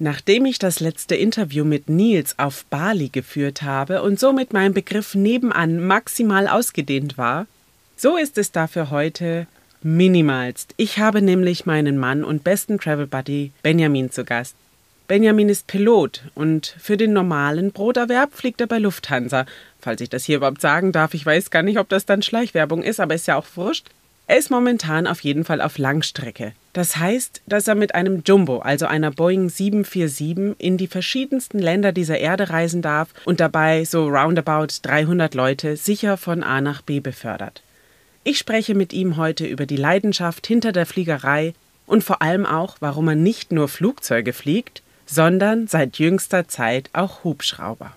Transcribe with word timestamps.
Nachdem 0.00 0.44
ich 0.44 0.60
das 0.60 0.78
letzte 0.78 1.16
Interview 1.16 1.64
mit 1.64 1.88
Nils 1.88 2.38
auf 2.38 2.64
Bali 2.66 3.08
geführt 3.08 3.62
habe 3.62 4.02
und 4.02 4.20
somit 4.20 4.52
mein 4.52 4.72
Begriff 4.72 5.16
nebenan 5.16 5.84
maximal 5.84 6.46
ausgedehnt 6.46 7.18
war, 7.18 7.46
so 7.96 8.16
ist 8.16 8.38
es 8.38 8.52
dafür 8.52 8.90
heute 8.90 9.48
minimalst. 9.82 10.72
Ich 10.76 10.98
habe 10.98 11.20
nämlich 11.20 11.66
meinen 11.66 11.98
Mann 11.98 12.22
und 12.22 12.44
besten 12.44 12.78
Travel 12.78 13.08
Buddy 13.08 13.50
Benjamin 13.62 14.12
zu 14.12 14.24
Gast. 14.24 14.54
Benjamin 15.08 15.48
ist 15.48 15.66
Pilot 15.66 16.22
und 16.34 16.76
für 16.78 16.96
den 16.96 17.12
normalen 17.12 17.72
Broterwerb 17.72 18.34
fliegt 18.34 18.60
er 18.60 18.66
bei 18.66 18.78
Lufthansa. 18.78 19.46
Falls 19.80 20.00
ich 20.00 20.10
das 20.10 20.24
hier 20.24 20.36
überhaupt 20.36 20.60
sagen 20.60 20.92
darf, 20.92 21.14
ich 21.14 21.24
weiß 21.24 21.50
gar 21.50 21.62
nicht, 21.62 21.78
ob 21.78 21.88
das 21.88 22.04
dann 22.04 22.22
Schleichwerbung 22.22 22.82
ist, 22.82 23.00
aber 23.00 23.14
ist 23.14 23.26
ja 23.26 23.36
auch 23.36 23.46
wurscht. 23.56 23.88
Er 24.30 24.36
ist 24.36 24.50
momentan 24.50 25.06
auf 25.06 25.20
jeden 25.20 25.42
Fall 25.44 25.62
auf 25.62 25.78
Langstrecke. 25.78 26.52
Das 26.74 26.98
heißt, 26.98 27.40
dass 27.46 27.66
er 27.66 27.74
mit 27.74 27.94
einem 27.94 28.22
Jumbo, 28.26 28.58
also 28.58 28.84
einer 28.84 29.10
Boeing 29.10 29.48
747, 29.48 30.54
in 30.58 30.76
die 30.76 30.86
verschiedensten 30.86 31.58
Länder 31.58 31.92
dieser 31.92 32.18
Erde 32.18 32.50
reisen 32.50 32.82
darf 32.82 33.08
und 33.24 33.40
dabei 33.40 33.86
so 33.86 34.06
roundabout 34.06 34.66
300 34.82 35.34
Leute 35.34 35.78
sicher 35.78 36.18
von 36.18 36.42
A 36.42 36.60
nach 36.60 36.82
B 36.82 37.00
befördert. 37.00 37.62
Ich 38.22 38.36
spreche 38.36 38.74
mit 38.74 38.92
ihm 38.92 39.16
heute 39.16 39.46
über 39.46 39.64
die 39.64 39.76
Leidenschaft 39.76 40.46
hinter 40.46 40.72
der 40.72 40.84
Fliegerei 40.84 41.54
und 41.86 42.04
vor 42.04 42.20
allem 42.20 42.44
auch, 42.44 42.76
warum 42.80 43.08
er 43.08 43.14
nicht 43.14 43.50
nur 43.50 43.66
Flugzeuge 43.66 44.34
fliegt, 44.34 44.82
sondern 45.06 45.68
seit 45.68 45.98
jüngster 45.98 46.48
Zeit 46.48 46.90
auch 46.92 47.24
Hubschrauber. 47.24 47.96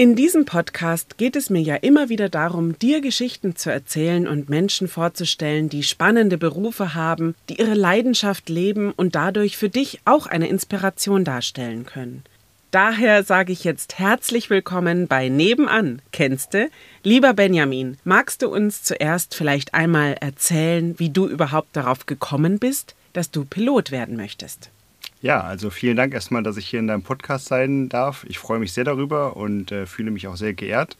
In 0.00 0.14
diesem 0.14 0.44
Podcast 0.44 1.18
geht 1.18 1.34
es 1.34 1.50
mir 1.50 1.60
ja 1.60 1.74
immer 1.74 2.08
wieder 2.08 2.28
darum, 2.28 2.78
dir 2.78 3.00
Geschichten 3.00 3.56
zu 3.56 3.72
erzählen 3.72 4.28
und 4.28 4.48
Menschen 4.48 4.86
vorzustellen, 4.86 5.68
die 5.68 5.82
spannende 5.82 6.38
Berufe 6.38 6.94
haben, 6.94 7.34
die 7.48 7.58
ihre 7.58 7.74
Leidenschaft 7.74 8.48
leben 8.48 8.92
und 8.92 9.16
dadurch 9.16 9.56
für 9.56 9.68
dich 9.68 9.98
auch 10.04 10.28
eine 10.28 10.46
Inspiration 10.46 11.24
darstellen 11.24 11.84
können. 11.84 12.22
Daher 12.70 13.24
sage 13.24 13.52
ich 13.52 13.64
jetzt 13.64 13.98
herzlich 13.98 14.50
willkommen 14.50 15.08
bei 15.08 15.28
Nebenan. 15.28 16.00
Kennst 16.12 16.54
du? 16.54 16.70
Lieber 17.02 17.34
Benjamin, 17.34 17.96
magst 18.04 18.42
du 18.42 18.48
uns 18.54 18.84
zuerst 18.84 19.34
vielleicht 19.34 19.74
einmal 19.74 20.12
erzählen, 20.20 20.96
wie 21.00 21.10
du 21.10 21.26
überhaupt 21.26 21.74
darauf 21.74 22.06
gekommen 22.06 22.60
bist, 22.60 22.94
dass 23.14 23.32
du 23.32 23.44
Pilot 23.44 23.90
werden 23.90 24.16
möchtest? 24.16 24.70
Ja, 25.20 25.40
also 25.40 25.70
vielen 25.70 25.96
Dank 25.96 26.14
erstmal, 26.14 26.42
dass 26.42 26.56
ich 26.56 26.68
hier 26.68 26.78
in 26.78 26.86
deinem 26.86 27.02
Podcast 27.02 27.46
sein 27.46 27.88
darf. 27.88 28.24
Ich 28.28 28.38
freue 28.38 28.60
mich 28.60 28.72
sehr 28.72 28.84
darüber 28.84 29.36
und 29.36 29.72
äh, 29.72 29.86
fühle 29.86 30.10
mich 30.10 30.28
auch 30.28 30.36
sehr 30.36 30.54
geehrt. 30.54 30.96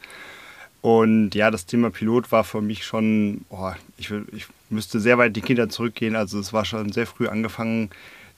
Und 0.81 1.35
ja, 1.35 1.51
das 1.51 1.65
Thema 1.65 1.89
Pilot 1.89 2.31
war 2.31 2.43
für 2.43 2.61
mich 2.61 2.85
schon, 2.85 3.41
oh, 3.49 3.71
ich, 3.97 4.11
ich 4.31 4.47
müsste 4.69 4.99
sehr 4.99 5.17
weit 5.17 5.35
die 5.35 5.41
Kinder 5.41 5.69
zurückgehen. 5.69 6.15
Also 6.15 6.39
es 6.39 6.53
war 6.53 6.65
schon 6.65 6.91
sehr 6.91 7.07
früh 7.07 7.27
angefangen, 7.27 7.89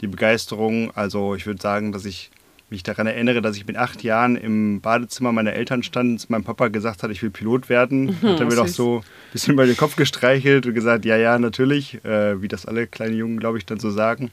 die 0.01 0.07
Begeisterung. 0.07 0.91
Also 0.95 1.35
ich 1.35 1.45
würde 1.45 1.61
sagen, 1.61 1.91
dass 1.91 2.05
ich 2.05 2.31
mich 2.69 2.83
daran 2.83 3.05
erinnere, 3.05 3.41
dass 3.41 3.57
ich 3.57 3.67
mit 3.67 3.75
acht 3.75 4.01
Jahren 4.01 4.37
im 4.37 4.81
Badezimmer 4.81 5.31
meiner 5.33 5.53
Eltern 5.53 5.83
stand, 5.83 6.29
mein 6.29 6.43
Papa 6.43 6.69
gesagt 6.69 7.03
hat, 7.03 7.11
ich 7.11 7.21
will 7.21 7.29
Pilot 7.29 7.69
werden. 7.69 8.05
Mhm, 8.05 8.29
hat 8.29 8.39
er 8.39 8.45
mir 8.45 8.55
doch 8.55 8.67
so 8.67 8.99
ein 8.99 9.31
bisschen 9.33 9.53
über 9.53 9.65
den 9.65 9.75
Kopf 9.75 9.95
gestreichelt 9.95 10.65
und 10.65 10.73
gesagt, 10.73 11.05
ja, 11.05 11.17
ja, 11.17 11.37
natürlich, 11.37 12.03
äh, 12.05 12.41
wie 12.41 12.47
das 12.47 12.65
alle 12.65 12.87
kleinen 12.87 13.17
Jungen, 13.17 13.39
glaube 13.39 13.57
ich, 13.57 13.65
dann 13.65 13.79
so 13.79 13.91
sagen. 13.91 14.31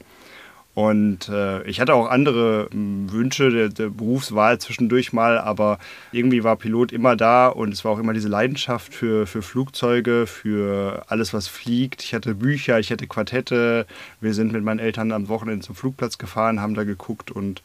Und 0.75 1.27
äh, 1.29 1.63
ich 1.63 1.81
hatte 1.81 1.93
auch 1.93 2.07
andere 2.07 2.69
äh, 2.71 3.11
Wünsche 3.11 3.49
der, 3.49 3.69
der, 3.69 3.89
Berufswahl 3.89 4.59
zwischendurch 4.59 5.11
mal, 5.11 5.37
aber 5.37 5.79
irgendwie 6.11 6.43
war 6.43 6.55
Pilot 6.55 6.91
immer 6.91 7.15
da 7.15 7.47
und 7.47 7.73
es 7.73 7.83
war 7.83 7.91
auch 7.91 7.99
immer 7.99 8.13
diese 8.13 8.29
Leidenschaft 8.29 8.93
für, 8.93 9.27
für 9.27 9.41
Flugzeuge, 9.41 10.25
für 10.27 11.03
alles, 11.07 11.33
was 11.33 11.47
fliegt. 11.47 12.03
Ich 12.03 12.13
hatte 12.13 12.35
Bücher, 12.35 12.79
ich 12.79 12.91
hatte 12.91 13.07
Quartette. 13.07 13.87
Wir 14.21 14.33
sind 14.33 14.53
mit 14.53 14.63
meinen 14.63 14.79
Eltern 14.79 15.11
am 15.11 15.27
Wochenende 15.27 15.65
zum 15.65 15.75
Flugplatz 15.75 16.17
gefahren, 16.17 16.61
haben 16.61 16.75
da 16.75 16.83
geguckt 16.83 17.31
und 17.31 17.61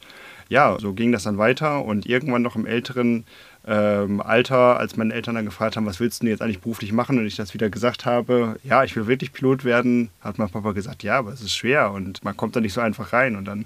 ja, 0.49 0.77
so 0.79 0.93
ging 0.93 1.11
das 1.11 1.23
dann 1.23 1.37
weiter 1.37 1.83
und 1.83 2.05
irgendwann 2.05 2.41
noch 2.41 2.55
im 2.55 2.65
älteren 2.65 3.25
ähm, 3.67 4.21
Alter, 4.21 4.77
als 4.77 4.95
meine 4.95 5.13
Eltern 5.13 5.35
dann 5.35 5.45
gefragt 5.45 5.75
haben, 5.75 5.85
was 5.85 5.99
willst 5.99 6.21
du 6.21 6.25
denn 6.25 6.31
jetzt 6.31 6.41
eigentlich 6.41 6.61
beruflich 6.61 6.91
machen 6.91 7.17
und 7.17 7.25
ich 7.25 7.35
das 7.35 7.53
wieder 7.53 7.69
gesagt 7.69 8.05
habe, 8.05 8.57
ja, 8.63 8.83
ich 8.83 8.95
will 8.95 9.07
wirklich 9.07 9.33
Pilot 9.33 9.65
werden, 9.65 10.09
hat 10.21 10.37
mein 10.37 10.49
Papa 10.49 10.71
gesagt, 10.73 11.03
ja, 11.03 11.17
aber 11.17 11.31
es 11.31 11.41
ist 11.41 11.55
schwer 11.55 11.91
und 11.91 12.23
man 12.23 12.37
kommt 12.37 12.55
da 12.55 12.61
nicht 12.61 12.73
so 12.73 12.81
einfach 12.81 13.13
rein 13.13 13.35
und 13.35 13.45
dann 13.45 13.65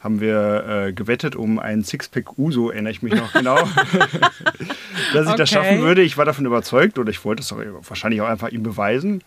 haben 0.00 0.20
wir 0.20 0.64
äh, 0.68 0.92
gewettet 0.92 1.36
um 1.36 1.58
einen 1.58 1.82
Sixpack 1.82 2.38
Uso, 2.38 2.70
erinnere 2.70 2.92
ich 2.92 3.02
mich 3.02 3.14
noch 3.14 3.32
genau, 3.32 3.56
dass 5.12 5.26
ich 5.26 5.28
okay. 5.28 5.36
das 5.36 5.50
schaffen 5.50 5.80
würde. 5.80 6.02
Ich 6.02 6.16
war 6.16 6.24
davon 6.24 6.44
überzeugt 6.44 6.98
oder 6.98 7.10
ich 7.10 7.24
wollte 7.24 7.42
es 7.42 7.52
wahrscheinlich 7.88 8.20
auch 8.20 8.28
einfach 8.28 8.50
ihm 8.50 8.62
beweisen. 8.62 9.22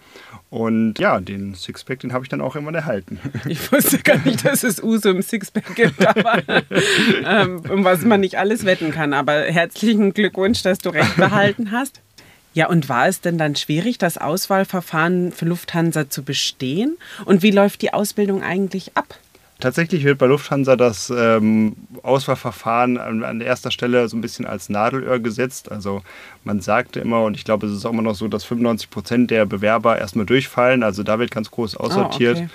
Und 0.50 0.98
ja, 0.98 1.20
den 1.20 1.54
Sixpack, 1.54 2.00
den 2.00 2.12
habe 2.12 2.26
ich 2.26 2.30
dann 2.30 2.42
auch 2.42 2.56
immer 2.56 2.74
erhalten. 2.74 3.20
Ich 3.48 3.72
wusste 3.72 4.00
gar 4.00 4.18
nicht, 4.26 4.46
dass 4.46 4.64
es 4.64 4.82
Uso 4.82 5.10
im 5.10 5.22
Sixpack 5.22 5.76
gibt, 5.76 6.06
aber 6.06 6.42
ähm, 7.26 7.62
um 7.70 7.84
was 7.84 8.04
man 8.04 8.20
nicht 8.22 8.38
alles 8.38 8.66
wetten 8.66 8.92
kann. 8.92 9.14
Aber 9.14 9.44
herzlichen 9.44 10.14
Glückwunsch, 10.14 10.64
dass 10.64 10.80
du 10.80 10.90
recht 10.90 11.16
behalten 11.18 11.72
hast. 11.72 12.02
Ja, 12.54 12.68
und 12.68 12.90
war 12.90 13.08
es 13.08 13.22
denn 13.22 13.38
dann 13.38 13.56
schwierig, 13.56 14.00
das 14.00 14.18
Auswahlverfahren 14.18 15.32
für 15.32 15.46
Lufthansa 15.46 16.10
zu 16.10 16.24
bestehen? 16.24 16.98
Und 17.26 17.44
wie 17.44 17.52
läuft 17.52 17.82
die 17.84 17.94
Ausbildung 17.94 18.42
eigentlich 18.42 18.98
ab? 18.98 19.20
Tatsächlich 19.60 20.06
wird 20.06 20.18
bei 20.18 20.26
Lufthansa 20.26 20.78
das 20.78 21.12
ähm, 21.16 21.76
Auswahlverfahren 22.02 22.98
an, 22.98 23.24
an, 23.24 23.42
erster 23.42 23.72
Stelle 23.72 24.08
so 24.08 24.16
ein 24.16 24.22
bisschen 24.22 24.46
als 24.46 24.70
Nadelöhr 24.70 25.20
gesetzt. 25.20 25.70
Also 25.70 26.02
man 26.46 26.62
sagte 26.62 27.02
immer, 27.02 27.24
und 27.24 27.36
ich 27.36 27.44
glaube, 27.44 27.68
es 27.68 27.74
ist 27.74 27.86
auch 27.86 27.92
immer 27.92 28.02
noch 28.02 28.16
so, 28.16 28.30
dass 28.30 28.46
95 28.46 28.90
Prozent 28.90 29.32
der 29.32 29.46
Bewerber 29.46 29.98
erstmal 29.98 30.26
durchfallen. 30.26 30.82
Also 30.82 31.04
da 31.04 31.20
wird 31.20 31.32
ganz 31.32 31.52
groß 31.52 31.76
aussortiert. 31.76 32.38
Oh, 32.38 32.44
okay 32.44 32.50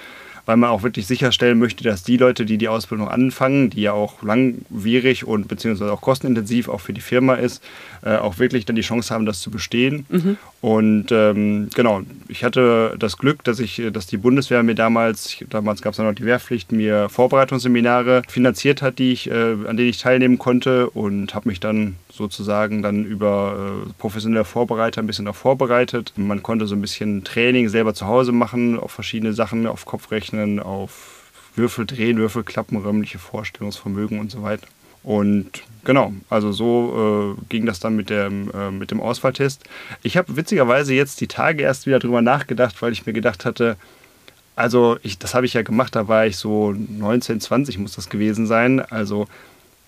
weil 0.46 0.56
man 0.56 0.70
auch 0.70 0.82
wirklich 0.82 1.06
sicherstellen 1.06 1.58
möchte, 1.58 1.84
dass 1.84 2.02
die 2.02 2.16
Leute, 2.16 2.44
die 2.44 2.58
die 2.58 2.68
Ausbildung 2.68 3.08
anfangen, 3.08 3.70
die 3.70 3.82
ja 3.82 3.92
auch 3.92 4.22
langwierig 4.22 5.26
und 5.26 5.48
beziehungsweise 5.48 5.92
auch 5.92 6.00
kostenintensiv 6.00 6.68
auch 6.68 6.80
für 6.80 6.92
die 6.92 7.00
Firma 7.00 7.34
ist, 7.34 7.62
äh, 8.02 8.16
auch 8.16 8.38
wirklich 8.38 8.64
dann 8.64 8.76
die 8.76 8.82
Chance 8.82 9.12
haben, 9.12 9.26
das 9.26 9.40
zu 9.40 9.50
bestehen. 9.50 10.06
Mhm. 10.08 10.36
Und 10.60 11.12
ähm, 11.12 11.68
genau, 11.74 12.02
ich 12.28 12.44
hatte 12.44 12.96
das 12.98 13.18
Glück, 13.18 13.44
dass 13.44 13.60
ich, 13.60 13.82
dass 13.92 14.06
die 14.06 14.16
Bundeswehr 14.16 14.62
mir 14.62 14.74
damals, 14.74 15.36
damals 15.50 15.82
gab 15.82 15.92
es 15.92 15.98
noch 15.98 16.14
die 16.14 16.24
Wehrpflicht, 16.24 16.72
mir 16.72 17.08
Vorbereitungsseminare 17.08 18.22
finanziert 18.28 18.82
hat, 18.82 18.98
die 18.98 19.12
ich, 19.12 19.30
äh, 19.30 19.56
an 19.66 19.76
denen 19.76 19.88
ich 19.88 19.98
teilnehmen 19.98 20.38
konnte 20.38 20.90
und 20.90 21.34
habe 21.34 21.48
mich 21.48 21.60
dann 21.60 21.96
sozusagen 22.14 22.82
dann 22.82 23.04
über 23.04 23.84
äh, 23.86 23.92
professionelle 23.98 24.44
Vorbereiter 24.44 25.02
ein 25.02 25.06
bisschen 25.06 25.26
auch 25.26 25.34
vorbereitet. 25.34 26.12
Man 26.16 26.42
konnte 26.42 26.66
so 26.66 26.74
ein 26.74 26.80
bisschen 26.80 27.24
Training 27.24 27.68
selber 27.68 27.94
zu 27.94 28.06
Hause 28.06 28.32
machen, 28.32 28.78
auf 28.78 28.92
verschiedene 28.92 29.32
Sachen, 29.32 29.66
auf 29.66 29.84
Kopf 29.84 30.10
rechnen, 30.10 30.60
auf 30.60 31.30
Würfel 31.56 31.86
drehen, 31.86 32.18
Würfel 32.18 32.44
klappen, 32.44 32.76
räumliche 32.76 33.18
Vorstellungsvermögen 33.18 34.20
und 34.20 34.30
so 34.30 34.42
weiter. 34.42 34.66
Und 35.02 35.62
genau, 35.84 36.14
also 36.30 36.52
so 36.52 37.36
äh, 37.36 37.44
ging 37.48 37.66
das 37.66 37.80
dann 37.80 37.94
mit 37.96 38.10
dem, 38.10 38.50
äh, 38.52 38.70
mit 38.70 38.90
dem 38.90 39.00
Auswahltest. 39.00 39.64
Ich 40.02 40.16
habe 40.16 40.36
witzigerweise 40.36 40.94
jetzt 40.94 41.20
die 41.20 41.28
Tage 41.28 41.62
erst 41.62 41.86
wieder 41.86 41.98
drüber 41.98 42.22
nachgedacht, 42.22 42.80
weil 42.80 42.92
ich 42.92 43.04
mir 43.04 43.12
gedacht 43.12 43.44
hatte, 43.44 43.76
also 44.56 44.98
ich, 45.02 45.18
das 45.18 45.34
habe 45.34 45.46
ich 45.46 45.54
ja 45.54 45.62
gemacht, 45.62 45.96
da 45.96 46.06
war 46.08 46.26
ich 46.26 46.36
so 46.36 46.72
19, 46.72 47.40
20 47.40 47.78
muss 47.78 47.96
das 47.96 48.08
gewesen 48.08 48.46
sein. 48.46 48.80
Also 48.80 49.26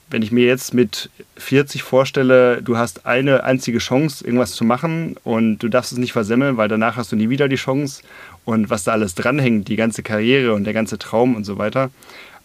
wenn 0.09 0.23
ich 0.23 0.31
mir 0.31 0.47
jetzt 0.47 0.73
mit 0.73 1.11
40 1.37 1.83
vorstelle, 1.83 2.63
du 2.63 2.77
hast 2.77 3.07
eine 3.07 3.45
einzige 3.45 3.79
Chance, 3.79 4.25
irgendwas 4.25 4.53
zu 4.53 4.65
machen 4.65 5.17
und 5.25 5.59
du 5.59 5.69
darfst 5.69 5.93
es 5.93 5.99
nicht 5.99 6.13
versemmeln, 6.13 6.57
weil 6.57 6.69
danach 6.69 6.97
hast 6.97 7.13
du 7.13 7.17
nie 7.17 7.29
wieder 7.29 7.49
die 7.49 7.57
Chance 7.57 8.03
und 8.45 8.71
was 8.71 8.85
da 8.85 8.93
alles 8.93 9.15
dranhängt, 9.15 9.69
die 9.69 9.77
ganze 9.77 10.03
Karriere 10.03 10.55
und 10.55 10.65
der 10.65 10.75
ganze 10.75 10.99
Traum 10.99 11.35
und 11.35 11.45
so 11.45 11.59
weiter. 11.59 11.91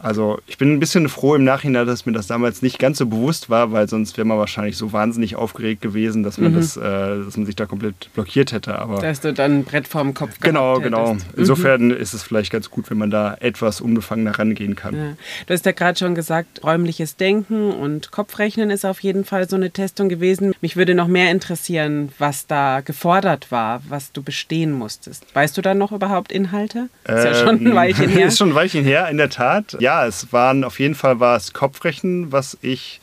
Also 0.03 0.39
ich 0.47 0.57
bin 0.57 0.73
ein 0.73 0.79
bisschen 0.79 1.07
froh 1.09 1.35
im 1.35 1.43
Nachhinein, 1.43 1.85
dass 1.85 2.05
mir 2.05 2.11
das 2.11 2.27
damals 2.27 2.61
nicht 2.61 2.79
ganz 2.79 2.97
so 2.97 3.05
bewusst 3.05 3.49
war, 3.49 3.71
weil 3.71 3.87
sonst 3.87 4.17
wäre 4.17 4.25
man 4.25 4.37
wahrscheinlich 4.37 4.75
so 4.75 4.93
wahnsinnig 4.93 5.35
aufgeregt 5.35 5.81
gewesen, 5.81 6.23
dass 6.23 6.39
man, 6.39 6.53
mhm. 6.53 6.55
das, 6.55 6.75
äh, 6.75 6.81
dass 6.81 7.37
man 7.37 7.45
sich 7.45 7.55
da 7.55 7.67
komplett 7.67 8.11
blockiert 8.13 8.51
hätte. 8.51 8.79
Aber 8.79 8.99
dass 8.99 9.21
du 9.21 9.31
dann 9.31 9.59
ein 9.59 9.63
Brett 9.63 9.87
vorm 9.87 10.13
Kopf 10.13 10.39
Genau, 10.39 10.79
genau. 10.79 11.11
Hättest. 11.11 11.27
Insofern 11.37 11.85
mhm. 11.85 11.91
ist 11.91 12.13
es 12.13 12.23
vielleicht 12.23 12.51
ganz 12.51 12.69
gut, 12.71 12.89
wenn 12.89 12.97
man 12.97 13.11
da 13.11 13.35
etwas 13.39 13.79
unbefangener 13.79 14.37
rangehen 14.39 14.75
kann. 14.75 14.95
Ja. 14.95 15.13
Du 15.45 15.53
hast 15.53 15.65
ja 15.65 15.71
gerade 15.71 15.99
schon 15.99 16.15
gesagt, 16.15 16.63
räumliches 16.63 17.15
Denken 17.17 17.71
und 17.71 18.11
Kopfrechnen 18.11 18.71
ist 18.71 18.85
auf 18.85 19.01
jeden 19.01 19.23
Fall 19.23 19.47
so 19.47 19.55
eine 19.55 19.69
Testung 19.69 20.09
gewesen. 20.09 20.53
Mich 20.61 20.77
würde 20.77 20.95
noch 20.95 21.07
mehr 21.07 21.29
interessieren, 21.31 22.09
was 22.17 22.47
da 22.47 22.81
gefordert 22.81 23.51
war, 23.51 23.81
was 23.87 24.11
du 24.11 24.23
bestehen 24.23 24.71
musstest. 24.71 25.25
Weißt 25.35 25.57
du 25.57 25.61
da 25.61 25.75
noch 25.75 25.91
überhaupt 25.91 26.31
Inhalte? 26.31 26.89
Ist 27.03 27.25
ja 27.25 27.33
schon 27.35 27.67
ein 27.67 27.75
Weilchen 27.75 28.09
her. 28.09 28.27
ist 28.27 28.37
schon 28.37 28.49
ein 28.49 28.55
Weilchen 28.55 28.83
her, 28.83 29.07
in 29.09 29.17
der 29.17 29.29
Tat. 29.29 29.77
Ja, 29.79 29.90
ja, 29.91 30.05
es 30.05 30.31
waren 30.31 30.63
auf 30.63 30.79
jeden 30.79 30.95
Fall 30.95 31.19
war 31.19 31.35
es 31.35 31.51
Kopfrechnen, 31.51 32.31
was 32.31 32.57
ich 32.61 33.01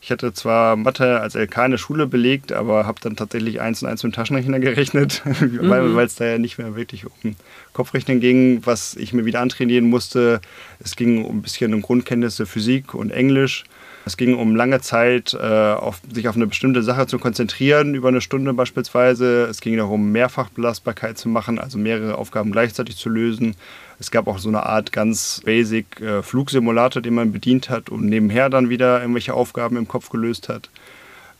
ich 0.00 0.10
hatte 0.10 0.32
zwar 0.32 0.76
Mathe 0.76 1.20
als 1.20 1.34
LK 1.34 1.64
in 1.64 1.70
der 1.72 1.78
Schule 1.78 2.06
belegt, 2.06 2.52
aber 2.52 2.86
habe 2.86 3.00
dann 3.00 3.16
tatsächlich 3.16 3.60
eins 3.60 3.82
und 3.82 3.88
eins 3.88 4.04
mit 4.04 4.12
dem 4.12 4.16
Taschenrechner 4.16 4.60
gerechnet, 4.68 5.22
mhm. 5.24 5.68
weil 5.68 6.04
es 6.04 6.16
da 6.16 6.26
ja 6.26 6.38
nicht 6.38 6.58
mehr 6.58 6.76
wirklich 6.76 7.06
um 7.06 7.34
Kopfrechnen 7.72 8.20
ging, 8.20 8.64
was 8.64 8.94
ich 8.94 9.12
mir 9.12 9.24
wieder 9.24 9.40
antrainieren 9.40 9.86
musste. 9.86 10.40
Es 10.78 10.94
ging 10.96 11.24
um 11.24 11.38
ein 11.38 11.42
bisschen 11.42 11.74
um 11.74 11.82
Grundkenntnisse 11.82 12.46
Physik 12.46 12.94
und 12.94 13.10
Englisch. 13.10 13.64
Es 14.06 14.16
ging 14.16 14.36
um 14.36 14.54
lange 14.54 14.80
Zeit, 14.80 15.34
äh, 15.34 15.44
auf, 15.44 16.00
sich 16.12 16.28
auf 16.28 16.36
eine 16.36 16.46
bestimmte 16.46 16.84
Sache 16.84 17.08
zu 17.08 17.18
konzentrieren, 17.18 17.96
über 17.96 18.06
eine 18.06 18.20
Stunde 18.20 18.54
beispielsweise. 18.54 19.46
Es 19.46 19.60
ging 19.60 19.76
darum, 19.76 20.12
Mehrfachbelastbarkeit 20.12 21.18
zu 21.18 21.28
machen, 21.28 21.58
also 21.58 21.76
mehrere 21.76 22.16
Aufgaben 22.16 22.52
gleichzeitig 22.52 22.96
zu 22.96 23.08
lösen. 23.08 23.56
Es 23.98 24.12
gab 24.12 24.28
auch 24.28 24.38
so 24.38 24.48
eine 24.48 24.64
Art 24.64 24.92
ganz 24.92 25.42
basic 25.44 26.00
äh, 26.00 26.22
Flugsimulator, 26.22 27.02
den 27.02 27.14
man 27.14 27.32
bedient 27.32 27.68
hat 27.68 27.88
und 27.88 28.04
nebenher 28.04 28.48
dann 28.48 28.68
wieder 28.68 29.00
irgendwelche 29.00 29.34
Aufgaben 29.34 29.76
im 29.76 29.88
Kopf 29.88 30.08
gelöst 30.08 30.48
hat. 30.48 30.70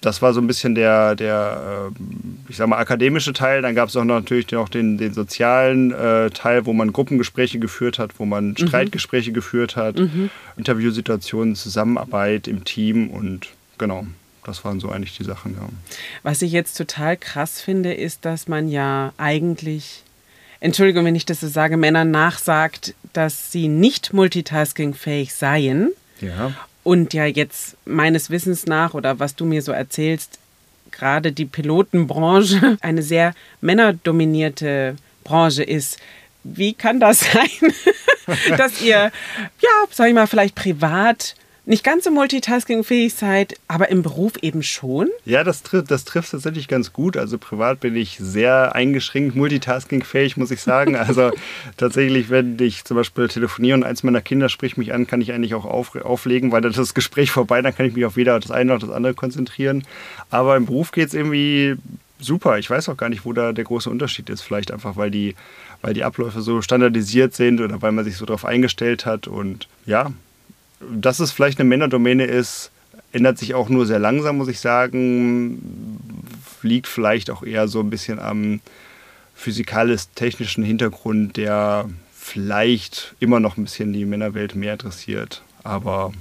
Das 0.00 0.22
war 0.22 0.32
so 0.32 0.40
ein 0.40 0.46
bisschen 0.46 0.74
der, 0.74 1.14
der 1.16 1.90
äh, 1.90 2.02
ich 2.48 2.56
sag 2.56 2.68
mal, 2.68 2.78
akademische 2.78 3.32
Teil. 3.32 3.62
Dann 3.62 3.74
gab 3.74 3.88
es 3.88 3.96
auch 3.96 4.04
noch 4.04 4.16
natürlich 4.16 4.50
noch 4.52 4.68
den, 4.68 4.98
den 4.98 5.14
sozialen 5.14 5.92
äh, 5.92 6.30
Teil, 6.30 6.66
wo 6.66 6.72
man 6.72 6.92
Gruppengespräche 6.92 7.58
geführt 7.58 7.98
hat, 7.98 8.18
wo 8.18 8.24
man 8.24 8.48
mhm. 8.48 8.56
Streitgespräche 8.56 9.32
geführt 9.32 9.76
hat, 9.76 9.96
mhm. 9.98 10.30
Interviewsituationen, 10.56 11.56
Zusammenarbeit 11.56 12.48
im 12.48 12.64
Team 12.64 13.10
und 13.10 13.48
genau. 13.78 14.06
Das 14.44 14.64
waren 14.64 14.78
so 14.78 14.90
eigentlich 14.90 15.16
die 15.16 15.24
Sachen, 15.24 15.54
ja. 15.54 15.68
Was 16.22 16.40
ich 16.40 16.52
jetzt 16.52 16.76
total 16.76 17.16
krass 17.16 17.60
finde, 17.60 17.92
ist, 17.92 18.24
dass 18.24 18.46
man 18.46 18.68
ja 18.68 19.12
eigentlich 19.18 20.04
Entschuldigung, 20.60 21.04
wenn 21.04 21.14
ich 21.14 21.26
das 21.26 21.40
so 21.40 21.48
sage, 21.48 21.76
Männern 21.76 22.10
nachsagt, 22.10 22.94
dass 23.12 23.52
sie 23.52 23.68
nicht 23.68 24.12
multitaskingfähig 24.12 25.34
seien. 25.34 25.90
Ja. 26.20 26.52
Und 26.86 27.14
ja 27.14 27.24
jetzt 27.24 27.76
meines 27.84 28.30
Wissens 28.30 28.66
nach 28.66 28.94
oder 28.94 29.18
was 29.18 29.34
du 29.34 29.44
mir 29.44 29.60
so 29.60 29.72
erzählst, 29.72 30.38
gerade 30.92 31.32
die 31.32 31.44
Pilotenbranche 31.44 32.78
eine 32.80 33.02
sehr 33.02 33.34
männerdominierte 33.60 34.94
Branche 35.24 35.64
ist. 35.64 35.98
Wie 36.44 36.74
kann 36.74 37.00
das 37.00 37.20
sein, 37.32 37.72
dass 38.56 38.80
ihr, 38.80 39.10
ja, 39.60 39.70
sag 39.90 40.06
ich 40.06 40.14
mal, 40.14 40.28
vielleicht 40.28 40.54
privat 40.54 41.34
nicht 41.66 41.82
ganz 41.82 42.04
so 42.04 42.12
multitaskingfähig 42.12 43.12
seid, 43.12 43.56
aber 43.66 43.88
im 43.90 44.02
Beruf 44.02 44.34
eben 44.40 44.62
schon? 44.62 45.08
Ja, 45.24 45.42
das, 45.42 45.64
trifft, 45.64 45.90
das 45.90 46.04
trifft 46.04 46.30
tatsächlich 46.30 46.68
ganz 46.68 46.92
gut. 46.92 47.16
Also 47.16 47.38
privat 47.38 47.80
bin 47.80 47.96
ich 47.96 48.18
sehr 48.20 48.74
eingeschränkt 48.76 49.34
multitaskingfähig, 49.34 50.36
muss 50.36 50.50
ich 50.50 50.62
sagen. 50.62 50.96
Also 51.06 51.30
tatsächlich, 51.76 52.30
wenn 52.30 52.58
ich 52.58 52.84
zum 52.84 52.96
Beispiel 52.96 53.28
telefoniere 53.28 53.76
und 53.76 53.84
eins 53.84 54.02
meiner 54.02 54.20
Kinder 54.20 54.48
spricht 54.48 54.76
mich 54.76 54.92
an, 54.92 55.06
kann 55.06 55.20
ich 55.20 55.32
eigentlich 55.32 55.54
auch 55.54 55.64
auf, 55.64 55.94
auflegen, 55.94 56.50
weil 56.50 56.60
dann 56.60 56.72
ist 56.72 56.78
das 56.78 56.94
Gespräch 56.94 57.30
vorbei, 57.30 57.62
dann 57.62 57.74
kann 57.74 57.86
ich 57.86 57.94
mich 57.94 58.04
auf 58.04 58.16
weder 58.16 58.40
das 58.40 58.50
eine 58.50 58.72
noch 58.72 58.80
das 58.80 58.90
andere 58.90 59.14
konzentrieren. 59.14 59.84
Aber 60.30 60.56
im 60.56 60.66
Beruf 60.66 60.90
geht 60.90 61.08
es 61.08 61.14
irgendwie 61.14 61.76
super. 62.18 62.58
Ich 62.58 62.68
weiß 62.68 62.88
auch 62.88 62.96
gar 62.96 63.08
nicht, 63.08 63.24
wo 63.24 63.32
da 63.32 63.52
der 63.52 63.64
große 63.64 63.90
Unterschied 63.90 64.30
ist. 64.30 64.42
Vielleicht 64.42 64.72
einfach, 64.72 64.96
weil 64.96 65.10
die, 65.10 65.34
weil 65.82 65.94
die 65.94 66.04
Abläufe 66.04 66.40
so 66.40 66.62
standardisiert 66.62 67.34
sind 67.34 67.60
oder 67.60 67.82
weil 67.82 67.92
man 67.92 68.04
sich 68.04 68.16
so 68.16 68.26
darauf 68.26 68.44
eingestellt 68.44 69.06
hat. 69.06 69.28
Und 69.28 69.68
ja, 69.84 70.12
dass 70.92 71.20
es 71.20 71.32
vielleicht 71.32 71.58
eine 71.60 71.68
Männerdomäne 71.68 72.24
ist, 72.24 72.70
ändert 73.12 73.38
sich 73.38 73.54
auch 73.54 73.68
nur 73.68 73.86
sehr 73.86 73.98
langsam, 73.98 74.38
muss 74.38 74.48
ich 74.48 74.60
sagen. 74.60 75.98
Liegt 76.62 76.86
vielleicht 76.88 77.30
auch 77.30 77.42
eher 77.42 77.68
so 77.68 77.80
ein 77.80 77.90
bisschen 77.90 78.18
am 78.18 78.60
physikalisch-technischen 79.34 80.64
Hintergrund, 80.64 81.36
der 81.36 81.88
vielleicht 82.12 83.14
immer 83.20 83.38
noch 83.38 83.56
ein 83.56 83.64
bisschen 83.64 83.92
die 83.92 84.04
Männerwelt 84.04 84.54
mehr 84.54 84.72
interessiert. 84.72 85.42
Aber 85.62 86.12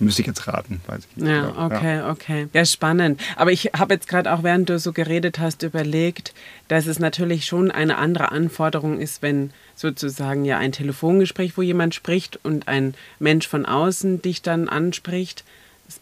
Müsste 0.00 0.22
ich 0.22 0.26
jetzt 0.26 0.46
raten, 0.48 0.80
weiß 0.86 1.02
ich 1.10 1.16
nicht. 1.16 1.28
Ja, 1.28 1.54
okay, 1.56 1.98
ja. 1.98 2.10
okay. 2.10 2.48
Ja, 2.52 2.64
spannend. 2.64 3.20
Aber 3.36 3.52
ich 3.52 3.70
habe 3.76 3.94
jetzt 3.94 4.08
gerade 4.08 4.32
auch, 4.32 4.42
während 4.42 4.68
du 4.68 4.78
so 4.78 4.92
geredet 4.92 5.38
hast, 5.38 5.62
überlegt, 5.62 6.34
dass 6.68 6.86
es 6.86 6.98
natürlich 6.98 7.46
schon 7.46 7.70
eine 7.70 7.96
andere 7.96 8.32
Anforderung 8.32 9.00
ist, 9.00 9.22
wenn 9.22 9.50
sozusagen 9.76 10.44
ja 10.44 10.58
ein 10.58 10.72
Telefongespräch, 10.72 11.56
wo 11.56 11.62
jemand 11.62 11.94
spricht 11.94 12.40
und 12.42 12.66
ein 12.66 12.94
Mensch 13.20 13.46
von 13.46 13.66
außen 13.66 14.20
dich 14.20 14.42
dann 14.42 14.68
anspricht, 14.68 15.44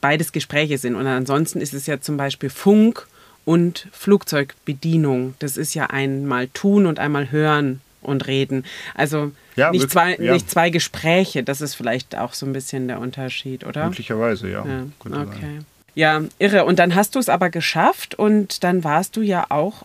beides 0.00 0.32
Gespräche 0.32 0.78
sind. 0.78 0.94
Und 0.94 1.06
ansonsten 1.06 1.60
ist 1.60 1.74
es 1.74 1.86
ja 1.86 2.00
zum 2.00 2.16
Beispiel 2.16 2.50
Funk 2.50 3.06
und 3.44 3.88
Flugzeugbedienung. 3.92 5.34
Das 5.38 5.56
ist 5.56 5.74
ja 5.74 5.86
einmal 5.88 6.48
tun 6.48 6.86
und 6.86 6.98
einmal 6.98 7.30
hören 7.30 7.80
und 8.02 8.26
reden. 8.26 8.64
Also 8.94 9.32
ja, 9.56 9.70
nicht, 9.70 9.90
zwei, 9.90 10.16
ja. 10.16 10.32
nicht 10.32 10.50
zwei 10.50 10.70
Gespräche, 10.70 11.43
das 11.43 11.60
ist 11.60 11.75
vielleicht 11.75 12.16
auch 12.16 12.34
so 12.34 12.46
ein 12.46 12.52
bisschen 12.52 12.88
der 12.88 13.00
Unterschied, 13.00 13.64
oder? 13.64 13.87
Möglicherweise, 13.87 14.50
ja. 14.50 14.64
ja. 14.66 14.87
Okay. 15.04 15.60
Ja, 15.94 16.22
irre. 16.38 16.64
Und 16.64 16.78
dann 16.78 16.94
hast 16.94 17.14
du 17.14 17.19
es 17.19 17.28
aber 17.28 17.50
geschafft 17.50 18.14
und 18.14 18.64
dann 18.64 18.84
warst 18.84 19.16
du 19.16 19.22
ja 19.22 19.46
auch 19.50 19.84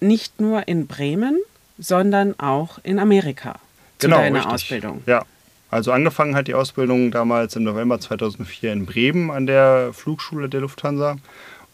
nicht 0.00 0.40
nur 0.40 0.66
in 0.68 0.86
Bremen, 0.86 1.38
sondern 1.78 2.38
auch 2.38 2.78
in 2.82 2.98
Amerika 2.98 3.54
zu 3.98 4.06
genau, 4.06 4.18
deiner 4.18 4.38
richtig. 4.38 4.52
Ausbildung. 4.52 5.02
Ja. 5.06 5.24
Also 5.70 5.90
angefangen 5.90 6.36
hat 6.36 6.46
die 6.46 6.54
Ausbildung 6.54 7.10
damals 7.10 7.56
im 7.56 7.64
November 7.64 7.98
2004 7.98 8.72
in 8.72 8.86
Bremen 8.86 9.32
an 9.32 9.46
der 9.46 9.90
Flugschule 9.92 10.48
der 10.48 10.60
Lufthansa. 10.60 11.16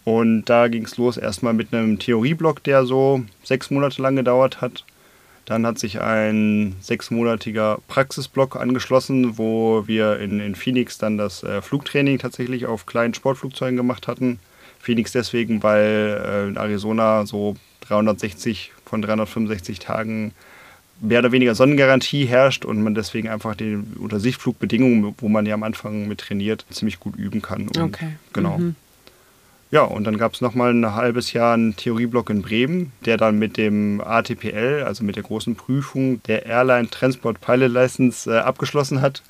Und 0.04 0.46
da 0.46 0.68
ging 0.68 0.84
es 0.84 0.96
los 0.96 1.18
erstmal 1.18 1.52
mit 1.52 1.74
einem 1.74 1.98
Theorieblock, 1.98 2.62
der 2.64 2.86
so 2.86 3.22
sechs 3.44 3.70
Monate 3.70 4.00
lang 4.00 4.16
gedauert 4.16 4.62
hat. 4.62 4.84
Dann 5.50 5.66
hat 5.66 5.80
sich 5.80 6.00
ein 6.00 6.76
sechsmonatiger 6.80 7.80
Praxisblock 7.88 8.54
angeschlossen, 8.54 9.36
wo 9.36 9.82
wir 9.88 10.20
in, 10.20 10.38
in 10.38 10.54
Phoenix 10.54 10.96
dann 10.96 11.18
das 11.18 11.42
äh, 11.42 11.60
Flugtraining 11.60 12.20
tatsächlich 12.20 12.66
auf 12.66 12.86
kleinen 12.86 13.14
Sportflugzeugen 13.14 13.76
gemacht 13.76 14.06
hatten. 14.06 14.38
Phoenix 14.78 15.10
deswegen, 15.10 15.60
weil 15.64 16.22
äh, 16.24 16.48
in 16.50 16.56
Arizona 16.56 17.26
so 17.26 17.56
360 17.80 18.70
von 18.84 19.02
365 19.02 19.80
Tagen 19.80 20.34
mehr 21.00 21.18
oder 21.18 21.32
weniger 21.32 21.56
Sonnengarantie 21.56 22.26
herrscht 22.26 22.64
und 22.64 22.80
man 22.80 22.94
deswegen 22.94 23.28
einfach 23.28 23.56
die 23.56 23.76
Untersichtflugbedingungen, 23.98 25.16
wo 25.18 25.28
man 25.28 25.46
ja 25.46 25.54
am 25.54 25.64
Anfang 25.64 26.06
mit 26.06 26.20
trainiert, 26.20 26.64
ziemlich 26.70 27.00
gut 27.00 27.16
üben 27.16 27.42
kann. 27.42 27.62
Und 27.62 27.76
okay. 27.76 28.12
Genau. 28.32 28.56
Mhm. 28.58 28.76
Ja, 29.72 29.82
und 29.82 30.04
dann 30.04 30.18
gab 30.18 30.34
es 30.34 30.40
nochmal 30.40 30.72
ein 30.72 30.94
halbes 30.94 31.32
Jahr 31.32 31.54
einen 31.54 31.76
Theorieblock 31.76 32.28
in 32.30 32.42
Bremen, 32.42 32.92
der 33.04 33.16
dann 33.16 33.38
mit 33.38 33.56
dem 33.56 34.00
ATPL, 34.00 34.82
also 34.84 35.04
mit 35.04 35.14
der 35.14 35.22
großen 35.22 35.54
Prüfung 35.54 36.20
der 36.24 36.44
Airline 36.46 36.90
Transport 36.90 37.40
Pilot 37.40 37.70
License, 37.70 38.28
äh, 38.28 38.38
abgeschlossen 38.38 39.00
hat. 39.00 39.22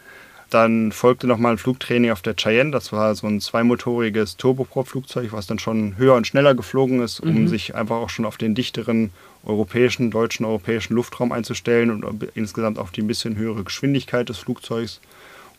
Dann 0.49 0.93
folgte 0.93 1.27
nochmal 1.27 1.53
ein 1.53 1.59
Flugtraining 1.59 2.11
auf 2.11 2.23
der 2.23 2.35
Cheyenne. 2.35 2.71
Das 2.71 2.91
war 2.91 3.15
so 3.15 3.27
ein 3.27 3.41
zweimotoriges 3.41 4.37
Turboprop-Flugzeug, 4.39 5.33
was 5.33 5.47
dann 5.47 5.61
schon 5.61 5.97
höher 5.97 6.15
und 6.15 6.27
schneller 6.27 6.55
geflogen 6.55 7.03
ist, 7.03 7.21
um 7.21 7.43
mhm. 7.43 7.49
sich 7.49 7.75
einfach 7.75 7.97
auch 7.97 8.11
schon 8.11 8.25
auf 8.25 8.37
den 8.37 8.55
dichteren 8.55 9.11
europäischen, 9.45 10.11
deutschen, 10.11 10.45
europäischen 10.45 10.95
Luftraum 10.95 11.33
einzustellen 11.33 12.03
und 12.03 12.25
insgesamt 12.35 12.79
auf 12.79 12.91
die 12.91 13.03
ein 13.03 13.07
bisschen 13.07 13.37
höhere 13.37 13.63
Geschwindigkeit 13.63 14.29
des 14.29 14.39
Flugzeugs. 14.39 15.01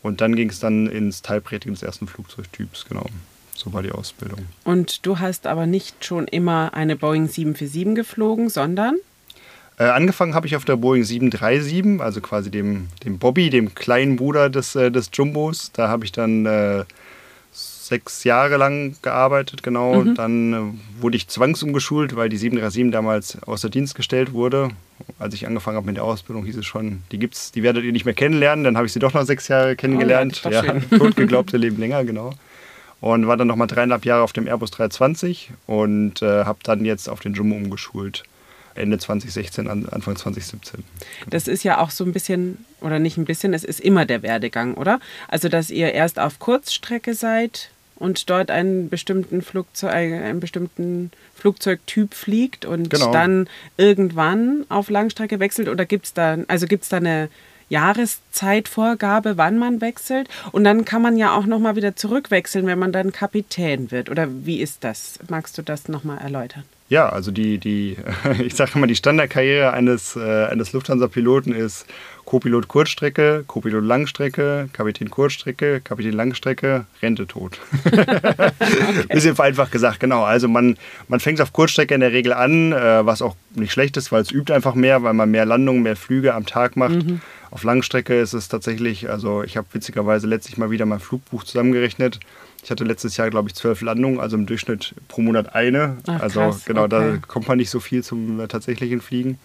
Und 0.02 0.20
dann 0.20 0.36
ging 0.36 0.50
es 0.50 0.58
dann 0.58 0.88
ins 0.88 1.22
Type-Rating 1.22 1.72
des 1.72 1.82
ersten 1.82 2.06
Flugzeugtyps, 2.08 2.84
genau. 2.86 3.06
So 3.54 3.72
war 3.72 3.82
die 3.82 3.92
Ausbildung. 3.92 4.46
Und 4.64 5.06
du 5.06 5.18
hast 5.18 5.46
aber 5.46 5.66
nicht 5.66 6.04
schon 6.04 6.26
immer 6.26 6.74
eine 6.74 6.96
Boeing 6.96 7.28
747 7.28 7.94
geflogen, 7.94 8.48
sondern? 8.48 8.96
Äh, 9.78 9.84
angefangen 9.84 10.34
habe 10.34 10.46
ich 10.46 10.56
auf 10.56 10.64
der 10.64 10.76
Boeing 10.76 11.04
737, 11.04 12.00
also 12.00 12.20
quasi 12.20 12.50
dem, 12.50 12.88
dem 13.04 13.18
Bobby, 13.18 13.50
dem 13.50 13.74
kleinen 13.74 14.16
Bruder 14.16 14.50
des, 14.50 14.74
äh, 14.74 14.90
des 14.90 15.10
Jumbos. 15.12 15.70
Da 15.72 15.88
habe 15.88 16.04
ich 16.04 16.12
dann 16.12 16.46
äh, 16.46 16.84
sechs 17.52 18.24
Jahre 18.24 18.56
lang 18.56 18.96
gearbeitet, 19.02 19.62
genau. 19.62 20.02
Mhm. 20.02 20.14
Dann 20.14 20.52
äh, 20.52 21.02
wurde 21.02 21.16
ich 21.16 21.28
zwangsumgeschult, 21.28 22.16
weil 22.16 22.28
die 22.28 22.36
737 22.36 22.92
damals 22.92 23.42
außer 23.42 23.70
Dienst 23.70 23.94
gestellt 23.94 24.32
wurde. 24.32 24.70
Als 25.18 25.34
ich 25.34 25.46
angefangen 25.46 25.76
habe 25.76 25.86
mit 25.86 25.96
der 25.96 26.04
Ausbildung, 26.04 26.44
hieß 26.44 26.56
es 26.56 26.66
schon, 26.66 27.02
die 27.10 27.18
gibt's, 27.18 27.50
die 27.50 27.62
werdet 27.62 27.84
ihr 27.84 27.92
nicht 27.92 28.04
mehr 28.04 28.14
kennenlernen. 28.14 28.64
Dann 28.64 28.76
habe 28.76 28.86
ich 28.86 28.92
sie 28.92 29.00
doch 29.00 29.14
noch 29.14 29.24
sechs 29.24 29.48
Jahre 29.48 29.74
kennengelernt. 29.74 30.42
Oh, 30.44 30.48
ja, 30.48 30.64
ja 30.64 30.80
totgeglaubte 30.98 31.56
Leben 31.56 31.78
länger, 31.78 32.04
genau 32.04 32.34
und 33.02 33.26
war 33.26 33.36
dann 33.36 33.48
nochmal 33.48 33.66
dreieinhalb 33.66 34.06
Jahre 34.06 34.22
auf 34.22 34.32
dem 34.32 34.46
Airbus 34.46 34.70
320 34.70 35.50
und 35.66 36.22
äh, 36.22 36.44
habe 36.44 36.60
dann 36.62 36.84
jetzt 36.84 37.08
auf 37.08 37.20
den 37.20 37.34
Jumbo 37.34 37.56
umgeschult. 37.56 38.22
Ende 38.74 38.96
2016, 38.96 39.68
Anfang 39.68 40.16
2017. 40.16 40.82
Das 41.28 41.46
ist 41.46 41.62
ja 41.62 41.76
auch 41.78 41.90
so 41.90 42.04
ein 42.04 42.12
bisschen, 42.12 42.64
oder 42.80 43.00
nicht 43.00 43.18
ein 43.18 43.26
bisschen, 43.26 43.52
es 43.52 43.64
ist 43.64 43.80
immer 43.80 44.06
der 44.06 44.22
Werdegang, 44.22 44.74
oder? 44.74 44.98
Also, 45.28 45.50
dass 45.50 45.68
ihr 45.68 45.92
erst 45.92 46.18
auf 46.18 46.38
Kurzstrecke 46.38 47.12
seid 47.12 47.70
und 47.96 48.30
dort 48.30 48.50
einen 48.50 48.88
bestimmten, 48.88 49.42
Flugzeug, 49.42 49.92
einen 49.92 50.40
bestimmten 50.40 51.10
Flugzeugtyp 51.34 52.14
fliegt 52.14 52.64
und 52.64 52.88
genau. 52.88 53.12
dann 53.12 53.46
irgendwann 53.76 54.64
auf 54.70 54.88
Langstrecke 54.88 55.38
wechselt? 55.38 55.68
Oder 55.68 55.84
gibt 55.84 56.06
es 56.06 56.14
da, 56.14 56.38
also 56.48 56.66
gibt 56.66 56.84
es 56.84 56.88
da 56.88 56.96
eine 56.96 57.28
Jahreszeitvorgabe, 57.68 59.36
wann 59.36 59.58
man 59.58 59.80
wechselt? 59.80 60.28
Und 60.52 60.64
dann 60.64 60.84
kann 60.84 61.02
man 61.02 61.16
ja 61.16 61.36
auch 61.36 61.46
nochmal 61.46 61.76
wieder 61.76 61.96
zurückwechseln, 61.96 62.66
wenn 62.66 62.78
man 62.78 62.92
dann 62.92 63.12
Kapitän 63.12 63.90
wird. 63.90 64.10
Oder 64.10 64.28
wie 64.30 64.60
ist 64.60 64.84
das? 64.84 65.18
Magst 65.28 65.58
du 65.58 65.62
das 65.62 65.88
nochmal 65.88 66.18
erläutern? 66.18 66.64
Ja, 66.92 67.08
also 67.08 67.30
die, 67.30 67.56
die 67.56 67.96
ich 68.44 68.54
sage 68.54 68.72
immer, 68.74 68.86
die 68.86 68.94
Standardkarriere 68.94 69.72
eines, 69.72 70.14
äh, 70.14 70.44
eines 70.44 70.74
Lufthansa-Piloten 70.74 71.54
ist 71.54 71.86
Co-Pilot 72.26 72.68
Kurzstrecke, 72.68 73.44
Co-Pilot 73.46 73.82
Langstrecke, 73.82 74.68
Kapitän 74.74 75.10
Kurzstrecke, 75.10 75.80
Kapitän 75.80 76.12
Langstrecke, 76.12 76.84
Rente 77.00 77.26
tot. 77.26 77.58
okay. 77.86 78.52
Bisschen 79.08 79.34
vereinfacht 79.34 79.72
gesagt, 79.72 80.00
genau. 80.00 80.22
Also 80.22 80.48
man, 80.48 80.76
man 81.08 81.18
fängt 81.18 81.40
auf 81.40 81.54
Kurzstrecke 81.54 81.94
in 81.94 82.00
der 82.00 82.12
Regel 82.12 82.34
an, 82.34 82.72
äh, 82.72 83.06
was 83.06 83.22
auch 83.22 83.36
nicht 83.54 83.72
schlecht 83.72 83.96
ist, 83.96 84.12
weil 84.12 84.20
es 84.20 84.30
übt 84.30 84.52
einfach 84.52 84.74
mehr, 84.74 85.02
weil 85.02 85.14
man 85.14 85.30
mehr 85.30 85.46
Landungen, 85.46 85.82
mehr 85.82 85.96
Flüge 85.96 86.34
am 86.34 86.44
Tag 86.44 86.76
macht. 86.76 87.06
Mhm. 87.06 87.22
Auf 87.52 87.64
Langstrecke 87.64 88.18
ist 88.18 88.32
es 88.32 88.48
tatsächlich, 88.48 89.10
also 89.10 89.42
ich 89.42 89.58
habe 89.58 89.66
witzigerweise 89.72 90.26
letztlich 90.26 90.56
mal 90.56 90.70
wieder 90.70 90.86
mein 90.86 91.00
Flugbuch 91.00 91.44
zusammengerechnet. 91.44 92.18
Ich 92.64 92.70
hatte 92.70 92.82
letztes 92.82 93.18
Jahr, 93.18 93.28
glaube 93.28 93.50
ich, 93.50 93.54
zwölf 93.54 93.82
Landungen, 93.82 94.20
also 94.20 94.38
im 94.38 94.46
Durchschnitt 94.46 94.94
pro 95.08 95.20
Monat 95.20 95.54
eine. 95.54 95.98
Ach, 96.06 96.22
also 96.22 96.40
krass, 96.40 96.64
genau, 96.64 96.84
okay. 96.84 96.90
da 96.90 97.16
kommt 97.18 97.48
man 97.48 97.58
nicht 97.58 97.68
so 97.68 97.78
viel 97.78 98.02
zum 98.02 98.40
äh, 98.40 98.48
tatsächlichen 98.48 99.02
Fliegen. 99.02 99.38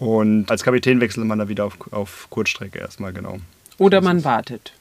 Und 0.00 0.50
als 0.50 0.64
Kapitän 0.64 1.00
wechselt 1.00 1.26
man 1.26 1.38
dann 1.38 1.48
wieder 1.48 1.64
auf, 1.64 1.76
auf 1.92 2.26
Kurzstrecke 2.28 2.80
erstmal, 2.80 3.12
genau. 3.12 3.38
Oder 3.78 4.00
man 4.00 4.24
wartet. 4.24 4.72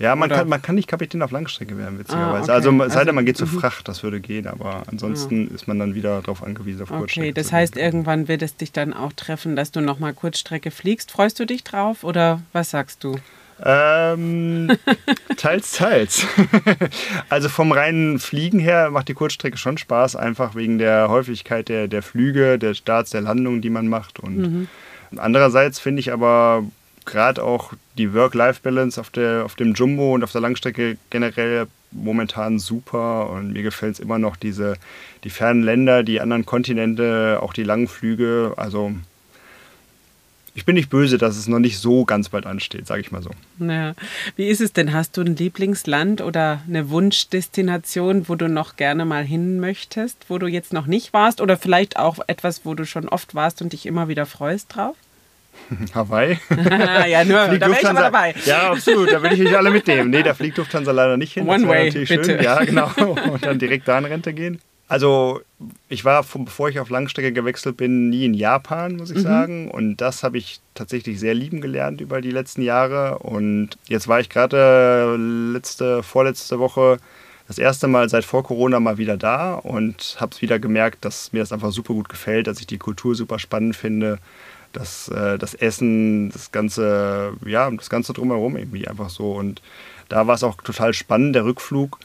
Ja, 0.00 0.16
man 0.16 0.30
kann, 0.30 0.48
man 0.48 0.62
kann 0.62 0.76
nicht 0.76 0.88
Kapitän 0.88 1.20
auf 1.20 1.30
Langstrecke 1.30 1.76
werden, 1.76 1.98
witzigerweise. 1.98 2.50
Ah, 2.50 2.56
okay. 2.56 2.80
Also, 2.80 2.88
sei 2.88 3.04
denn, 3.04 3.14
man 3.14 3.26
geht 3.26 3.36
zur 3.36 3.46
also, 3.46 3.60
Fracht, 3.60 3.86
das 3.86 4.02
würde 4.02 4.18
gehen, 4.18 4.46
aber 4.46 4.84
ansonsten 4.86 5.48
ja. 5.48 5.54
ist 5.54 5.68
man 5.68 5.78
dann 5.78 5.94
wieder 5.94 6.22
darauf 6.22 6.42
angewiesen, 6.42 6.82
auf 6.82 6.88
Kurzstrecke. 6.88 7.28
Okay, 7.28 7.32
das 7.34 7.52
heißt, 7.52 7.76
irgendwann 7.76 8.26
wird 8.26 8.40
es 8.40 8.56
dich 8.56 8.72
dann 8.72 8.94
auch 8.94 9.12
treffen, 9.12 9.56
dass 9.56 9.72
du 9.72 9.82
nochmal 9.82 10.14
Kurzstrecke 10.14 10.70
fliegst. 10.70 11.10
Freust 11.10 11.38
du 11.38 11.44
dich 11.44 11.64
drauf 11.64 12.02
oder 12.02 12.40
was 12.54 12.70
sagst 12.70 13.04
du? 13.04 13.18
Ähm, 13.62 14.70
teils, 15.36 15.72
teils. 15.72 16.26
also 17.28 17.50
vom 17.50 17.70
reinen 17.70 18.18
Fliegen 18.18 18.58
her 18.58 18.90
macht 18.90 19.08
die 19.08 19.14
Kurzstrecke 19.14 19.58
schon 19.58 19.76
Spaß, 19.76 20.16
einfach 20.16 20.54
wegen 20.54 20.78
der 20.78 21.10
Häufigkeit 21.10 21.68
der, 21.68 21.88
der 21.88 22.02
Flüge, 22.02 22.58
der 22.58 22.72
Starts, 22.72 23.10
der 23.10 23.20
Landungen, 23.20 23.60
die 23.60 23.68
man 23.68 23.86
macht. 23.86 24.18
Und 24.18 24.38
mhm. 24.38 24.68
andererseits 25.18 25.78
finde 25.78 26.00
ich 26.00 26.10
aber 26.10 26.64
gerade 27.10 27.42
auch 27.42 27.72
die 27.98 28.14
Work-Life-Balance 28.14 29.00
auf, 29.00 29.10
auf 29.44 29.54
dem 29.56 29.74
Jumbo 29.74 30.14
und 30.14 30.24
auf 30.24 30.32
der 30.32 30.40
Langstrecke 30.40 30.96
generell 31.10 31.66
momentan 31.92 32.58
super 32.58 33.30
und 33.30 33.52
mir 33.52 33.62
gefällt 33.62 33.94
es 33.94 34.00
immer 34.00 34.18
noch 34.18 34.36
diese 34.36 34.76
die 35.24 35.30
fernen 35.30 35.62
Länder, 35.62 36.02
die 36.02 36.20
anderen 36.20 36.46
Kontinente, 36.46 37.38
auch 37.42 37.52
die 37.52 37.64
langen 37.64 37.88
Flüge. 37.88 38.54
Also 38.56 38.92
ich 40.54 40.64
bin 40.64 40.74
nicht 40.74 40.90
böse, 40.90 41.18
dass 41.18 41.36
es 41.36 41.46
noch 41.46 41.58
nicht 41.58 41.78
so 41.78 42.04
ganz 42.04 42.28
bald 42.28 42.46
ansteht, 42.46 42.86
sage 42.86 43.00
ich 43.00 43.12
mal 43.12 43.22
so. 43.22 43.30
Ja. 43.58 43.94
Wie 44.36 44.48
ist 44.48 44.60
es 44.60 44.72
denn? 44.72 44.92
Hast 44.92 45.16
du 45.16 45.22
ein 45.22 45.36
Lieblingsland 45.36 46.20
oder 46.20 46.62
eine 46.68 46.90
Wunschdestination, 46.90 48.28
wo 48.28 48.34
du 48.34 48.48
noch 48.48 48.76
gerne 48.76 49.04
mal 49.04 49.24
hin 49.24 49.60
möchtest, 49.60 50.26
wo 50.28 50.38
du 50.38 50.46
jetzt 50.46 50.72
noch 50.72 50.86
nicht 50.86 51.12
warst? 51.12 51.40
Oder 51.40 51.56
vielleicht 51.56 51.96
auch 51.98 52.18
etwas, 52.26 52.64
wo 52.64 52.74
du 52.74 52.84
schon 52.84 53.08
oft 53.08 53.34
warst 53.34 53.62
und 53.62 53.72
dich 53.72 53.86
immer 53.86 54.08
wieder 54.08 54.26
freust 54.26 54.74
drauf? 54.74 54.96
Hawaii. 55.94 56.38
ja, 57.08 57.24
nur, 57.24 57.58
da 57.58 57.68
wäre 57.68 57.78
ich 57.80 57.86
aber 57.88 58.00
dabei. 58.00 58.34
Ja, 58.44 58.72
absolut, 58.72 59.10
da 59.10 59.22
will 59.22 59.32
ich 59.32 59.40
euch 59.40 59.56
alle 59.56 59.70
mitnehmen. 59.70 60.10
Nee, 60.10 60.22
da 60.22 60.34
fliegt 60.34 60.58
Lufthansa 60.58 60.92
leider 60.92 61.16
nicht 61.16 61.34
hin. 61.34 61.48
One 61.48 61.68
way, 61.68 61.90
bitte. 61.90 62.24
Schön. 62.24 62.42
Ja, 62.42 62.62
genau. 62.64 62.90
Und 63.32 63.44
dann 63.44 63.58
direkt 63.58 63.88
da 63.88 63.98
in 63.98 64.04
Rente 64.04 64.32
gehen. 64.32 64.60
Also 64.90 65.40
ich 65.88 66.04
war, 66.04 66.24
bevor 66.24 66.68
ich 66.68 66.80
auf 66.80 66.90
Langstrecke 66.90 67.32
gewechselt 67.32 67.76
bin, 67.76 68.08
nie 68.08 68.24
in 68.24 68.34
Japan, 68.34 68.96
muss 68.96 69.10
ich 69.10 69.18
mhm. 69.18 69.22
sagen. 69.22 69.70
Und 69.70 69.98
das 69.98 70.24
habe 70.24 70.36
ich 70.36 70.58
tatsächlich 70.74 71.20
sehr 71.20 71.32
lieben 71.32 71.60
gelernt 71.60 72.00
über 72.00 72.20
die 72.20 72.32
letzten 72.32 72.62
Jahre. 72.62 73.20
Und 73.20 73.70
jetzt 73.86 74.08
war 74.08 74.18
ich 74.18 74.28
gerade 74.28 75.14
letzte, 75.16 76.02
vorletzte 76.02 76.58
Woche 76.58 76.98
das 77.46 77.58
erste 77.58 77.86
Mal 77.86 78.08
seit 78.08 78.24
vor 78.24 78.42
Corona 78.42 78.80
mal 78.80 78.98
wieder 78.98 79.16
da 79.16 79.54
und 79.54 80.16
habe 80.18 80.32
es 80.34 80.42
wieder 80.42 80.58
gemerkt, 80.58 81.04
dass 81.04 81.32
mir 81.32 81.38
das 81.38 81.52
einfach 81.52 81.70
super 81.70 81.94
gut 81.94 82.08
gefällt, 82.08 82.48
dass 82.48 82.58
ich 82.58 82.66
die 82.66 82.78
Kultur 82.78 83.14
super 83.14 83.38
spannend 83.38 83.76
finde, 83.76 84.18
dass 84.72 85.08
äh, 85.08 85.38
das 85.38 85.54
Essen, 85.54 86.30
das 86.30 86.52
ganze, 86.52 87.32
ja, 87.44 87.70
das 87.70 87.90
ganze 87.90 88.12
drumherum 88.12 88.56
irgendwie 88.56 88.86
einfach 88.88 89.10
so. 89.10 89.32
Und 89.32 89.62
da 90.08 90.26
war 90.26 90.34
es 90.34 90.44
auch 90.44 90.60
total 90.62 90.94
spannend, 90.94 91.34
der 91.34 91.44
Rückflug 91.44 91.98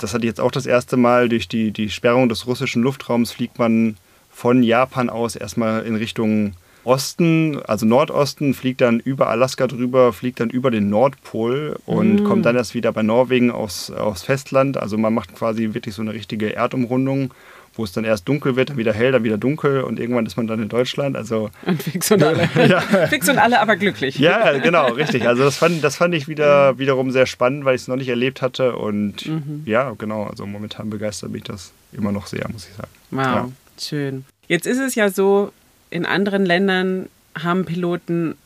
das 0.00 0.14
hatte 0.14 0.24
ich 0.24 0.30
jetzt 0.30 0.40
auch 0.40 0.50
das 0.50 0.66
erste 0.66 0.96
Mal, 0.96 1.28
durch 1.28 1.48
die, 1.48 1.70
die 1.70 1.90
Sperrung 1.90 2.28
des 2.28 2.46
russischen 2.46 2.82
Luftraums 2.82 3.32
fliegt 3.32 3.58
man 3.58 3.96
von 4.30 4.62
Japan 4.62 5.10
aus 5.10 5.36
erstmal 5.36 5.84
in 5.84 5.96
Richtung 5.96 6.52
Osten, 6.84 7.60
also 7.66 7.84
Nordosten, 7.84 8.54
fliegt 8.54 8.80
dann 8.80 9.00
über 9.00 9.28
Alaska 9.28 9.66
drüber, 9.66 10.12
fliegt 10.12 10.38
dann 10.38 10.50
über 10.50 10.70
den 10.70 10.88
Nordpol 10.88 11.76
und 11.84 12.22
mm. 12.22 12.24
kommt 12.24 12.46
dann 12.46 12.54
erst 12.54 12.74
wieder 12.74 12.92
bei 12.92 13.02
Norwegen 13.02 13.50
aufs, 13.50 13.90
aufs 13.90 14.22
Festland. 14.22 14.76
Also 14.76 14.96
man 14.96 15.12
macht 15.12 15.34
quasi 15.34 15.74
wirklich 15.74 15.96
so 15.96 16.02
eine 16.02 16.12
richtige 16.12 16.54
Erdumrundung 16.54 17.32
wo 17.76 17.84
es 17.84 17.92
dann 17.92 18.04
erst 18.04 18.28
dunkel 18.28 18.56
wird, 18.56 18.70
dann 18.70 18.76
wieder 18.76 18.92
hell, 18.92 19.12
dann 19.12 19.24
wieder 19.24 19.38
dunkel 19.38 19.82
und 19.82 20.00
irgendwann 20.00 20.26
ist 20.26 20.36
man 20.36 20.46
dann 20.46 20.62
in 20.62 20.68
Deutschland. 20.68 21.16
Also, 21.16 21.50
und 21.66 21.82
fix 21.82 22.10
und 22.10 22.22
alle. 22.22 22.48
ja. 22.68 22.80
fix 23.08 23.28
und 23.28 23.38
alle, 23.38 23.60
aber 23.60 23.76
glücklich. 23.76 24.18
Ja, 24.18 24.58
genau, 24.58 24.92
richtig. 24.92 25.26
Also 25.26 25.44
das 25.44 25.56
fand, 25.56 25.82
das 25.84 25.96
fand 25.96 26.14
ich 26.14 26.28
wieder, 26.28 26.78
wiederum 26.78 27.10
sehr 27.10 27.26
spannend, 27.26 27.64
weil 27.64 27.74
ich 27.74 27.82
es 27.82 27.88
noch 27.88 27.96
nicht 27.96 28.08
erlebt 28.08 28.42
hatte. 28.42 28.76
Und 28.76 29.26
mhm. 29.26 29.62
ja, 29.66 29.92
genau, 29.98 30.24
also 30.24 30.46
momentan 30.46 30.90
begeistert 30.90 31.30
mich 31.30 31.44
das 31.44 31.72
immer 31.92 32.12
noch 32.12 32.26
sehr, 32.26 32.48
muss 32.50 32.68
ich 32.68 32.74
sagen. 32.74 32.90
Wow, 33.10 33.24
ja. 33.24 33.48
schön. 33.78 34.24
Jetzt 34.48 34.66
ist 34.66 34.78
es 34.78 34.94
ja 34.94 35.10
so, 35.10 35.52
in 35.90 36.06
anderen 36.06 36.44
Ländern 36.44 37.08
haben 37.40 37.64
Piloten 37.64 38.36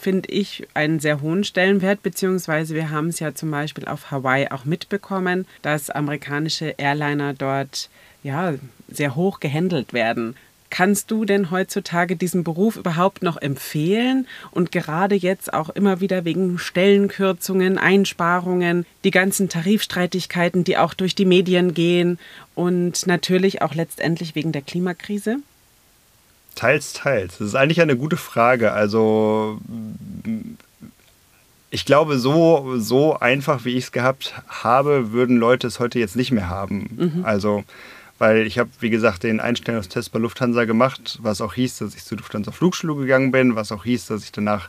finde 0.00 0.30
ich, 0.30 0.66
einen 0.74 1.00
sehr 1.00 1.20
hohen 1.20 1.42
Stellenwert, 1.42 2.02
beziehungsweise 2.04 2.74
wir 2.74 2.90
haben 2.90 3.08
es 3.08 3.18
ja 3.18 3.34
zum 3.34 3.50
Beispiel 3.50 3.86
auf 3.86 4.12
Hawaii 4.12 4.48
auch 4.48 4.64
mitbekommen, 4.64 5.44
dass 5.62 5.90
amerikanische 5.90 6.74
Airliner 6.78 7.34
dort 7.34 7.90
ja, 8.22 8.54
sehr 8.88 9.14
hoch 9.14 9.40
gehandelt 9.40 9.92
werden. 9.92 10.34
Kannst 10.70 11.10
du 11.10 11.24
denn 11.24 11.50
heutzutage 11.50 12.16
diesen 12.16 12.44
Beruf 12.44 12.76
überhaupt 12.76 13.22
noch 13.22 13.38
empfehlen? 13.38 14.26
Und 14.50 14.70
gerade 14.70 15.14
jetzt 15.14 15.54
auch 15.54 15.70
immer 15.70 16.00
wieder 16.00 16.24
wegen 16.26 16.58
Stellenkürzungen, 16.58 17.78
Einsparungen, 17.78 18.84
die 19.02 19.10
ganzen 19.10 19.48
Tarifstreitigkeiten, 19.48 20.64
die 20.64 20.76
auch 20.76 20.92
durch 20.92 21.14
die 21.14 21.24
Medien 21.24 21.72
gehen 21.72 22.18
und 22.54 23.06
natürlich 23.06 23.62
auch 23.62 23.74
letztendlich 23.74 24.34
wegen 24.34 24.52
der 24.52 24.62
Klimakrise? 24.62 25.38
Teils, 26.54 26.92
teils. 26.92 27.38
Das 27.38 27.48
ist 27.48 27.54
eigentlich 27.54 27.80
eine 27.80 27.96
gute 27.96 28.16
Frage. 28.16 28.72
Also 28.72 29.58
ich 31.70 31.84
glaube, 31.86 32.18
so, 32.18 32.74
so 32.78 33.18
einfach, 33.18 33.64
wie 33.64 33.74
ich 33.74 33.84
es 33.84 33.92
gehabt 33.92 34.34
habe, 34.48 35.12
würden 35.12 35.38
Leute 35.38 35.66
es 35.66 35.80
heute 35.80 35.98
jetzt 35.98 36.16
nicht 36.16 36.32
mehr 36.32 36.48
haben. 36.48 37.12
Mhm. 37.16 37.24
Also 37.24 37.64
weil 38.18 38.46
ich 38.46 38.58
habe, 38.58 38.70
wie 38.80 38.90
gesagt, 38.90 39.22
den 39.22 39.40
Einstellungstest 39.40 40.12
bei 40.12 40.18
Lufthansa 40.18 40.64
gemacht, 40.64 41.18
was 41.22 41.40
auch 41.40 41.54
hieß, 41.54 41.78
dass 41.78 41.94
ich 41.94 42.04
zur 42.04 42.18
Lufthansa 42.18 42.50
Flugschule 42.50 42.94
gegangen 42.96 43.30
bin, 43.30 43.54
was 43.54 43.72
auch 43.72 43.84
hieß, 43.84 44.06
dass 44.06 44.24
ich 44.24 44.32
danach 44.32 44.68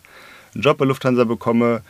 einen 0.53 0.63
Job 0.63 0.77
bei 0.77 0.86
Lufthansa 0.86 1.24
bekomme 1.24 1.82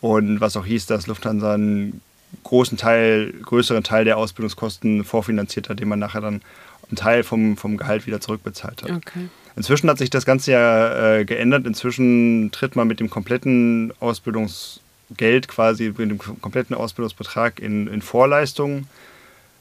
und 0.00 0.40
was 0.40 0.56
auch 0.56 0.66
hieß, 0.66 0.86
dass 0.86 1.06
Lufthansa 1.06 1.54
einen 1.54 2.00
großen 2.44 2.76
Teil, 2.76 3.32
größeren 3.42 3.82
Teil 3.82 4.04
der 4.04 4.18
Ausbildungskosten 4.18 5.04
vorfinanziert 5.04 5.68
hat, 5.68 5.80
den 5.80 5.88
man 5.88 5.98
nachher 5.98 6.20
dann 6.20 6.42
einen 6.88 6.96
Teil 6.96 7.22
vom, 7.22 7.56
vom 7.56 7.76
Gehalt 7.76 8.06
wieder 8.06 8.20
zurückbezahlt 8.20 8.82
hat. 8.82 8.90
Okay. 8.90 9.28
Inzwischen 9.56 9.88
hat 9.88 9.98
sich 9.98 10.10
das 10.10 10.26
Ganze 10.26 10.52
ja 10.52 11.16
äh, 11.16 11.24
geändert. 11.24 11.66
Inzwischen 11.66 12.50
tritt 12.52 12.76
man 12.76 12.86
mit 12.86 13.00
dem 13.00 13.08
kompletten 13.08 13.92
Ausbildungsgeld 14.00 15.48
quasi, 15.48 15.94
mit 15.96 16.10
dem 16.10 16.18
kompletten 16.18 16.76
Ausbildungsbetrag 16.76 17.58
in, 17.58 17.86
in 17.86 18.02
Vorleistungen 18.02 18.86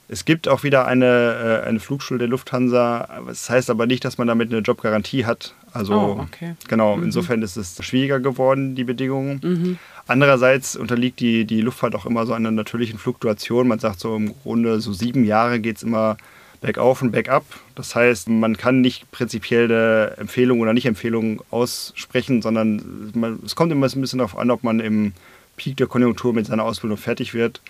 es 0.08 0.26
gibt 0.26 0.48
auch 0.48 0.64
wieder 0.64 0.86
eine, 0.86 1.62
äh, 1.64 1.68
eine 1.68 1.80
Flugschule 1.80 2.20
der 2.20 2.28
Lufthansa. 2.28 3.22
Das 3.28 3.50
heißt 3.50 3.70
aber 3.70 3.88
nicht, 3.88 4.06
dass 4.06 4.18
man 4.18 4.28
damit 4.28 4.52
eine 4.52 4.62
Jobgarantie 4.62 5.26
hat. 5.26 5.56
Also 5.74 5.94
oh, 5.94 6.22
okay. 6.22 6.56
genau, 6.68 6.98
mhm. 6.98 7.04
insofern 7.06 7.42
ist 7.42 7.58
es 7.58 7.84
schwieriger 7.84 8.20
geworden, 8.20 8.76
die 8.76 8.84
Bedingungen. 8.84 9.42
Mhm. 9.44 9.80
Andererseits 10.08 10.76
unterliegt 10.76 11.20
die, 11.20 11.46
die 11.46 11.62
Luftfahrt 11.62 11.96
auch 11.96 12.06
immer 12.06 12.26
so 12.26 12.34
einer 12.34 12.52
natürlichen 12.52 13.00
Fluktuation. 13.00 13.68
Man 13.68 13.80
sagt 13.80 14.00
so 14.00 14.16
im 14.16 14.34
Grunde, 14.44 14.80
so 14.80 14.94
sieben 14.94 15.26
Jahre 15.26 15.60
geht 15.60 15.78
es 15.78 15.84
immer 15.84 16.18
bergauf 16.62 17.02
und 17.02 17.12
bergab. 17.12 17.44
Das 17.74 17.96
heißt, 17.96 18.30
man 18.30 18.58
kann 18.58 18.82
nicht 18.82 19.10
prinzipiell 19.12 19.66
eine 19.66 20.18
Empfehlung 20.18 20.60
oder 20.62 20.74
Nicht-Empfehlung 20.74 21.42
aussprechen, 21.50 22.42
sondern 22.42 23.12
man, 23.14 23.40
es 23.44 23.56
kommt 23.56 23.72
immer 23.72 23.88
ein 23.88 24.02
bisschen 24.02 24.20
darauf 24.20 24.38
an, 24.38 24.52
ob 24.52 24.64
man 24.64 24.80
im 24.80 25.14
Peak 25.58 25.78
der 25.78 25.88
Konjunktur 25.88 26.34
mit 26.34 26.46
seiner 26.46 26.64
Ausbildung 26.64 26.98
fertig 26.98 27.34
wird 27.34 27.62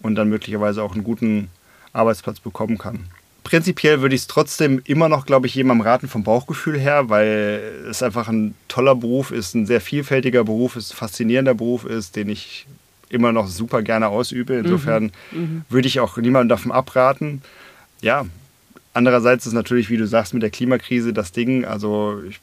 und 0.00 0.14
dann 0.14 0.28
möglicherweise 0.28 0.82
auch 0.82 0.94
einen 0.94 1.04
guten 1.04 1.48
Arbeitsplatz 1.92 2.40
bekommen 2.40 2.78
kann. 2.78 3.06
prinzipiell 3.44 4.02
würde 4.02 4.14
ich 4.14 4.22
es 4.22 4.26
trotzdem 4.26 4.82
immer 4.84 5.08
noch, 5.08 5.24
glaube 5.24 5.46
ich, 5.46 5.54
jemandem 5.54 5.86
raten 5.86 6.08
vom 6.08 6.22
Bauchgefühl 6.22 6.78
her, 6.78 7.08
weil 7.08 7.86
es 7.88 8.02
einfach 8.02 8.28
ein 8.28 8.54
toller 8.68 8.94
Beruf 8.94 9.30
ist, 9.30 9.54
ein 9.54 9.66
sehr 9.66 9.80
vielfältiger 9.80 10.44
Beruf 10.44 10.76
ist, 10.76 10.92
ein 10.92 10.96
faszinierender 10.96 11.54
Beruf 11.54 11.84
ist, 11.84 12.16
den 12.16 12.28
ich 12.28 12.66
immer 13.08 13.32
noch 13.32 13.48
super 13.48 13.82
gerne 13.82 14.08
ausübe. 14.08 14.54
Insofern 14.54 15.12
mhm. 15.32 15.40
mhm. 15.40 15.64
würde 15.68 15.88
ich 15.88 16.00
auch 16.00 16.16
niemandem 16.18 16.50
davon 16.50 16.72
abraten. 16.72 17.42
Ja, 18.00 18.26
andererseits 18.92 19.46
ist 19.46 19.54
natürlich, 19.54 19.90
wie 19.90 19.96
du 19.96 20.06
sagst, 20.06 20.34
mit 20.34 20.42
der 20.42 20.50
Klimakrise 20.50 21.12
das 21.12 21.32
Ding. 21.32 21.64
Also 21.64 22.20
ich 22.28 22.40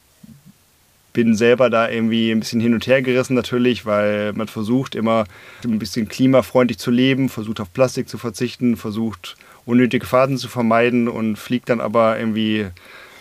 bin 1.16 1.34
selber 1.34 1.70
da 1.70 1.88
irgendwie 1.88 2.30
ein 2.30 2.40
bisschen 2.40 2.60
hin 2.60 2.74
und 2.74 2.86
her 2.86 3.00
gerissen 3.00 3.32
natürlich, 3.32 3.86
weil 3.86 4.34
man 4.34 4.48
versucht 4.48 4.94
immer 4.94 5.24
ein 5.64 5.78
bisschen 5.78 6.08
klimafreundlich 6.08 6.78
zu 6.78 6.90
leben, 6.90 7.30
versucht 7.30 7.58
auf 7.58 7.72
Plastik 7.72 8.06
zu 8.06 8.18
verzichten, 8.18 8.76
versucht 8.76 9.38
unnötige 9.64 10.04
Fahrten 10.04 10.36
zu 10.36 10.46
vermeiden 10.46 11.08
und 11.08 11.36
fliegt 11.36 11.70
dann 11.70 11.80
aber 11.80 12.18
irgendwie 12.18 12.66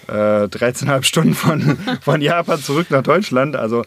äh, 0.10 0.12
13,5 0.12 1.04
Stunden 1.06 1.36
von, 1.36 1.78
von 2.02 2.20
Japan 2.20 2.60
zurück 2.60 2.88
nach 2.92 3.02
Deutschland. 3.02 3.56
Also 3.56 3.86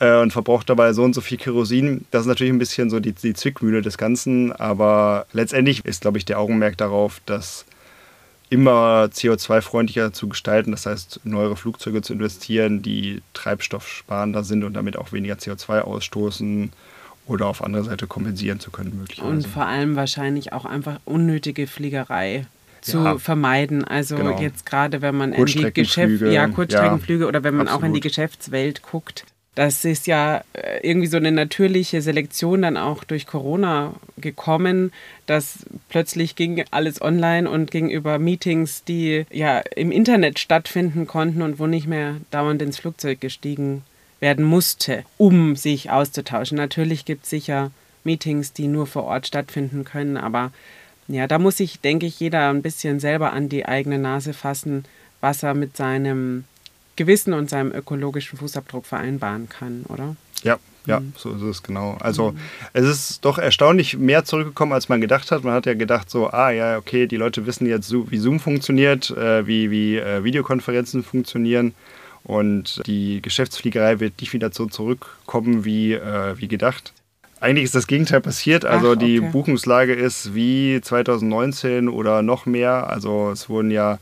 äh, 0.00 0.16
und 0.16 0.32
verbraucht 0.32 0.68
dabei 0.68 0.92
so 0.92 1.04
und 1.04 1.14
so 1.14 1.20
viel 1.20 1.38
Kerosin. 1.38 2.04
Das 2.10 2.22
ist 2.22 2.26
natürlich 2.26 2.52
ein 2.52 2.58
bisschen 2.58 2.90
so 2.90 2.98
die, 2.98 3.12
die 3.12 3.34
Zwickmühle 3.34 3.80
des 3.80 3.96
Ganzen, 3.96 4.50
aber 4.50 5.26
letztendlich 5.32 5.84
ist, 5.84 6.00
glaube 6.00 6.18
ich, 6.18 6.24
der 6.24 6.40
Augenmerk 6.40 6.76
darauf, 6.78 7.20
dass 7.26 7.64
immer 8.48 9.08
CO2-freundlicher 9.12 10.12
zu 10.12 10.28
gestalten, 10.28 10.70
das 10.70 10.86
heißt, 10.86 11.20
neuere 11.24 11.56
Flugzeuge 11.56 12.02
zu 12.02 12.12
investieren, 12.12 12.82
die 12.82 13.22
treibstoffsparender 13.34 14.44
sind 14.44 14.64
und 14.64 14.74
damit 14.74 14.96
auch 14.96 15.12
weniger 15.12 15.34
CO2 15.34 15.80
ausstoßen 15.80 16.72
oder 17.26 17.46
auf 17.46 17.62
andere 17.62 17.84
Seite 17.84 18.06
kompensieren 18.06 18.60
zu 18.60 18.70
können, 18.70 18.96
möglicherweise. 18.96 19.34
Und 19.34 19.46
vor 19.46 19.66
allem 19.66 19.96
wahrscheinlich 19.96 20.52
auch 20.52 20.64
einfach 20.64 21.00
unnötige 21.04 21.66
Fliegerei 21.66 22.46
zu 22.82 22.98
ja. 22.98 23.18
vermeiden. 23.18 23.84
Also 23.84 24.16
genau. 24.16 24.40
jetzt 24.40 24.64
gerade, 24.64 25.02
wenn 25.02 25.16
man 25.16 25.32
in 25.32 25.44
die 25.44 25.72
Geschäft, 25.72 26.22
ja, 26.22 26.46
Kurzstreckenflüge 26.46 27.24
ja. 27.24 27.28
oder 27.28 27.42
wenn 27.42 27.56
man 27.56 27.66
Absolut. 27.66 27.82
auch 27.82 27.86
in 27.86 27.94
die 27.94 28.00
Geschäftswelt 28.00 28.82
guckt, 28.82 29.24
das 29.56 29.86
ist 29.86 30.06
ja 30.06 30.44
äh, 30.52 30.80
irgendwie 30.82 31.08
so 31.08 31.16
eine 31.16 31.32
natürliche 31.32 32.02
Selektion 32.02 32.62
dann 32.62 32.76
auch 32.76 33.04
durch 33.04 33.26
Corona 33.26 33.94
gekommen, 34.18 34.92
dass 35.24 35.66
plötzlich 35.88 36.36
ging 36.36 36.62
alles 36.70 37.00
online 37.00 37.50
und 37.50 37.70
gegenüber 37.70 38.18
Meetings, 38.18 38.84
die 38.84 39.24
ja 39.30 39.58
im 39.74 39.90
Internet 39.90 40.38
stattfinden 40.38 41.06
konnten 41.06 41.40
und 41.40 41.58
wo 41.58 41.66
nicht 41.66 41.86
mehr 41.86 42.16
dauernd 42.30 42.60
ins 42.60 42.78
Flugzeug 42.78 43.20
gestiegen 43.20 43.82
werden 44.20 44.44
musste, 44.44 45.04
um 45.16 45.56
sich 45.56 45.90
auszutauschen. 45.90 46.58
Natürlich 46.58 47.06
gibt 47.06 47.24
es 47.24 47.30
sicher 47.30 47.70
Meetings, 48.04 48.52
die 48.52 48.68
nur 48.68 48.86
vor 48.86 49.04
Ort 49.04 49.26
stattfinden 49.26 49.84
können, 49.84 50.18
aber 50.18 50.52
ja, 51.08 51.26
da 51.26 51.38
muss 51.38 51.56
sich, 51.56 51.80
denke 51.80 52.04
ich, 52.04 52.20
jeder 52.20 52.50
ein 52.50 52.62
bisschen 52.62 53.00
selber 53.00 53.32
an 53.32 53.48
die 53.48 53.64
eigene 53.64 53.98
Nase 53.98 54.34
fassen, 54.34 54.84
was 55.22 55.42
er 55.42 55.54
mit 55.54 55.78
seinem 55.78 56.44
Gewissen 56.96 57.32
und 57.32 57.50
seinem 57.50 57.72
ökologischen 57.72 58.38
Fußabdruck 58.38 58.86
vereinbaren 58.86 59.48
kann, 59.48 59.84
oder? 59.88 60.16
Ja, 60.42 60.58
ja, 60.86 61.00
mhm. 61.00 61.12
so 61.16 61.32
ist 61.32 61.42
es 61.42 61.62
genau. 61.62 61.96
Also 62.00 62.32
mhm. 62.32 62.38
es 62.72 62.84
ist 62.86 63.24
doch 63.24 63.38
erstaunlich 63.38 63.98
mehr 63.98 64.24
zurückgekommen, 64.24 64.72
als 64.72 64.88
man 64.88 65.00
gedacht 65.00 65.30
hat. 65.30 65.44
Man 65.44 65.54
hat 65.54 65.66
ja 65.66 65.74
gedacht 65.74 66.08
so, 66.08 66.28
ah 66.30 66.50
ja, 66.50 66.78
okay, 66.78 67.06
die 67.06 67.16
Leute 67.16 67.46
wissen 67.46 67.66
jetzt, 67.66 67.92
wie 67.92 68.18
Zoom 68.18 68.40
funktioniert, 68.40 69.10
äh, 69.10 69.46
wie, 69.46 69.70
wie 69.70 69.96
äh, 69.96 70.24
Videokonferenzen 70.24 71.02
funktionieren. 71.02 71.74
Und 72.22 72.82
die 72.86 73.22
Geschäftsfliegerei 73.22 74.00
wird 74.00 74.20
nicht 74.20 74.32
wieder 74.32 74.50
so 74.52 74.66
zurückkommen 74.66 75.64
wie, 75.64 75.92
äh, 75.92 76.38
wie 76.38 76.48
gedacht. 76.48 76.92
Eigentlich 77.38 77.64
ist 77.64 77.74
das 77.74 77.86
Gegenteil 77.86 78.20
passiert. 78.20 78.64
Also 78.64 78.88
Ach, 78.88 78.96
okay. 78.96 79.06
die 79.06 79.20
Buchungslage 79.20 79.92
ist 79.92 80.34
wie 80.34 80.80
2019 80.82 81.88
oder 81.88 82.22
noch 82.22 82.46
mehr. 82.46 82.88
Also 82.88 83.30
es 83.30 83.48
wurden 83.48 83.70
ja 83.70 83.98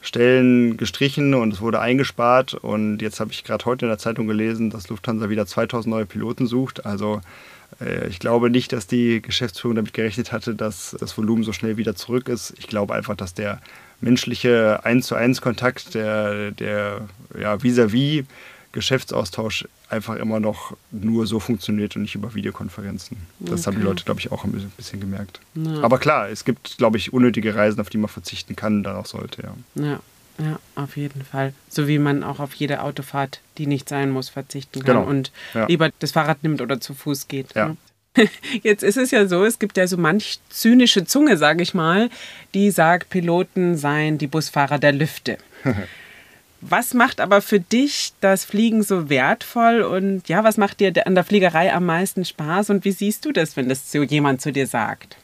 Stellen 0.00 0.76
gestrichen 0.76 1.34
und 1.34 1.52
es 1.52 1.60
wurde 1.60 1.80
eingespart. 1.80 2.54
Und 2.54 3.02
jetzt 3.02 3.20
habe 3.20 3.32
ich 3.32 3.44
gerade 3.44 3.64
heute 3.64 3.86
in 3.86 3.90
der 3.90 3.98
Zeitung 3.98 4.26
gelesen, 4.26 4.70
dass 4.70 4.88
Lufthansa 4.88 5.28
wieder 5.28 5.46
2000 5.46 5.92
neue 5.92 6.06
Piloten 6.06 6.46
sucht. 6.46 6.86
Also 6.86 7.20
äh, 7.80 8.06
ich 8.08 8.18
glaube 8.18 8.50
nicht, 8.50 8.72
dass 8.72 8.86
die 8.86 9.20
Geschäftsführung 9.20 9.76
damit 9.76 9.94
gerechnet 9.94 10.32
hatte, 10.32 10.54
dass 10.54 10.96
das 10.98 11.16
Volumen 11.18 11.42
so 11.42 11.52
schnell 11.52 11.76
wieder 11.76 11.96
zurück 11.96 12.28
ist. 12.28 12.54
Ich 12.58 12.68
glaube 12.68 12.94
einfach, 12.94 13.16
dass 13.16 13.34
der 13.34 13.60
menschliche 14.00 14.84
1 14.84 15.06
zu 15.06 15.14
1 15.16 15.40
Kontakt, 15.40 15.94
der, 15.94 16.52
der 16.52 17.08
ja, 17.38 17.54
vis-à-vis 17.56 18.22
-vis 18.22 18.24
Geschäftsaustausch 18.78 19.66
einfach 19.90 20.14
immer 20.14 20.38
noch 20.38 20.76
nur 20.92 21.26
so 21.26 21.40
funktioniert 21.40 21.96
und 21.96 22.02
nicht 22.02 22.14
über 22.14 22.34
Videokonferenzen. 22.34 23.16
Das 23.40 23.60
okay. 23.60 23.66
haben 23.66 23.80
die 23.80 23.86
Leute, 23.86 24.04
glaube 24.04 24.20
ich, 24.20 24.30
auch 24.30 24.44
ein 24.44 24.72
bisschen 24.76 25.00
gemerkt. 25.00 25.40
Ja. 25.54 25.82
Aber 25.82 25.98
klar, 25.98 26.28
es 26.28 26.44
gibt, 26.44 26.78
glaube 26.78 26.96
ich, 26.96 27.12
unnötige 27.12 27.56
Reisen, 27.56 27.80
auf 27.80 27.90
die 27.90 27.98
man 27.98 28.08
verzichten 28.08 28.54
kann, 28.54 28.84
dann 28.84 28.94
auch 28.94 29.06
sollte, 29.06 29.42
ja. 29.42 29.82
Ja. 29.82 30.00
Ja, 30.40 30.60
auf 30.76 30.96
jeden 30.96 31.24
Fall. 31.24 31.52
So 31.68 31.88
wie 31.88 31.98
man 31.98 32.22
auch 32.22 32.38
auf 32.38 32.54
jede 32.54 32.82
Autofahrt, 32.82 33.40
die 33.56 33.66
nicht 33.66 33.88
sein 33.88 34.10
muss, 34.10 34.28
verzichten 34.28 34.84
kann 34.84 34.98
genau. 34.98 35.08
und 35.08 35.32
ja. 35.52 35.66
lieber 35.66 35.90
das 35.98 36.12
Fahrrad 36.12 36.44
nimmt 36.44 36.60
oder 36.60 36.80
zu 36.80 36.94
Fuß 36.94 37.26
geht. 37.26 37.56
Ja. 37.56 37.70
Ne? 37.70 37.76
Jetzt 38.62 38.84
ist 38.84 38.96
es 38.96 39.10
ja 39.10 39.26
so, 39.26 39.44
es 39.44 39.58
gibt 39.58 39.76
ja 39.76 39.88
so 39.88 39.96
manch 39.96 40.38
zynische 40.48 41.04
Zunge, 41.04 41.36
sage 41.36 41.64
ich 41.64 41.74
mal, 41.74 42.08
die 42.54 42.70
sagt, 42.70 43.10
Piloten 43.10 43.76
seien 43.76 44.16
die 44.16 44.28
Busfahrer 44.28 44.78
der 44.78 44.92
Lüfte. 44.92 45.38
Was 46.60 46.92
macht 46.92 47.20
aber 47.20 47.40
für 47.40 47.60
dich 47.60 48.12
das 48.20 48.44
Fliegen 48.44 48.82
so 48.82 49.08
wertvoll 49.08 49.82
und 49.82 50.28
ja, 50.28 50.42
was 50.42 50.56
macht 50.56 50.80
dir 50.80 51.06
an 51.06 51.14
der 51.14 51.24
Fliegerei 51.24 51.72
am 51.72 51.86
meisten 51.86 52.24
Spaß 52.24 52.70
und 52.70 52.84
wie 52.84 52.90
siehst 52.90 53.24
du 53.24 53.32
das, 53.32 53.56
wenn 53.56 53.68
das 53.68 53.92
so 53.92 54.02
jemand 54.02 54.40
zu 54.40 54.52
dir 54.52 54.66
sagt? 54.66 55.16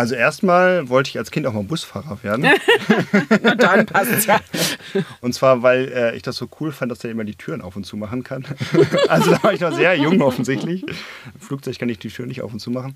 Also 0.00 0.14
erstmal 0.14 0.88
wollte 0.88 1.10
ich 1.10 1.18
als 1.18 1.30
Kind 1.30 1.46
auch 1.46 1.52
mal 1.52 1.62
Busfahrer 1.62 2.22
werden. 2.22 2.46
Na 3.42 3.54
dann 3.54 3.84
passt 3.84 4.26
ja. 4.26 4.40
Und 5.20 5.34
zwar, 5.34 5.62
weil 5.62 5.92
äh, 5.92 6.16
ich 6.16 6.22
das 6.22 6.36
so 6.36 6.48
cool 6.58 6.72
fand, 6.72 6.90
dass 6.90 7.04
er 7.04 7.10
immer 7.10 7.24
die 7.24 7.34
Türen 7.34 7.60
auf 7.60 7.76
und 7.76 7.84
zu 7.84 7.98
machen 7.98 8.24
kann. 8.24 8.46
also 9.08 9.32
da 9.32 9.42
war 9.42 9.52
ich 9.52 9.60
noch 9.60 9.74
sehr 9.74 9.94
jung 9.96 10.22
offensichtlich. 10.22 10.84
Im 10.88 11.38
Flugzeug 11.38 11.78
kann 11.78 11.90
ich 11.90 11.98
die 11.98 12.08
Türen 12.08 12.28
nicht 12.30 12.40
auf 12.40 12.50
und 12.50 12.60
zu 12.60 12.70
machen. 12.70 12.94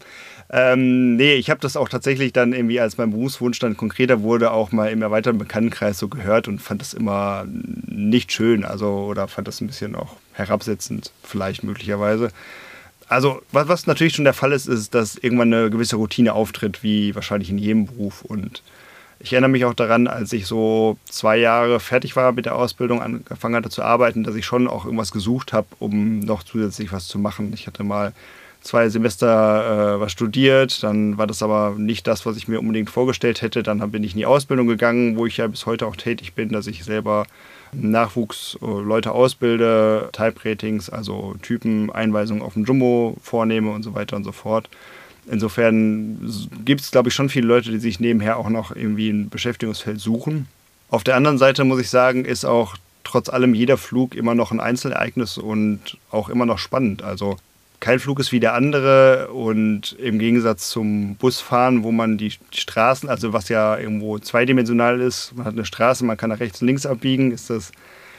Ähm, 0.49 1.17
nee, 1.17 1.35
ich 1.35 1.51
habe 1.51 1.61
das 1.61 1.77
auch 1.77 1.91
tatsächlich 1.91 2.33
dann 2.33 2.55
irgendwie, 2.55 2.81
als 2.81 2.97
mein 2.97 3.11
Berufswunsch 3.11 3.59
dann 3.59 3.77
konkreter 3.77 4.23
wurde, 4.23 4.51
auch 4.51 4.73
mal 4.73 4.91
im 4.91 5.03
erweiterten 5.03 5.37
Bekanntenkreis 5.37 5.99
so 5.99 6.09
gehört 6.09 6.49
und 6.49 6.63
fand 6.63 6.81
das 6.81 6.95
immer 6.95 7.45
nicht 7.47 8.33
schön. 8.33 8.65
Also 8.65 8.89
oder 8.89 9.29
fand 9.29 9.47
das 9.47 9.61
ein 9.61 9.67
bisschen 9.67 9.95
auch 9.95 10.17
herabsetzend, 10.33 11.13
vielleicht 11.23 11.65
möglicherweise. 11.65 12.31
Also, 13.15 13.43
was, 13.53 13.69
was 13.69 13.87
natürlich 13.87 14.17
schon 14.17 14.25
der 14.25 14.35
Fall 14.35 14.51
ist, 14.51 14.67
ist, 14.67 14.93
dass 14.93 15.17
irgendwann 15.17 15.55
eine 15.55 15.71
gewisse 15.71 15.95
Routine 15.95 16.33
auftritt, 16.33 16.83
wie 16.83 17.15
wahrscheinlich 17.15 17.49
in 17.49 17.59
jedem 17.59 17.87
Beruf. 17.87 18.23
Und 18.23 18.61
ich 19.21 19.33
erinnere 19.33 19.51
mich 19.51 19.65
auch 19.65 19.75
daran, 19.75 20.09
als 20.09 20.33
ich 20.33 20.49
so 20.49 20.99
zwei 21.09 21.37
Jahre 21.37 21.79
fertig 21.79 22.17
war 22.17 22.33
mit 22.33 22.47
der 22.47 22.57
Ausbildung, 22.57 23.01
angefangen 23.01 23.55
hatte 23.55 23.71
zu 23.71 23.85
arbeiten, 23.85 24.25
dass 24.25 24.35
ich 24.35 24.45
schon 24.45 24.67
auch 24.67 24.85
irgendwas 24.85 25.13
gesucht 25.13 25.53
habe, 25.53 25.69
um 25.79 26.19
noch 26.19 26.43
zusätzlich 26.43 26.91
was 26.91 27.07
zu 27.07 27.21
machen. 27.21 27.53
Ich 27.55 27.69
hatte 27.69 27.85
mal 27.85 28.15
zwei 28.63 28.89
Semester 28.89 29.95
äh, 29.95 30.01
was 30.01 30.11
studiert, 30.11 30.83
dann 30.83 31.17
war 31.17 31.29
das 31.29 31.41
aber 31.41 31.77
nicht 31.79 32.09
das, 32.09 32.27
was 32.27 32.37
ich 32.37 32.49
mir 32.49 32.59
unbedingt 32.59 32.91
vorgestellt 32.91 33.43
hätte. 33.43 33.63
Dann 33.63 33.79
bin 33.93 34.03
ich 34.03 34.15
in 34.15 34.19
die 34.19 34.27
Ausbildung 34.27 34.67
gegangen, 34.67 35.17
wo 35.17 35.25
ich 35.25 35.37
ja 35.37 35.47
bis 35.47 35.67
heute 35.67 35.87
auch 35.87 35.95
tätig 35.95 36.33
bin, 36.33 36.49
dass 36.49 36.67
ich 36.67 36.83
selber 36.83 37.27
Nachwuchs 37.81 38.59
äh, 38.63 38.67
Leute 38.67 39.13
ausbilde, 39.13 40.11
Type-Ratings, 40.13 40.91
also 40.91 41.35
Typeneinweisungen 41.43 42.43
auf 42.43 42.55
dem 42.55 42.65
Jumbo 42.65 43.17
vornehme 43.23 43.71
und 43.71 43.83
so 43.83 43.95
weiter 43.95 44.17
und 44.17 44.25
so 44.25 44.33
fort. 44.33 44.69
Insofern 45.31 46.19
gibt 46.65 46.83
es, 46.83 46.91
glaube 46.91 47.09
ich, 47.09 47.15
schon 47.15 47.29
viele 47.29 47.47
Leute, 47.47 47.71
die 47.71 47.79
sich 47.79 47.99
nebenher 47.99 48.37
auch 48.37 48.51
noch 48.51 48.77
irgendwie 48.77 49.09
ein 49.09 49.31
Beschäftigungsfeld 49.31 50.01
suchen. 50.01 50.49
Auf 50.91 51.03
der 51.03 51.17
anderen 51.17 51.39
Seite 51.39 51.65
muss 51.65 51.81
ich 51.81 51.89
sagen, 51.89 52.25
ist 52.25 52.45
auch 52.45 52.77
trotz 53.05 53.29
allem 53.29 53.55
jeder 53.55 53.79
Flug 53.79 54.15
immer 54.15 54.35
noch 54.35 54.51
ein 54.53 54.61
Einzelereignis 54.61 55.39
und 55.39 55.99
auch 56.11 56.29
immer 56.29 56.47
noch 56.47 56.59
spannend. 56.59 57.03
Also 57.03 57.37
kein 57.85 57.99
Flug 57.99 58.19
ist 58.19 58.33
wie 58.33 58.41
der 58.41 58.55
andere 58.55 59.29
und 59.29 59.93
im 59.99 60.19
Gegensatz 60.19 60.71
zum 60.71 61.17
Busfahren, 61.17 61.85
wo 61.85 61.93
man 61.93 62.17
die 62.17 62.33
Straßen, 62.51 63.11
also 63.11 63.35
was 63.35 63.51
ja 63.51 63.77
irgendwo 63.77 64.19
zweidimensional 64.19 65.03
ist, 65.03 65.37
man 65.37 65.45
hat 65.45 65.53
eine 65.53 65.67
Straße, 65.67 66.03
man 66.03 66.17
kann 66.17 66.31
nach 66.31 66.41
rechts 66.41 66.63
und 66.63 66.69
links 66.69 66.87
abbiegen, 66.87 67.31
ist 67.31 67.51
das 67.51 67.73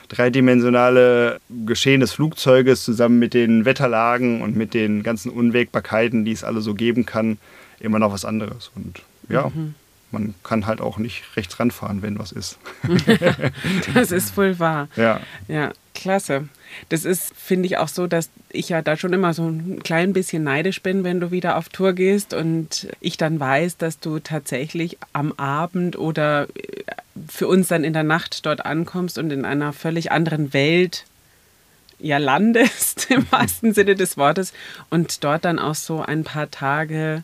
dreidimensionale 0.10 1.40
Geschehen 1.66 2.00
des 2.00 2.14
Flugzeuges 2.14 2.84
zusammen 2.84 3.18
mit 3.18 3.34
den 3.34 3.66
Wetterlagen 3.66 4.44
und 4.44 4.56
mit 4.56 4.76
den 4.76 5.02
ganzen 5.02 5.32
Unwägbarkeiten, 5.32 6.26
die 6.26 6.32
es 6.32 6.44
alle 6.44 6.62
so 6.62 6.76
geben 6.76 7.08
kann, 7.08 7.40
immer 7.80 7.98
noch 7.98 8.14
was 8.14 8.24
anderes. 8.24 8.70
Und 8.76 9.02
ja, 9.30 9.50
mhm. 9.50 9.74
man 10.12 10.36
kann 10.44 10.68
halt 10.68 10.80
auch 10.80 11.00
nicht 11.00 11.24
rechts 11.36 11.60
ranfahren, 11.60 12.04
wenn 12.04 12.20
was 12.20 12.32
ist. 12.32 12.60
das 13.96 14.12
ist 14.12 14.38
wohl 14.38 14.60
wahr. 14.60 14.90
Ja. 14.96 15.22
Ja, 15.48 15.72
klasse. 15.96 16.50
Das 16.90 17.06
ist, 17.06 17.34
finde 17.36 17.68
ich, 17.68 17.78
auch 17.78 17.88
so, 17.88 18.08
dass 18.08 18.30
ich 18.50 18.70
ja 18.70 18.82
da 18.82 18.98
schon 18.98 19.14
immer 19.14 19.34
so 19.34 19.48
ein 19.48 19.82
klein 19.84 20.14
bisschen 20.14 20.44
neidisch 20.44 20.82
bin, 20.82 21.04
wenn 21.04 21.20
du 21.20 21.32
wieder 21.32 21.58
auf 21.58 21.70
Tour 21.70 21.94
gehst 21.94 22.34
und 22.34 22.88
ich 23.02 23.18
dann 23.18 23.40
weiß, 23.40 23.78
dass 23.78 24.00
du 24.00 24.20
tatsächlich 24.20 24.98
am 25.14 25.34
Abend 25.34 25.98
oder 25.98 26.48
äh, 26.56 26.84
für 27.28 27.48
uns 27.48 27.68
dann 27.68 27.84
in 27.84 27.94
der 27.94 28.04
Nacht 28.04 28.46
dort 28.46 28.66
ankommst 28.66 29.18
und 29.18 29.32
in 29.32 29.46
einer 29.46 29.74
völlig 29.74 30.12
anderen 30.12 30.54
Welt 30.54 31.06
ja 32.00 32.18
landest, 32.18 33.10
im 33.12 33.26
wahrsten 33.32 33.74
Sinne 33.74 33.96
des 33.96 34.18
Wortes, 34.18 34.54
und 34.90 35.24
dort 35.24 35.46
dann 35.46 35.60
auch 35.60 35.76
so 35.76 36.02
ein 36.02 36.24
paar 36.24 36.52
Tage 36.52 37.24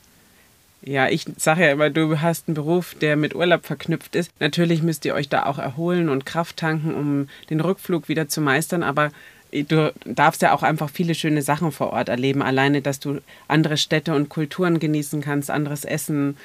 Ja, 0.84 1.08
ich 1.10 1.26
sage 1.38 1.66
ja 1.66 1.72
immer, 1.72 1.90
du 1.92 2.22
hast 2.22 2.48
einen 2.48 2.56
Beruf, 2.56 2.96
der 2.96 3.16
mit 3.16 3.36
Urlaub 3.36 3.66
verknüpft 3.66 4.16
ist. 4.16 4.32
Natürlich 4.40 4.82
müsst 4.82 5.06
ihr 5.06 5.14
euch 5.14 5.30
da 5.30 5.46
auch 5.46 5.60
erholen 5.60 6.10
und 6.10 6.26
Kraft 6.26 6.58
tanken, 6.58 6.96
um 6.96 7.30
den 7.50 7.60
Rückflug 7.60 8.10
wieder 8.10 8.28
zu 8.28 8.42
meistern, 8.42 8.82
aber 8.82 9.12
du 9.52 9.94
darfst 10.06 10.42
ja 10.42 10.54
auch 10.54 10.64
einfach 10.64 10.90
viele 10.90 11.16
schöne 11.16 11.42
Sachen 11.42 11.72
vor 11.72 11.92
Ort 11.92 12.10
erleben. 12.10 12.42
Alleine, 12.42 12.82
dass 12.82 13.00
du 13.00 13.20
andere 13.48 13.78
Städte 13.78 14.16
und 14.16 14.30
Kulturen 14.30 14.80
genießen 14.80 15.22
kannst, 15.22 15.52
anderes 15.52 15.86
Essen, 15.86 16.38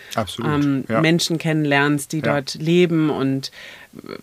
ähm, 0.45 0.85
ja. 0.88 1.01
Menschen 1.01 1.38
kennenlernst, 1.38 2.12
die 2.12 2.19
ja. 2.19 2.35
dort 2.35 2.55
leben 2.55 3.11
und 3.11 3.53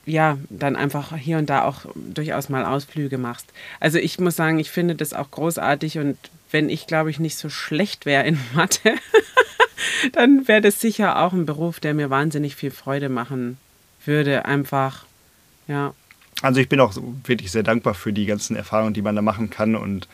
ja, 0.06 0.38
dann 0.50 0.76
einfach 0.76 1.16
hier 1.16 1.38
und 1.38 1.50
da 1.50 1.64
auch 1.64 1.86
durchaus 1.96 2.50
mal 2.50 2.66
Ausflüge 2.66 3.18
machst. 3.18 3.48
Also 3.80 3.98
ich 3.98 4.20
muss 4.20 4.36
sagen, 4.36 4.60
ich 4.60 4.70
finde 4.70 4.96
das 4.96 5.14
auch 5.14 5.32
großartig 5.32 5.98
und 5.98 6.18
wenn 6.52 6.70
ich, 6.70 6.86
glaube 6.86 7.10
ich, 7.10 7.20
nicht 7.20 7.38
so 7.38 7.50
schlecht 7.50 8.06
wäre 8.06 8.26
in 8.26 8.38
Mathe, 8.54 8.94
dann 10.12 10.48
wäre 10.48 10.62
das 10.62 10.80
sicher 10.80 11.20
auch 11.20 11.34
ein 11.34 11.46
Beruf, 11.46 11.80
der 11.80 11.94
mir 11.94 12.10
wahnsinnig 12.10 12.56
viel 12.56 12.72
Freude 12.72 13.10
machen 13.10 13.58
würde. 14.06 14.46
Einfach, 14.46 15.06
ja. 15.68 15.94
Also 16.44 16.60
ich 16.60 16.68
bin 16.68 16.82
auch 16.82 16.94
wirklich 17.24 17.52
sehr 17.52 17.64
dankbar 17.64 17.94
für 17.94 18.12
die 18.12 18.26
ganzen 18.26 18.58
Erfahrungen, 18.58 18.94
die 18.94 19.02
man 19.02 19.16
da 19.16 19.22
machen 19.22 19.50
kann 19.50 19.76
und 19.76 20.10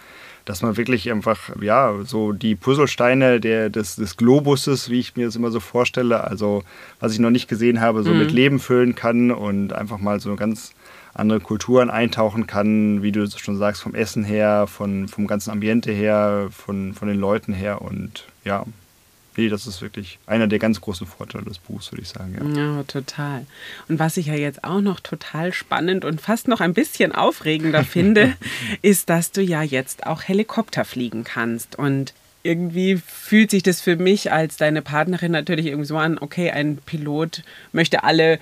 dass 0.46 0.62
man 0.62 0.78
wirklich 0.78 1.12
einfach, 1.12 1.50
ja, 1.60 1.94
so 2.06 2.34
die 2.34 2.56
Puzzlesteine 2.56 3.40
der, 3.40 3.72
des, 3.72 3.96
des 3.96 4.16
Globuses, 4.16 4.92
wie 4.92 5.00
ich 5.00 5.16
mir 5.16 5.26
das 5.26 5.36
immer 5.36 5.50
so 5.50 5.60
vorstelle, 5.60 6.24
also 6.24 6.64
was 7.00 7.14
ich 7.14 7.20
noch 7.20 7.32
nicht 7.32 7.48
gesehen 7.48 7.82
habe, 7.82 8.04
so 8.04 8.12
mhm. 8.12 8.20
mit 8.20 8.32
Leben 8.32 8.60
füllen 8.60 8.94
kann 8.94 9.32
und 9.32 9.74
einfach 9.74 9.98
mal 9.98 10.20
so 10.20 10.36
ganz 10.36 10.74
andere 11.16 11.40
Kulturen 11.40 11.90
eintauchen 11.90 12.46
kann, 12.46 13.02
wie 13.02 13.12
du 13.12 13.28
schon 13.28 13.58
sagst, 13.58 13.82
vom 13.82 13.96
Essen 13.96 14.24
her, 14.24 14.68
von, 14.68 15.08
vom 15.08 15.26
ganzen 15.26 15.50
Ambiente 15.50 15.92
her, 15.92 16.50
von, 16.52 16.94
von 16.94 17.08
den 17.08 17.20
Leuten 17.20 17.54
her 17.54 17.82
und 17.82 18.28
ja, 18.46 18.66
nee, 19.40 19.50
das 19.50 19.66
ist 19.68 19.82
wirklich 19.82 20.20
einer 20.26 20.48
der 20.48 20.60
ganz 20.60 20.82
großen 20.82 21.08
Vorteile 21.08 21.46
des 21.46 21.60
Buchs, 21.60 21.92
würde 21.92 22.02
ich 22.02 22.10
sagen. 22.10 22.54
Ja. 22.54 22.62
ja, 22.62 22.84
total. 22.84 23.46
Und 23.88 23.98
was 23.98 24.18
ich 24.18 24.26
ja 24.26 24.36
jetzt 24.36 24.64
auch 24.64 24.82
noch 24.82 25.00
total 25.00 25.54
spannend 25.54 26.04
und 26.04 26.20
fast 26.20 26.48
noch 26.48 26.60
ein 26.60 26.74
bisschen 26.74 27.14
aufregender 27.14 27.84
finde, 27.86 28.36
ist, 28.82 29.10
dass 29.10 29.32
du 29.32 29.42
ja 29.42 29.62
jetzt 29.64 30.06
auch 30.06 30.24
Helikopter 30.24 30.84
fliegen 30.84 31.24
kannst. 31.24 31.78
Und 31.78 32.14
irgendwie 32.44 32.98
fühlt 32.98 33.52
sich 33.52 33.64
das 33.64 33.80
für 33.80 33.96
mich 33.96 34.32
als 34.32 34.58
deine 34.58 34.82
Partnerin 34.82 35.32
natürlich 35.32 35.68
irgendwie 35.68 35.88
so 35.88 35.98
an, 35.98 36.18
okay, 36.20 36.52
ein 36.52 36.78
Pilot 36.86 37.44
möchte 37.72 38.04
alle 38.04 38.40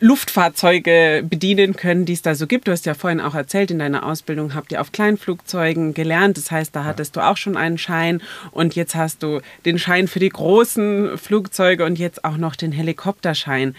Luftfahrzeuge 0.00 1.24
bedienen 1.28 1.74
können, 1.76 2.04
die 2.04 2.12
es 2.12 2.22
da 2.22 2.34
so 2.34 2.46
gibt. 2.46 2.68
Du 2.68 2.72
hast 2.72 2.86
ja 2.86 2.94
vorhin 2.94 3.20
auch 3.20 3.34
erzählt, 3.34 3.70
in 3.70 3.78
deiner 3.78 4.04
Ausbildung 4.04 4.54
habt 4.54 4.72
ihr 4.72 4.80
auf 4.80 4.92
Kleinflugzeugen 4.92 5.94
gelernt. 5.94 6.36
Das 6.36 6.50
heißt, 6.50 6.74
da 6.76 6.84
hattest 6.84 7.16
du 7.16 7.20
auch 7.20 7.36
schon 7.36 7.56
einen 7.56 7.78
Schein 7.78 8.20
und 8.50 8.76
jetzt 8.76 8.94
hast 8.94 9.22
du 9.22 9.40
den 9.64 9.78
Schein 9.78 10.08
für 10.08 10.18
die 10.18 10.28
großen 10.28 11.16
Flugzeuge 11.16 11.84
und 11.84 11.98
jetzt 11.98 12.24
auch 12.24 12.36
noch 12.36 12.56
den 12.56 12.72
Helikopterschein. 12.72 13.74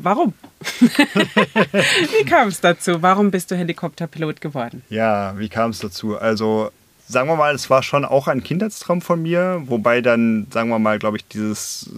Warum? 0.00 0.34
wie 0.80 2.24
kam 2.24 2.48
es 2.48 2.60
dazu? 2.60 3.02
Warum 3.02 3.30
bist 3.30 3.50
du 3.50 3.56
Helikopterpilot 3.56 4.40
geworden? 4.40 4.82
Ja, 4.88 5.36
wie 5.38 5.48
kam 5.48 5.70
es 5.70 5.80
dazu? 5.80 6.16
Also 6.16 6.70
sagen 7.08 7.28
wir 7.28 7.36
mal, 7.36 7.54
es 7.54 7.70
war 7.70 7.82
schon 7.82 8.04
auch 8.04 8.28
ein 8.28 8.44
Kindheitstraum 8.44 9.00
von 9.00 9.22
mir, 9.22 9.62
wobei 9.66 10.00
dann, 10.02 10.46
sagen 10.50 10.68
wir 10.68 10.78
mal, 10.78 10.98
glaube 10.98 11.16
ich, 11.16 11.26
dieses 11.26 11.90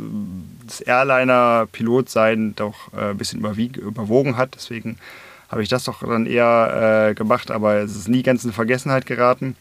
das 0.66 0.80
Airliner-Pilot-Sein 0.80 2.54
doch 2.54 2.92
äh, 2.94 3.10
ein 3.10 3.18
bisschen 3.18 3.40
überwogen 3.40 4.36
hat. 4.36 4.54
Deswegen 4.54 4.98
habe 5.48 5.62
ich 5.62 5.68
das 5.68 5.84
doch 5.84 6.00
dann 6.06 6.26
eher 6.26 7.08
äh, 7.10 7.14
gemacht, 7.14 7.50
aber 7.50 7.74
es 7.78 7.96
ist 7.96 8.08
nie 8.08 8.22
ganz 8.22 8.44
in 8.44 8.52
Vergessenheit 8.52 9.04
geraten. 9.06 9.56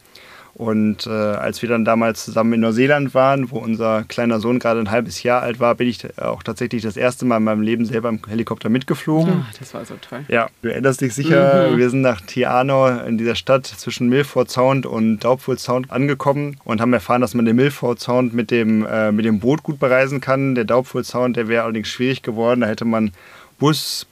Und 0.54 1.08
äh, 1.08 1.10
als 1.10 1.62
wir 1.62 1.70
dann 1.70 1.86
damals 1.86 2.26
zusammen 2.26 2.54
in 2.54 2.60
Neuseeland 2.60 3.14
waren, 3.14 3.52
wo 3.52 3.60
unser 3.60 4.04
kleiner 4.04 4.40
Sohn 4.40 4.60
gerade 4.60 4.80
ein 4.80 4.92
halbes 4.92 5.24
Jahr 5.24 5.42
alt 5.42 5.60
war, 5.60 5.76
bin 5.76 5.88
ich 5.88 6.20
auch 6.20 6.44
tatsächlich 6.44 6.82
das 6.82 6.98
erste 6.98 7.26
Mal 7.26 7.38
in 7.38 7.44
meinem 7.44 7.62
Leben 7.62 7.86
selber 7.86 8.10
im 8.10 8.20
Helikopter 8.28 8.70
mitgeflogen. 8.70 9.30
Ja, 9.34 9.46
das 9.58 9.74
war 9.74 9.86
so 9.86 9.96
toll. 10.02 10.26
Ja, 10.28 10.48
du 10.62 10.70
erinnerst 10.70 11.02
dich 11.02 11.14
sicher, 11.14 11.70
mhm. 11.72 11.78
wir 11.78 11.90
sind 11.90 12.02
nach 12.02 12.22
Tiano 12.22 12.90
in 12.90 13.18
dieser 13.18 13.36
Stadt 13.36 13.68
zwischen 13.68 14.10
Milford 14.10 14.52
Sound 14.52 14.86
und 14.86 15.20
Daubwood 15.20 15.60
Sound 15.60 15.92
angekommen 15.92 16.58
und 16.64 16.82
haben 16.82 16.94
erfahren, 16.94 17.22
dass 17.22 17.34
man 17.34 17.46
den 17.46 17.56
Milford 17.56 18.00
Sound 18.00 18.34
mit 18.34 18.52
dem, 18.52 18.86
äh, 18.86 19.12
mit 19.12 19.26
dem 19.26 19.40
Boot 19.40 19.64
gut 19.64 19.80
bereisen 19.80 20.20
kann. 20.20 20.56
Der 20.56 20.66
Daubwood 20.66 21.06
Sound, 21.06 21.38
der 21.38 21.48
wäre 21.48 21.64
allerdings 21.64 21.88
schwierig 21.88 22.22
geworden. 22.22 22.62
Da 22.62 22.68
hätte 22.68 22.86
man 22.86 23.12
Bus, 23.60 24.08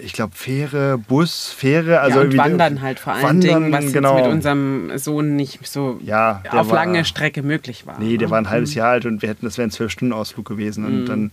ich 0.00 0.12
glaube, 0.12 0.34
Fähre, 0.34 0.98
Bus, 0.98 1.48
Fähre. 1.48 2.00
Also 2.00 2.18
ja, 2.18 2.24
und 2.24 2.36
Wandern 2.36 2.80
halt 2.80 3.00
vor 3.00 3.14
allen 3.14 3.22
Wandern, 3.22 3.62
Dingen, 3.64 3.72
was 3.72 3.92
genau. 3.92 4.16
mit 4.16 4.26
unserem 4.26 4.98
Sohn 4.98 5.36
nicht 5.36 5.66
so 5.66 6.00
ja, 6.04 6.42
auf 6.50 6.68
war, 6.68 6.74
lange 6.74 7.04
Strecke 7.04 7.42
möglich 7.42 7.86
war. 7.86 7.98
Nee, 7.98 8.16
der 8.16 8.28
ne? 8.28 8.32
war 8.32 8.38
ein 8.38 8.50
halbes 8.50 8.70
mhm. 8.70 8.78
Jahr 8.78 8.90
alt 8.90 9.06
und 9.06 9.22
wir 9.22 9.28
hätten, 9.28 9.46
das 9.46 9.58
wäre 9.58 9.68
ein 9.68 9.70
Zwölf-Stunden-Ausflug 9.70 10.46
gewesen. 10.46 10.84
Und 10.84 11.02
mhm. 11.02 11.06
dann 11.06 11.30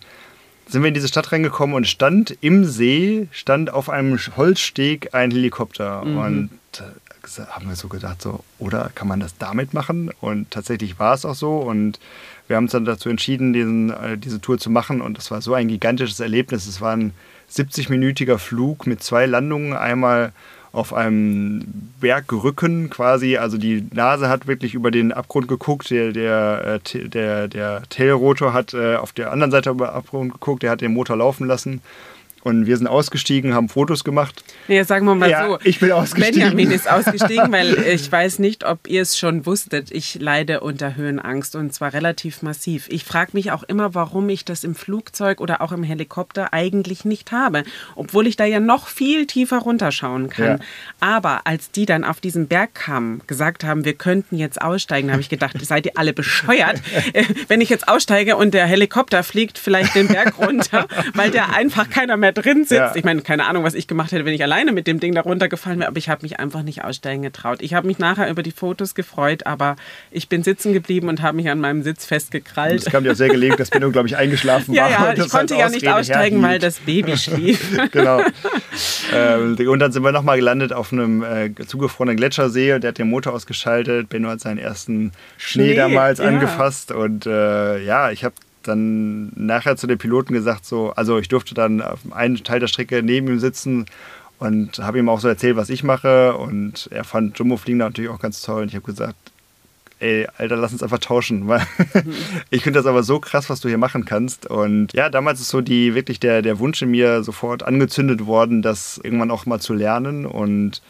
sind 0.67 0.81
wir 0.81 0.87
in 0.87 0.93
diese 0.93 1.07
Stadt 1.07 1.31
reingekommen 1.31 1.75
und 1.75 1.87
stand 1.87 2.37
im 2.41 2.65
See, 2.65 3.27
stand 3.31 3.71
auf 3.71 3.89
einem 3.89 4.17
Holzsteg 4.35 5.13
ein 5.13 5.31
Helikopter. 5.31 6.03
Mhm. 6.03 6.17
Und 6.17 6.49
äh, 6.79 7.41
haben 7.49 7.67
wir 7.67 7.75
so 7.75 7.87
gedacht, 7.87 8.21
so, 8.21 8.43
oder 8.59 8.91
kann 8.95 9.07
man 9.07 9.19
das 9.19 9.37
damit 9.37 9.73
machen? 9.73 10.11
Und 10.21 10.51
tatsächlich 10.51 10.99
war 10.99 11.13
es 11.13 11.25
auch 11.25 11.35
so. 11.35 11.57
Und 11.57 11.99
wir 12.47 12.55
haben 12.55 12.65
uns 12.65 12.71
dann 12.71 12.85
dazu 12.85 13.09
entschieden, 13.09 13.53
diesen, 13.53 13.89
äh, 13.91 14.17
diese 14.17 14.39
Tour 14.39 14.57
zu 14.57 14.69
machen. 14.69 15.01
Und 15.01 15.17
das 15.17 15.31
war 15.31 15.41
so 15.41 15.53
ein 15.53 15.67
gigantisches 15.67 16.19
Erlebnis. 16.19 16.67
Es 16.67 16.81
waren 16.81 17.13
70-minütiger 17.51 18.37
Flug 18.37 18.87
mit 18.87 19.03
zwei 19.03 19.25
Landungen. 19.25 19.73
Einmal 19.73 20.31
auf 20.71 20.93
einem 20.93 21.63
Bergrücken 22.01 22.89
quasi, 22.89 23.37
also 23.37 23.57
die 23.57 23.87
Nase 23.93 24.27
hat 24.27 24.45
wirklich 24.45 24.73
über 24.73 24.91
den 24.91 25.13
Abgrund 25.13 25.47
geguckt, 25.47 25.89
der, 25.89 26.11
der, 26.11 26.81
äh, 26.93 27.07
der, 27.07 27.47
der 27.47 27.83
Tailrotor 27.89 28.51
hat 28.51 28.73
äh, 28.73 28.95
auf 28.97 29.13
der 29.13 29.31
anderen 29.31 29.51
Seite 29.51 29.69
über 29.69 29.87
den 29.87 29.95
Abgrund 29.95 30.33
geguckt, 30.33 30.63
der 30.63 30.71
hat 30.71 30.81
den 30.81 30.93
Motor 30.93 31.15
laufen 31.15 31.47
lassen 31.47 31.81
und 32.45 32.67
wir 32.67 32.77
sind 32.77 32.85
ausgestiegen, 32.85 33.55
haben 33.55 33.69
Fotos 33.69 34.03
gemacht. 34.03 34.43
Ja, 34.67 34.85
sagen 34.85 35.07
wir 35.07 35.15
mal 35.15 35.31
ja, 35.31 35.47
so. 35.47 35.57
Ich 35.63 35.79
bin 35.79 35.91
ausgestiegen. 35.91 36.41
Benjamin 36.41 36.69
ist 36.69 36.87
ausgestiegen, 36.91 37.51
weil 37.51 37.73
ich 37.73 38.11
weiß 38.11 38.37
nicht, 38.37 38.63
ob 38.63 38.87
ihr 38.87 39.01
es 39.01 39.17
schon 39.17 39.47
wusstet. 39.47 39.89
Ich 39.89 40.19
leide 40.21 40.59
unter 40.59 40.95
Höhenangst 40.95 41.55
und 41.55 41.73
zwar 41.73 41.93
relativ 41.93 42.43
massiv. 42.43 42.85
Ich 42.89 43.03
frage 43.03 43.31
mich 43.33 43.51
auch 43.51 43.63
immer, 43.63 43.95
warum 43.95 44.29
ich 44.29 44.45
das 44.45 44.63
im 44.63 44.75
Flugzeug 44.75 45.41
oder 45.41 45.59
auch 45.63 45.71
im 45.71 45.81
Helikopter 45.81 46.53
eigentlich 46.53 47.03
nicht 47.03 47.31
habe, 47.31 47.63
obwohl 47.95 48.27
ich 48.27 48.35
da 48.35 48.45
ja 48.45 48.59
noch 48.59 48.89
viel 48.89 49.25
tiefer 49.25 49.57
runterschauen 49.57 50.29
kann. 50.29 50.45
Ja. 50.45 50.59
Aber 50.99 51.47
als 51.47 51.71
die 51.71 51.87
dann 51.87 52.03
auf 52.03 52.21
diesen 52.21 52.47
Berg 52.47 52.75
kamen, 52.75 53.23
gesagt 53.25 53.63
haben, 53.63 53.85
wir 53.85 53.95
könnten 53.95 54.37
jetzt 54.37 54.61
aussteigen, 54.61 55.11
habe 55.11 55.21
ich 55.21 55.29
gedacht, 55.29 55.55
seid 55.65 55.87
ihr 55.87 55.93
alle 55.95 56.13
bescheuert, 56.13 56.79
äh, 57.13 57.23
wenn 57.47 57.59
ich 57.59 57.69
jetzt 57.69 57.87
aussteige 57.87 58.37
und 58.37 58.53
der 58.53 58.67
Helikopter 58.67 59.23
fliegt 59.23 59.57
vielleicht 59.57 59.95
den 59.95 60.09
Berg 60.09 60.37
runter, 60.37 60.87
weil 61.15 61.31
der 61.31 61.55
einfach 61.55 61.89
keiner 61.89 62.17
mehr 62.17 62.34
drin 62.35 62.59
sitzt. 62.59 62.71
Ja. 62.71 62.95
Ich 62.95 63.03
meine, 63.03 63.21
keine 63.21 63.45
Ahnung, 63.45 63.63
was 63.63 63.73
ich 63.73 63.87
gemacht 63.87 64.11
hätte, 64.11 64.25
wenn 64.25 64.33
ich 64.33 64.43
alleine 64.43 64.71
mit 64.71 64.87
dem 64.87 64.99
Ding 64.99 65.15
da 65.15 65.21
runtergefallen 65.21 65.79
wäre, 65.79 65.89
aber 65.89 65.97
ich 65.97 66.09
habe 66.09 66.23
mich 66.23 66.39
einfach 66.39 66.63
nicht 66.63 66.83
aussteigen 66.83 67.23
getraut. 67.23 67.59
Ich 67.61 67.73
habe 67.73 67.87
mich 67.87 67.99
nachher 67.99 68.29
über 68.29 68.43
die 68.43 68.51
Fotos 68.51 68.95
gefreut, 68.95 69.45
aber 69.45 69.75
ich 70.11 70.29
bin 70.29 70.43
sitzen 70.43 70.73
geblieben 70.73 71.09
und 71.09 71.21
habe 71.21 71.37
mich 71.37 71.49
an 71.49 71.59
meinem 71.59 71.83
Sitz 71.83 72.05
festgekrallt. 72.05 72.85
Das 72.85 72.91
kam 72.91 73.03
dir 73.03 73.15
sehr 73.15 73.29
gelegen, 73.29 73.55
dass 73.57 73.69
Benno, 73.69 73.91
glaube 73.91 74.07
ich, 74.07 74.17
eingeschlafen 74.17 74.73
ja, 74.73 74.83
war. 74.83 75.15
Ja, 75.15 75.23
ich 75.23 75.29
konnte 75.29 75.55
ja 75.55 75.69
nicht 75.69 75.87
aussteigen, 75.87 76.41
weil 76.41 76.59
das 76.59 76.79
Baby 76.79 77.17
schlief. 77.17 77.77
genau. 77.91 78.21
Ähm, 79.13 79.57
und 79.67 79.79
dann 79.79 79.91
sind 79.91 80.03
wir 80.03 80.11
nochmal 80.11 80.37
gelandet 80.37 80.73
auf 80.73 80.91
einem 80.91 81.23
äh, 81.23 81.53
zugefrorenen 81.65 82.17
Gletschersee 82.17 82.73
und 82.73 82.83
der 82.83 82.89
hat 82.89 82.97
den 82.97 83.09
Motor 83.09 83.33
ausgeschaltet. 83.33 84.09
Benno 84.09 84.29
hat 84.29 84.41
seinen 84.41 84.57
ersten 84.57 85.11
Schnee, 85.37 85.67
Schnee 85.67 85.75
damals 85.75 86.19
ja. 86.19 86.25
angefasst 86.25 86.91
und 86.91 87.25
äh, 87.25 87.83
ja, 87.83 88.11
ich 88.11 88.23
habe 88.23 88.35
dann 88.67 89.31
nachher 89.35 89.77
zu 89.77 89.87
den 89.87 89.97
Piloten 89.97 90.33
gesagt, 90.33 90.65
so, 90.65 90.91
also 90.91 91.17
ich 91.17 91.27
durfte 91.27 91.53
dann 91.53 91.81
auf 91.81 91.99
einen 92.11 92.43
Teil 92.43 92.59
der 92.59 92.67
Strecke 92.67 93.01
neben 93.03 93.27
ihm 93.27 93.39
sitzen 93.39 93.85
und 94.39 94.79
habe 94.79 94.99
ihm 94.99 95.09
auch 95.09 95.19
so 95.19 95.27
erzählt, 95.27 95.55
was 95.55 95.69
ich 95.69 95.83
mache. 95.83 96.35
Und 96.35 96.89
er 96.91 97.03
fand 97.03 97.37
Jumbo 97.37 97.57
Fliegen 97.57 97.79
natürlich 97.79 98.09
auch 98.09 98.19
ganz 98.19 98.41
toll. 98.41 98.63
Und 98.63 98.67
ich 98.67 98.75
habe 98.75 98.85
gesagt, 98.85 99.15
ey, 99.99 100.27
Alter, 100.37 100.57
lass 100.57 100.73
uns 100.73 100.83
einfach 100.83 100.99
tauschen. 100.99 101.47
Weil 101.47 101.65
ich 102.49 102.63
finde 102.63 102.79
das 102.79 102.85
aber 102.85 103.03
so 103.03 103.19
krass, 103.19 103.49
was 103.49 103.61
du 103.61 103.69
hier 103.69 103.77
machen 103.77 104.05
kannst. 104.05 104.45
Und 104.45 104.93
ja, 104.93 105.09
damals 105.09 105.39
ist 105.39 105.49
so 105.49 105.61
die 105.61 105.95
wirklich 105.95 106.19
der, 106.19 106.41
der 106.41 106.59
Wunsch 106.59 106.81
in 106.81 106.91
mir 106.91 107.23
sofort 107.23 107.63
angezündet 107.63 108.25
worden, 108.25 108.61
das 108.61 108.99
irgendwann 109.03 109.31
auch 109.31 109.45
mal 109.45 109.59
zu 109.59 109.73
lernen. 109.73 110.25
Und 110.25 110.81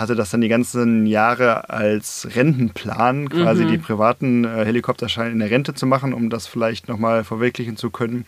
hatte 0.00 0.16
das 0.16 0.30
dann 0.30 0.40
die 0.40 0.48
ganzen 0.48 1.06
Jahre 1.06 1.68
als 1.68 2.26
Rentenplan, 2.34 3.28
quasi 3.28 3.64
mhm. 3.64 3.68
die 3.68 3.78
privaten 3.78 4.44
äh, 4.44 4.64
Helikopterscheine 4.64 5.30
in 5.30 5.38
der 5.38 5.50
Rente 5.50 5.74
zu 5.74 5.86
machen, 5.86 6.14
um 6.14 6.30
das 6.30 6.46
vielleicht 6.46 6.88
nochmal 6.88 7.22
verwirklichen 7.22 7.76
zu 7.76 7.90
können. 7.90 8.24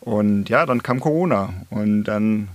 Und 0.00 0.48
ja, 0.48 0.66
dann 0.66 0.82
kam 0.82 1.00
Corona 1.00 1.54
und 1.70 2.04
dann 2.04 2.48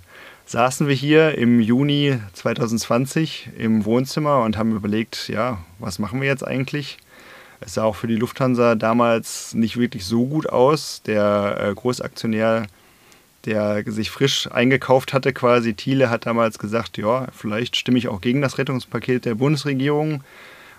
saßen 0.46 0.88
wir 0.88 0.96
hier 0.96 1.38
im 1.38 1.62
Juni 1.62 2.20
2020 2.34 3.52
im 3.58 3.86
Wohnzimmer 3.86 4.42
und 4.42 4.58
haben 4.58 4.76
überlegt, 4.76 5.30
ja, 5.30 5.60
was 5.80 5.98
machen 5.98 6.20
wir 6.20 6.28
jetzt 6.28 6.46
eigentlich? 6.46 6.98
Es 7.62 7.76
sah 7.76 7.84
auch 7.84 7.96
für 7.96 8.08
die 8.08 8.16
Lufthansa 8.16 8.76
damals 8.76 9.54
nicht 9.54 9.78
wirklich 9.78 10.04
so 10.04 10.26
gut 10.26 10.50
aus. 10.50 11.02
Der 11.04 11.58
äh, 11.62 11.74
Großaktionär 11.74 12.68
der 13.46 13.84
sich 13.88 14.12
frisch 14.12 14.50
eingekauft 14.52 15.14
hatte 15.14 15.34
quasi. 15.34 15.74
Thiele 15.74 16.10
hat 16.10 16.26
damals 16.26 16.60
gesagt, 16.60 16.98
ja, 16.98 17.28
vielleicht 17.36 17.76
stimme 17.76 17.98
ich 17.98 18.08
auch 18.08 18.22
gegen 18.22 18.42
das 18.42 18.58
Rettungspaket 18.58 19.26
der 19.26 19.36
Bundesregierung. 19.36 20.24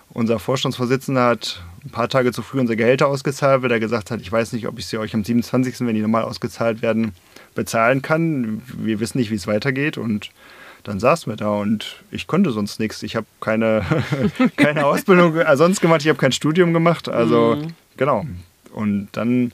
Unser 0.09 0.39
Vorstandsvorsitzender 0.39 1.25
hat 1.25 1.63
ein 1.83 1.89
paar 1.89 2.07
Tage 2.07 2.31
zu 2.31 2.41
früh 2.41 2.59
unsere 2.59 2.77
Gehälter 2.77 3.07
ausgezahlt, 3.07 3.63
weil 3.63 3.71
er 3.71 3.79
gesagt 3.79 4.11
hat, 4.11 4.21
ich 4.21 4.31
weiß 4.31 4.53
nicht, 4.53 4.67
ob 4.67 4.77
ich 4.77 4.85
sie 4.85 4.97
euch 4.97 5.13
am 5.13 5.23
27., 5.23 5.81
wenn 5.81 5.95
die 5.95 6.01
normal 6.01 6.23
ausgezahlt 6.23 6.81
werden, 6.81 7.13
bezahlen 7.55 8.01
kann. 8.01 8.61
Wir 8.77 8.99
wissen 8.99 9.17
nicht, 9.17 9.31
wie 9.31 9.35
es 9.35 9.47
weitergeht 9.47 9.97
und 9.97 10.31
dann 10.83 10.99
saßen 10.99 11.31
wir 11.31 11.37
da 11.37 11.49
und 11.49 12.03
ich 12.11 12.27
konnte 12.27 12.51
sonst 12.51 12.79
nichts. 12.79 13.03
Ich 13.03 13.15
habe 13.15 13.25
keine, 13.39 13.83
keine 14.57 14.85
Ausbildung 14.85 15.35
sonst 15.55 15.81
gemacht, 15.81 16.01
ich 16.01 16.09
habe 16.09 16.19
kein 16.19 16.31
Studium 16.31 16.73
gemacht. 16.73 17.09
Also 17.09 17.55
mhm. 17.55 17.67
genau. 17.97 18.25
Und 18.73 19.09
dann 19.13 19.51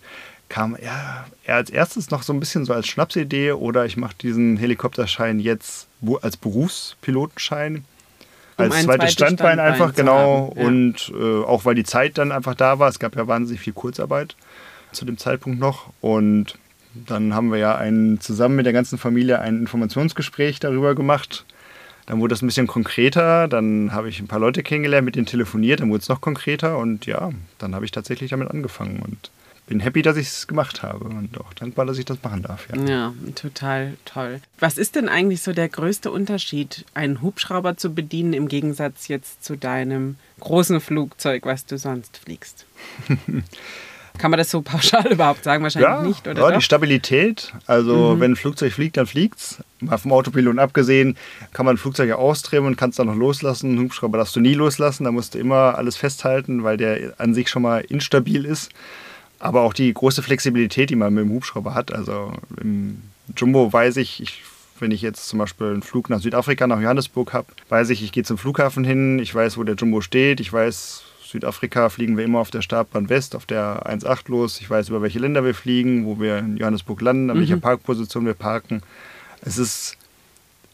kam 0.50 0.76
er, 0.76 1.26
er 1.46 1.56
als 1.56 1.70
erstes 1.70 2.10
noch 2.10 2.24
so 2.24 2.34
ein 2.34 2.40
bisschen 2.40 2.66
so 2.66 2.74
als 2.74 2.88
Schnapsidee 2.88 3.54
oder 3.54 3.86
ich 3.86 3.98
mache 3.98 4.16
diesen 4.20 4.58
Helikopterschein 4.58 5.40
jetzt 5.40 5.88
als 6.22 6.38
Berufspilotenschein. 6.38 7.86
Um 8.58 8.66
als 8.66 8.84
zweites 8.84 9.14
Standbein, 9.14 9.54
Standbein, 9.54 9.60
einfach, 9.60 9.96
genau. 9.96 10.54
Ja. 10.56 10.64
Und 10.64 11.14
äh, 11.16 11.44
auch 11.44 11.64
weil 11.64 11.76
die 11.76 11.86
Zeit 11.86 12.18
dann 12.18 12.32
einfach 12.32 12.56
da 12.56 12.80
war. 12.80 12.90
Es 12.90 13.00
gab 13.00 13.16
ja 13.16 13.28
wahnsinnig 13.28 13.62
viel 13.62 13.74
Kurzarbeit 13.74 14.36
zu 14.92 15.06
dem 15.06 15.18
Zeitpunkt 15.18 15.60
noch. 15.60 15.94
Und 16.02 16.58
dann 16.94 17.34
haben 17.34 17.52
wir 17.52 17.60
ja 17.60 17.76
ein, 17.76 18.20
zusammen 18.20 18.56
mit 18.56 18.66
der 18.66 18.74
ganzen 18.74 18.98
Familie 18.98 19.40
ein 19.40 19.60
Informationsgespräch 19.60 20.60
darüber 20.60 20.96
gemacht. 20.96 21.46
Dann 22.08 22.20
wurde 22.20 22.34
das 22.34 22.42
ein 22.42 22.48
bisschen 22.48 22.66
konkreter, 22.66 23.48
dann 23.48 23.94
habe 23.94 24.10
ich 24.10 24.20
ein 24.20 24.28
paar 24.28 24.40
Leute 24.40 24.64
kennengelernt, 24.64 25.06
mit 25.06 25.16
denen 25.16 25.28
telefoniert, 25.28 25.80
dann 25.80 25.92
wurde 25.92 26.02
es 26.02 26.10
noch 26.10 26.22
konkreter 26.22 26.80
und 26.80 27.06
ja, 27.06 27.30
dann 27.60 27.76
habe 27.76 27.86
ich 27.86 27.92
tatsächlich 27.92 28.32
damit 28.32 28.50
angefangen 28.50 29.00
und 29.00 29.30
bin 29.70 29.80
happy, 29.80 30.02
dass 30.02 30.18
ich 30.18 30.28
es 30.28 30.48
gemacht 30.48 30.82
habe 30.82 31.06
und 31.06 31.40
auch 31.40 31.54
dankbar, 31.54 31.86
dass 31.86 32.00
ich 32.00 32.06
das 32.06 32.18
machen 32.24 32.42
darf. 32.42 32.68
Ja. 32.76 32.84
ja, 32.86 33.14
total 33.36 33.94
toll. 34.04 34.42
Was 34.60 34.78
ist 34.80 34.96
denn 34.96 35.08
eigentlich 35.08 35.44
so 35.44 35.54
der 35.54 35.70
größte 35.70 36.12
Unterschied, 36.12 36.86
einen 36.96 37.22
Hubschrauber 37.22 37.78
zu 37.78 37.94
bedienen 37.94 38.34
im 38.34 38.48
Gegensatz 38.48 39.08
jetzt 39.08 39.44
zu 39.46 39.56
deinem 39.56 40.18
großen 40.40 40.82
Flugzeug, 40.82 41.46
was 41.46 41.68
du 41.68 41.78
sonst 41.78 42.18
fliegst? 42.18 42.66
Kann 44.18 44.32
man 44.32 44.40
das 44.40 44.50
so 44.50 44.62
pauschal 44.62 45.06
überhaupt 45.12 45.44
sagen? 45.44 45.64
Wahrscheinlich 45.64 45.90
ja, 45.90 46.02
nicht, 46.02 46.28
oder? 46.28 46.42
Ja, 46.42 46.50
doch? 46.50 46.58
die 46.58 46.64
Stabilität. 46.64 47.54
Also, 47.68 48.16
mhm. 48.16 48.20
wenn 48.20 48.32
ein 48.32 48.36
Flugzeug 48.36 48.74
fliegt, 48.74 48.98
dann 48.98 49.06
fliegt 49.06 49.38
es. 49.38 49.64
Mal 49.80 49.98
vom 49.98 50.12
Autopilot 50.12 50.58
abgesehen, 50.58 51.16
kann 51.54 51.66
man 51.66 51.76
ein 51.76 51.78
Flugzeug 51.78 52.10
ja 52.10 52.16
austreten 52.16 52.66
und 52.66 52.76
kann 52.76 52.90
es 52.90 52.98
dann 52.98 53.08
noch 53.08 53.16
loslassen. 53.16 53.70
Einen 53.70 53.82
Hubschrauber 53.82 54.18
darfst 54.18 54.36
du 54.36 54.42
nie 54.42 54.56
loslassen. 54.56 55.06
Da 55.06 55.12
musst 55.12 55.36
du 55.36 55.40
immer 55.40 55.78
alles 55.78 55.96
festhalten, 55.96 56.64
weil 56.64 56.76
der 56.76 57.14
an 57.18 57.34
sich 57.34 57.50
schon 57.50 57.62
mal 57.62 57.82
instabil 57.82 58.46
ist. 58.46 58.72
Aber 59.40 59.62
auch 59.62 59.74
die 59.74 59.94
große 59.94 60.22
Flexibilität, 60.22 60.90
die 60.90 60.96
man 60.96 61.14
mit 61.14 61.24
dem 61.24 61.32
Hubschrauber 61.32 61.74
hat. 61.74 61.94
Also, 61.94 62.34
im 62.62 63.02
Jumbo 63.36 63.72
weiß 63.72 63.98
ich, 63.98 64.22
ich 64.22 64.44
wenn 64.82 64.92
ich 64.92 65.02
jetzt 65.02 65.28
zum 65.28 65.40
Beispiel 65.40 65.68
einen 65.68 65.82
Flug 65.82 66.10
nach 66.10 66.20
Südafrika, 66.22 66.66
nach 66.66 66.80
Johannesburg 66.80 67.34
habe, 67.34 67.48
weiß 67.68 67.90
ich, 67.90 68.02
ich 68.02 68.14
gehe 68.14 68.24
zum 68.24 68.38
Flughafen 68.38 68.84
hin, 68.84 69.20
ich 69.20 69.34
weiß, 69.36 69.58
wo 69.58 69.64
der 69.64 69.76
Jumbo 69.76 70.00
steht, 70.00 70.40
ich 70.40 70.52
weiß, 70.52 71.04
Südafrika 71.30 71.90
fliegen 71.90 72.18
wir 72.18 72.26
immer 72.26 72.40
auf 72.40 72.50
der 72.50 72.62
Startbahn 72.62 73.10
West, 73.10 73.36
auf 73.36 73.46
der 73.46 73.86
1.8 73.86 74.30
los. 74.30 74.60
Ich 74.62 74.70
weiß, 74.70 74.90
über 74.90 75.02
welche 75.02 75.20
Länder 75.20 75.44
wir 75.46 75.54
fliegen, 75.54 76.06
wo 76.06 76.20
wir 76.20 76.40
in 76.40 76.58
Johannesburg 76.58 77.02
landen, 77.02 77.30
an 77.30 77.38
mhm. 77.38 77.42
welcher 77.42 77.58
Parkposition 77.58 78.26
wir 78.26 78.34
parken. 78.34 78.82
Es 79.42 79.60
ist 79.60 79.96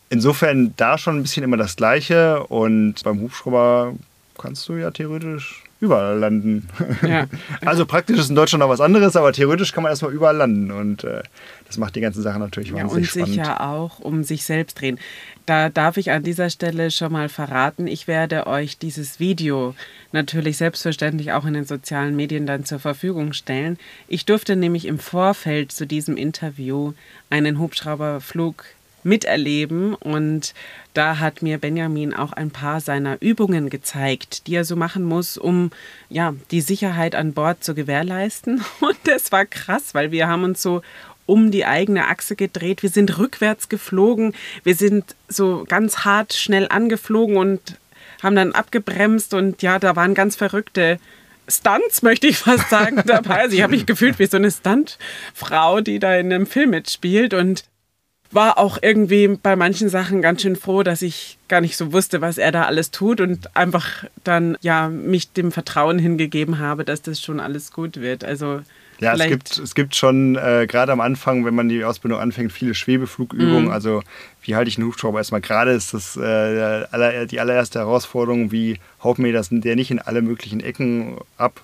insofern 0.10 0.74
da 0.78 0.98
schon 0.98 1.18
ein 1.18 1.22
bisschen 1.24 1.44
immer 1.44 1.58
das 1.58 1.76
Gleiche 1.76 2.44
und 2.44 3.04
beim 3.04 3.20
Hubschrauber 3.20 3.96
kannst 4.38 4.68
du 4.70 4.74
ja 4.74 4.92
theoretisch 4.92 5.65
überall 5.80 6.18
landen. 6.18 6.68
Ja. 7.02 7.28
Also 7.66 7.86
praktisch 7.86 8.20
ist 8.20 8.30
in 8.30 8.36
Deutschland 8.36 8.62
noch 8.62 8.70
was 8.70 8.82
anderes, 8.82 9.16
aber 9.16 9.34
theoretisch 9.34 9.72
kann 9.72 9.84
man 9.84 9.92
erstmal 9.92 10.14
überall 10.14 10.36
landen 10.36 10.72
und 10.72 11.04
äh, 11.04 11.24
das 11.68 11.78
macht 11.78 11.96
die 11.96 12.02
ganze 12.02 12.22
Sache 12.22 12.40
natürlich 12.40 12.70
ja, 12.70 12.76
wahnsinnig 12.76 13.10
spannend. 13.10 13.30
Und 13.30 13.34
sicher 13.34 13.62
auch 13.62 14.00
um 14.00 14.24
sich 14.24 14.44
selbst 14.44 14.80
drehen. 14.80 15.00
Da 15.46 15.70
darf 15.70 15.98
ich 15.98 16.12
an 16.12 16.24
dieser 16.24 16.50
Stelle 16.50 16.92
schon 16.92 17.12
mal 17.12 17.30
verraten, 17.30 17.88
ich 17.88 18.08
werde 18.08 18.48
euch 18.48 18.78
dieses 18.78 19.20
Video 19.20 19.76
natürlich 20.12 20.58
selbstverständlich 20.58 21.32
auch 21.34 21.46
in 21.46 21.54
den 21.54 21.66
sozialen 21.66 22.16
Medien 22.16 22.46
dann 22.46 22.66
zur 22.66 22.80
Verfügung 22.80 23.34
stellen. 23.34 23.78
Ich 24.08 24.26
durfte 24.26 24.56
nämlich 24.56 24.86
im 24.86 25.00
Vorfeld 25.00 25.72
zu 25.72 25.86
diesem 25.88 26.18
Interview 26.18 26.94
einen 27.30 27.60
Hubschrauberflug 27.60 28.64
miterleben. 29.06 29.94
Und 29.94 30.54
da 30.94 31.20
hat 31.20 31.42
mir 31.42 31.58
Benjamin 31.58 32.14
auch 32.14 32.34
ein 32.34 32.52
paar 32.52 32.82
seiner 32.82 33.22
Übungen 33.22 33.70
gezeigt, 33.70 34.48
die 34.48 34.56
er 34.56 34.66
so 34.66 34.76
machen 34.76 35.04
muss, 35.04 35.38
um 35.38 35.72
ja, 36.10 36.34
die 36.52 36.62
Sicherheit 36.62 37.16
an 37.16 37.34
Bord 37.34 37.64
zu 37.64 37.76
gewährleisten. 37.76 38.64
Und 38.82 38.98
das 39.06 39.32
war 39.32 39.46
krass, 39.46 39.94
weil 39.94 40.12
wir 40.12 40.28
haben 40.28 40.44
uns 40.44 40.62
so 40.62 40.82
um 41.26 41.52
die 41.52 41.66
eigene 41.66 42.08
Achse 42.08 42.36
gedreht. 42.36 42.84
Wir 42.84 42.90
sind 42.90 43.18
rückwärts 43.18 43.70
geflogen. 43.70 44.34
Wir 44.64 44.76
sind 44.76 45.16
so 45.28 45.66
ganz 45.68 46.00
hart 46.00 46.34
schnell 46.34 46.68
angeflogen 46.70 47.38
und 47.38 47.80
haben 48.22 48.36
dann 48.36 48.52
abgebremst. 48.52 49.34
Und 49.34 49.62
ja, 49.62 49.80
da 49.80 49.96
waren 49.96 50.14
ganz 50.14 50.36
verrückte 50.36 51.00
Stunts, 51.48 52.02
möchte 52.02 52.28
ich 52.28 52.38
fast 52.38 52.70
sagen, 52.70 53.02
dabei. 53.06 53.42
Also 53.42 53.56
ich 53.56 53.64
habe 53.64 53.74
mich 53.74 53.86
gefühlt 53.86 54.20
wie 54.20 54.26
so 54.26 54.38
eine 54.38 54.52
Stuntfrau, 54.52 55.82
die 55.82 56.00
da 56.00 56.16
in 56.16 56.32
einem 56.32 56.46
Film 56.46 56.72
mitspielt. 56.72 57.34
Und 57.34 57.64
war 58.36 58.58
auch 58.58 58.78
irgendwie 58.82 59.28
bei 59.28 59.56
manchen 59.56 59.90
Sachen 59.90 60.22
ganz 60.22 60.42
schön 60.42 60.56
froh, 60.56 60.84
dass 60.84 61.02
ich 61.02 61.38
gar 61.48 61.62
nicht 61.62 61.78
so 61.78 61.94
wusste, 61.94 62.22
was 62.22 62.38
er 62.38 62.52
da 62.52 62.64
alles 62.64 62.92
tut 62.92 63.22
und 63.22 63.56
einfach 63.56 64.06
dann 64.24 64.58
ja 64.62 64.90
mich 64.90 65.32
dem 65.32 65.52
Vertrauen 65.52 65.98
hingegeben 65.98 66.60
habe, 66.60 66.86
dass 66.86 67.02
das 67.02 67.22
schon 67.22 67.40
alles 67.40 67.72
gut 67.72 68.02
wird. 68.02 68.24
Also 68.24 68.62
ja, 69.00 69.14
es 69.14 69.28
gibt, 69.28 69.58
es 69.58 69.76
gibt 69.76 69.96
schon 69.96 70.36
äh, 70.36 70.68
gerade 70.68 70.92
am 70.92 71.02
Anfang, 71.02 71.44
wenn 71.44 71.56
man 71.56 71.68
die 71.68 71.84
Ausbildung 71.84 72.20
anfängt, 72.20 72.52
viele 72.52 72.74
Schwebeflugübungen. 72.74 73.66
Mhm. 73.66 73.72
Also 73.72 74.04
wie 74.42 74.56
halte 74.56 74.70
ich 74.70 74.78
einen 74.78 74.88
Hubschrauber 74.88 75.18
erstmal 75.18 75.42
gerade 75.42 75.72
ist 75.72 75.94
das 75.94 76.16
äh, 76.16 76.22
aller, 76.22 77.26
die 77.26 77.40
allererste 77.40 77.80
Herausforderung, 77.80 78.52
wie 78.52 78.80
haut 79.04 79.20
mir 79.20 79.34
das 79.34 79.50
der 79.52 79.76
nicht 79.76 79.92
in 79.92 80.00
alle 80.00 80.22
möglichen 80.22 80.60
Ecken 80.60 81.18
ab 81.38 81.62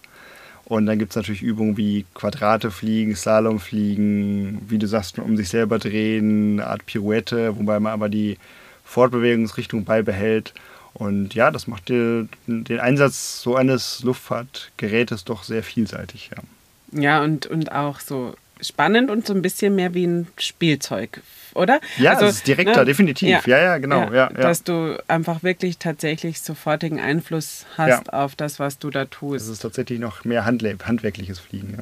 und 0.71 0.85
dann 0.85 0.99
gibt 0.99 1.11
es 1.11 1.17
natürlich 1.17 1.41
Übungen 1.41 1.75
wie 1.75 2.05
Quadrate 2.13 2.71
fliegen, 2.71 3.13
Slalom 3.13 3.59
fliegen, 3.59 4.61
wie 4.69 4.77
du 4.77 4.87
sagst, 4.87 5.19
um 5.19 5.35
sich 5.35 5.49
selber 5.49 5.79
drehen, 5.79 6.61
eine 6.61 6.69
Art 6.69 6.85
Pirouette, 6.85 7.57
wobei 7.57 7.79
man 7.81 7.91
aber 7.91 8.07
die 8.07 8.37
Fortbewegungsrichtung 8.85 9.83
beibehält. 9.83 10.53
Und 10.93 11.33
ja, 11.33 11.51
das 11.51 11.67
macht 11.67 11.89
den 11.89 12.29
Einsatz 12.47 13.41
so 13.41 13.57
eines 13.57 14.01
Luftfahrtgerätes 14.03 15.25
doch 15.25 15.43
sehr 15.43 15.61
vielseitig. 15.61 16.31
Ja, 16.33 17.01
ja 17.01 17.21
und, 17.21 17.47
und 17.47 17.73
auch 17.73 17.99
so 17.99 18.33
spannend 18.61 19.09
und 19.09 19.25
so 19.25 19.33
ein 19.33 19.41
bisschen 19.41 19.75
mehr 19.75 19.93
wie 19.93 20.05
ein 20.05 20.27
Spielzeug, 20.37 21.21
oder? 21.53 21.79
Ja, 21.97 22.11
also, 22.11 22.25
es 22.25 22.37
ist 22.37 22.47
direkter, 22.47 22.79
ne? 22.79 22.85
definitiv. 22.85 23.29
Ja, 23.29 23.41
ja, 23.45 23.63
ja 23.63 23.77
genau. 23.77 24.03
Ja, 24.05 24.13
ja, 24.13 24.29
Dass 24.29 24.63
du 24.63 24.97
einfach 25.07 25.43
wirklich 25.43 25.77
tatsächlich 25.77 26.41
sofortigen 26.41 26.99
Einfluss 26.99 27.65
hast 27.77 28.13
auf 28.13 28.35
das, 28.35 28.59
was 28.59 28.77
du 28.79 28.89
da 28.89 29.05
tust. 29.05 29.45
Es 29.45 29.49
ist 29.49 29.59
tatsächlich 29.59 29.99
noch 29.99 30.23
mehr 30.25 30.45
handwerkliches 30.45 31.39
Fliegen. 31.39 31.77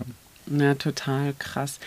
Ja. 0.47 0.65
ja, 0.65 0.75
total 0.75 1.33
krass. 1.37 1.79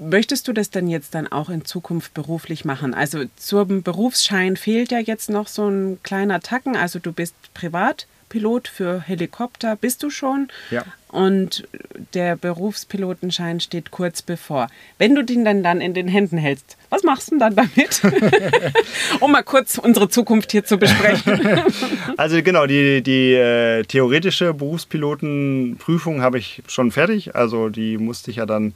Möchtest 0.00 0.46
du 0.46 0.52
das 0.52 0.70
denn 0.70 0.86
jetzt 0.86 1.14
dann 1.16 1.26
auch 1.26 1.50
in 1.50 1.64
Zukunft 1.64 2.14
beruflich 2.14 2.64
machen? 2.64 2.94
Also 2.94 3.24
zum 3.36 3.82
Berufsschein 3.82 4.56
fehlt 4.56 4.92
ja 4.92 5.00
jetzt 5.00 5.28
noch 5.28 5.48
so 5.48 5.68
ein 5.68 5.98
kleiner 6.04 6.38
Tacken. 6.40 6.76
Also 6.76 7.00
du 7.00 7.12
bist 7.12 7.34
privat 7.52 8.06
Pilot 8.28 8.68
für 8.68 9.00
Helikopter 9.00 9.76
bist 9.76 10.02
du 10.02 10.10
schon. 10.10 10.48
Ja. 10.70 10.84
Und 11.08 11.66
der 12.12 12.36
Berufspilotenschein 12.36 13.60
steht 13.60 13.90
kurz 13.90 14.20
bevor. 14.20 14.68
Wenn 14.98 15.14
du 15.14 15.24
den 15.24 15.44
dann, 15.44 15.62
dann 15.62 15.80
in 15.80 15.94
den 15.94 16.06
Händen 16.06 16.36
hältst, 16.36 16.76
was 16.90 17.02
machst 17.02 17.32
du 17.32 17.38
dann 17.38 17.56
damit? 17.56 18.02
um 19.20 19.32
mal 19.32 19.42
kurz 19.42 19.78
unsere 19.78 20.10
Zukunft 20.10 20.52
hier 20.52 20.64
zu 20.64 20.76
besprechen. 20.76 21.62
also 22.18 22.42
genau, 22.42 22.66
die, 22.66 23.02
die 23.02 23.32
äh, 23.32 23.84
theoretische 23.84 24.52
Berufspilotenprüfung 24.52 26.20
habe 26.20 26.38
ich 26.38 26.62
schon 26.68 26.92
fertig. 26.92 27.34
Also 27.34 27.70
die 27.70 27.96
musste 27.96 28.30
ich 28.30 28.36
ja 28.36 28.46
dann 28.46 28.74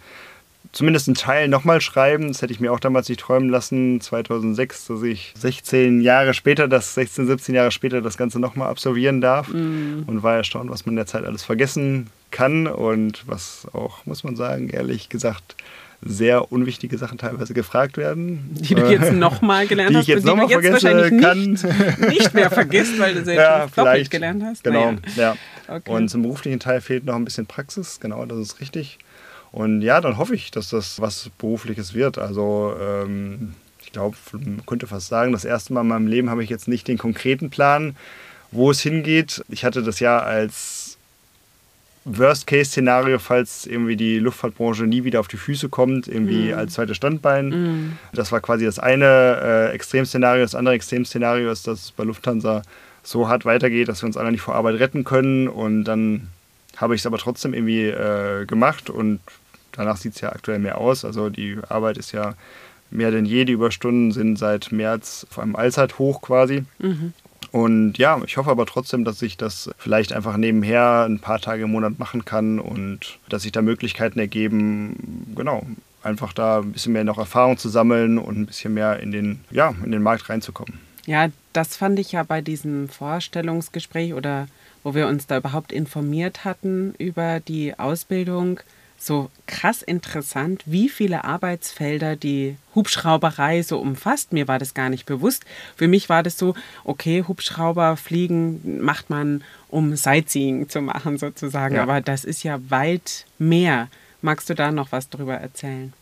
zumindest 0.73 1.09
einen 1.09 1.15
Teil 1.15 1.49
nochmal 1.49 1.81
schreiben. 1.81 2.29
Das 2.29 2.43
hätte 2.43 2.53
ich 2.53 2.61
mir 2.61 2.73
auch 2.73 2.81
damals 2.81 3.09
nicht 3.09 3.21
träumen 3.21 3.49
lassen, 3.49 4.01
2006, 4.01 4.87
dass 4.87 5.03
ich 5.03 5.35
16 5.39 6.01
Jahre 6.01 6.35
später, 6.35 6.69
das 6.69 6.95
16, 6.95 7.27
17 7.27 7.55
Jahre 7.55 7.71
später 7.71 8.01
das 8.01 8.17
Ganze 8.17 8.41
nochmal 8.41 8.69
absolvieren 8.69 9.21
darf. 9.21 9.49
Mm. 9.49 10.05
Und 10.07 10.23
war 10.23 10.37
erstaunt, 10.37 10.71
was 10.71 10.87
man 10.87 10.95
in 10.95 10.97
der 10.97 11.07
Zeit 11.07 11.25
alles 11.25 11.45
vergessen 11.45 12.09
kann 12.31 12.67
und 12.67 13.29
was 13.29 13.67
auch, 13.73 14.05
muss 14.07 14.25
man 14.25 14.37
sagen, 14.37 14.71
ehrlich 14.71 15.09
gesagt, 15.11 15.57
sehr 16.05 16.51
unwichtige 16.51 16.99
Sachen 16.99 17.17
teilweise 17.17 17.55
gefragt 17.55 17.97
werden. 17.97 18.51
Die 18.55 18.75
du 18.75 18.91
jetzt 18.91 19.13
nochmal 19.13 19.69
gelernt 19.69 19.91
die 19.91 19.97
hast, 19.97 20.03
ich 20.03 20.09
jetzt 20.09 20.25
nochmal 20.25 20.49
vergessen 20.49 21.21
kann. 21.21 21.51
Nicht, 21.51 22.09
nicht, 22.09 22.35
mehr 22.35 22.51
vergisst, 22.51 22.99
weil 22.99 23.15
du 23.15 23.25
sie 23.25 23.35
ja, 23.37 23.69
vielleicht 23.69 24.11
gelernt 24.11 24.43
hast. 24.45 24.65
Genau, 24.65 24.93
naja. 24.93 25.03
ja. 25.17 25.37
Okay. 25.69 25.91
Und 25.91 26.09
zum 26.09 26.23
beruflichen 26.23 26.59
Teil 26.59 26.81
fehlt 26.81 27.05
noch 27.05 27.15
ein 27.15 27.25
bisschen 27.25 27.47
Praxis, 27.47 28.01
genau, 28.01 28.25
das 28.27 28.39
ist 28.39 28.61
richtig. 28.61 28.99
Und 29.53 29.83
ja, 29.83 30.01
dann 30.01 30.17
hoffe 30.17 30.35
ich, 30.35 30.51
dass 30.51 30.71
das 30.71 31.01
was 31.01 31.31
Berufliches 31.39 31.93
wird. 31.95 32.19
Also 32.19 32.75
ähm, 32.81 33.55
ich 33.83 33.93
glaube, 33.93 34.17
man 34.33 34.65
könnte 34.67 34.87
fast 34.87 35.09
sagen, 35.09 35.33
das 35.33 35.45
erste 35.45 35.75
Mal 35.75 35.83
in 35.83 35.89
meinem 35.89 36.07
Leben 36.07 36.31
habe 36.31 36.43
ich 36.43 36.49
jetzt 36.51 36.69
nicht 36.69 36.89
den 36.89 36.99
konkreten 36.99 37.51
Plan, 37.51 37.95
wo 38.51 38.71
es 38.71 38.81
hingeht. 38.81 39.45
Ich 39.49 39.65
hatte 39.65 39.83
das 39.83 40.01
ja 40.01 40.19
als 40.21 40.97
Worst-Case-Szenario, 42.05 43.19
falls 43.19 43.67
irgendwie 43.67 43.97
die 43.97 44.19
Luftfahrtbranche 44.19 44.85
nie 44.85 45.05
wieder 45.05 45.21
auf 45.21 45.29
die 45.29 45.37
Füße 45.37 45.69
kommt, 45.69 46.09
irgendwie 46.09 46.53
mm. 46.53 46.59
als 46.59 46.75
zweites 46.75 46.97
Standbein. 46.97 47.49
Mm. 47.49 47.99
Das 48.13 48.33
war 48.33 48.41
quasi 48.41 48.65
das 48.65 48.79
eine 48.79 49.71
äh, 49.71 49.75
Extremszenario. 49.75 50.43
Das 50.43 50.55
andere 50.55 50.75
Extremszenario 50.75 51.51
ist, 51.53 51.67
dass 51.69 51.81
es 51.81 51.91
bei 51.93 52.03
Lufthansa 52.05 52.63
so 53.05 53.29
hart 53.29 53.45
weitergeht, 53.45 53.89
dass 53.89 54.03
wir 54.03 54.07
uns 54.07 54.17
alle 54.17 54.33
nicht 54.33 54.41
vor 54.41 54.55
Arbeit 54.55 54.81
retten 54.81 55.05
können 55.05 55.49
und 55.49 55.85
dann 55.85 56.29
habe 56.77 56.95
ich 56.95 57.03
es 57.03 57.07
aber 57.07 57.19
trotzdem 57.19 57.53
irgendwie 57.53 57.87
äh, 57.87 58.47
gemacht 58.47 58.91
und 58.91 59.21
danach 59.73 59.97
sieht 59.97 60.15
es 60.15 60.21
ja 60.21 60.31
aktuell 60.31 60.59
mehr 60.59 60.79
aus. 60.79 61.05
Also 61.05 61.31
die 61.31 61.59
Arbeit 61.69 61.99
ist 61.99 62.13
ja 62.13 62.35
mehr 62.91 63.11
denn 63.11 63.25
je. 63.25 63.45
Die 63.45 63.53
Überstunden 63.53 64.13
sind 64.13 64.39
seit 64.39 64.73
März 64.73 65.27
auf 65.31 65.39
einem 65.39 65.57
Allzeithoch 65.57 66.23
quasi. 66.23 66.65
Mhm. 66.79 67.13
Und 67.51 67.99
ja, 67.99 68.21
ich 68.25 68.39
hoffe 68.39 68.51
aber 68.51 68.65
trotzdem, 68.65 69.05
dass 69.05 69.21
ich 69.21 69.37
das 69.37 69.71
vielleicht 69.77 70.15
einfach 70.15 70.39
nebenher 70.39 71.05
ein 71.07 71.19
paar 71.19 71.39
Tage 71.39 71.65
im 71.65 71.73
Monat 71.73 71.99
machen 71.99 72.25
kann 72.25 72.59
und 72.59 73.19
dass 73.29 73.43
sich 73.43 73.53
da 73.53 73.61
Möglichkeiten 73.61 74.19
ergeben, 74.19 75.27
genau, 75.37 75.67
einfach 76.03 76.33
da 76.33 76.61
ein 76.61 76.73
bisschen 76.73 76.95
mehr 76.95 77.05
noch 77.05 77.19
Erfahrung 77.19 77.59
zu 77.59 77.69
sammeln 77.69 78.19
und 78.19 78.39
ein 78.39 78.47
bisschen 78.47 78.73
mehr 78.73 79.01
in 79.01 79.13
den, 79.13 79.41
ja, 79.51 79.75
in 79.85 79.93
den 79.93 80.03
Markt 80.03 80.31
reinzukommen. 80.31 80.81
Ja, 81.05 81.29
das 81.53 81.77
fand 81.77 81.99
ich 81.99 82.13
ja 82.13 82.23
bei 82.23 82.41
diesem 82.41 82.89
Vorstellungsgespräch 82.89 84.15
oder 84.15 84.47
wo 84.83 84.95
wir 84.95 85.07
uns 85.07 85.27
da 85.27 85.37
überhaupt 85.37 85.73
informiert 85.73 86.45
hatten 86.45 86.95
über 86.99 87.41
die 87.41 87.79
Ausbildung 87.79 88.61
so 89.07 89.31
krass 89.47 89.83
interessant, 89.83 90.63
wie 90.67 90.89
viele 90.89 91.25
Arbeitsfelder 91.25 92.17
die 92.17 92.57
Hubschrauberei 92.75 93.63
so 93.63 93.79
umfasst. 93.79 94.33
Mir 94.33 94.49
war 94.49 94.59
das 94.59 94.75
gar 94.75 94.89
nicht 94.89 95.07
bewusst. 95.07 95.45
Für 95.77 95.89
mich 95.89 96.09
war 96.09 96.23
das 96.23 96.39
so, 96.39 96.55
okay, 96.85 97.25
Hubschrauber 97.27 97.97
fliegen 97.97 98.83
macht 98.83 99.11
man, 99.11 99.43
um 99.69 99.97
Sightseeing 99.97 100.69
zu 100.69 100.81
machen 100.81 101.19
sozusagen. 101.19 101.77
Ja. 101.77 101.83
Aber 101.83 102.01
das 102.01 102.25
ist 102.25 102.43
ja 102.43 102.59
weit 102.71 103.27
mehr. 103.39 103.89
Magst 104.21 104.49
du 104.49 104.55
da 104.55 104.71
noch 104.71 104.93
was 104.93 105.09
darüber 105.09 105.35
erzählen? 105.35 105.93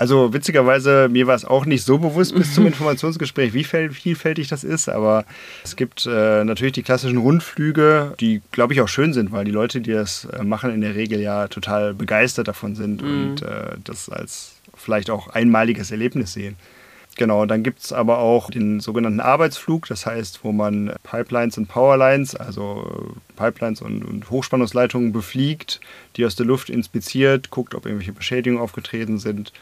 Also 0.00 0.32
witzigerweise, 0.32 1.10
mir 1.10 1.26
war 1.26 1.34
es 1.34 1.44
auch 1.44 1.66
nicht 1.66 1.84
so 1.84 1.98
bewusst 1.98 2.34
bis 2.34 2.54
zum 2.54 2.66
Informationsgespräch, 2.66 3.52
wie 3.52 3.64
vielfältig 3.64 4.48
das 4.48 4.64
ist. 4.64 4.88
Aber 4.88 5.26
es 5.62 5.76
gibt 5.76 6.06
äh, 6.06 6.42
natürlich 6.42 6.72
die 6.72 6.82
klassischen 6.82 7.18
Rundflüge, 7.18 8.14
die, 8.18 8.40
glaube 8.50 8.72
ich, 8.72 8.80
auch 8.80 8.88
schön 8.88 9.12
sind, 9.12 9.30
weil 9.30 9.44
die 9.44 9.50
Leute, 9.50 9.82
die 9.82 9.92
das 9.92 10.24
äh, 10.24 10.42
machen, 10.42 10.72
in 10.72 10.80
der 10.80 10.94
Regel 10.94 11.20
ja 11.20 11.48
total 11.48 11.92
begeistert 11.92 12.48
davon 12.48 12.76
sind 12.76 13.02
mhm. 13.02 13.08
und 13.08 13.42
äh, 13.42 13.76
das 13.84 14.08
als 14.08 14.54
vielleicht 14.74 15.10
auch 15.10 15.28
einmaliges 15.28 15.90
Erlebnis 15.90 16.32
sehen. 16.32 16.56
Genau, 17.18 17.44
dann 17.44 17.62
gibt 17.62 17.80
es 17.80 17.92
aber 17.92 18.20
auch 18.20 18.50
den 18.50 18.80
sogenannten 18.80 19.20
Arbeitsflug, 19.20 19.86
das 19.86 20.06
heißt, 20.06 20.44
wo 20.44 20.52
man 20.52 20.94
Pipelines 21.02 21.58
und 21.58 21.66
Powerlines, 21.66 22.34
also 22.34 23.12
Pipelines 23.36 23.82
und, 23.82 24.02
und, 24.02 24.30
Hochspannungsleitungen 24.30 25.12
befliegt, 25.12 25.78
die 26.16 26.24
aus 26.24 26.36
der 26.36 26.46
Luft 26.46 26.70
inspiziert, 26.70 27.50
guckt, 27.50 27.74
ob 27.74 27.84
irgendwelche 27.84 28.14
Beschädigungen 28.14 28.62
aufgetreten 28.62 29.18
sind 29.18 29.52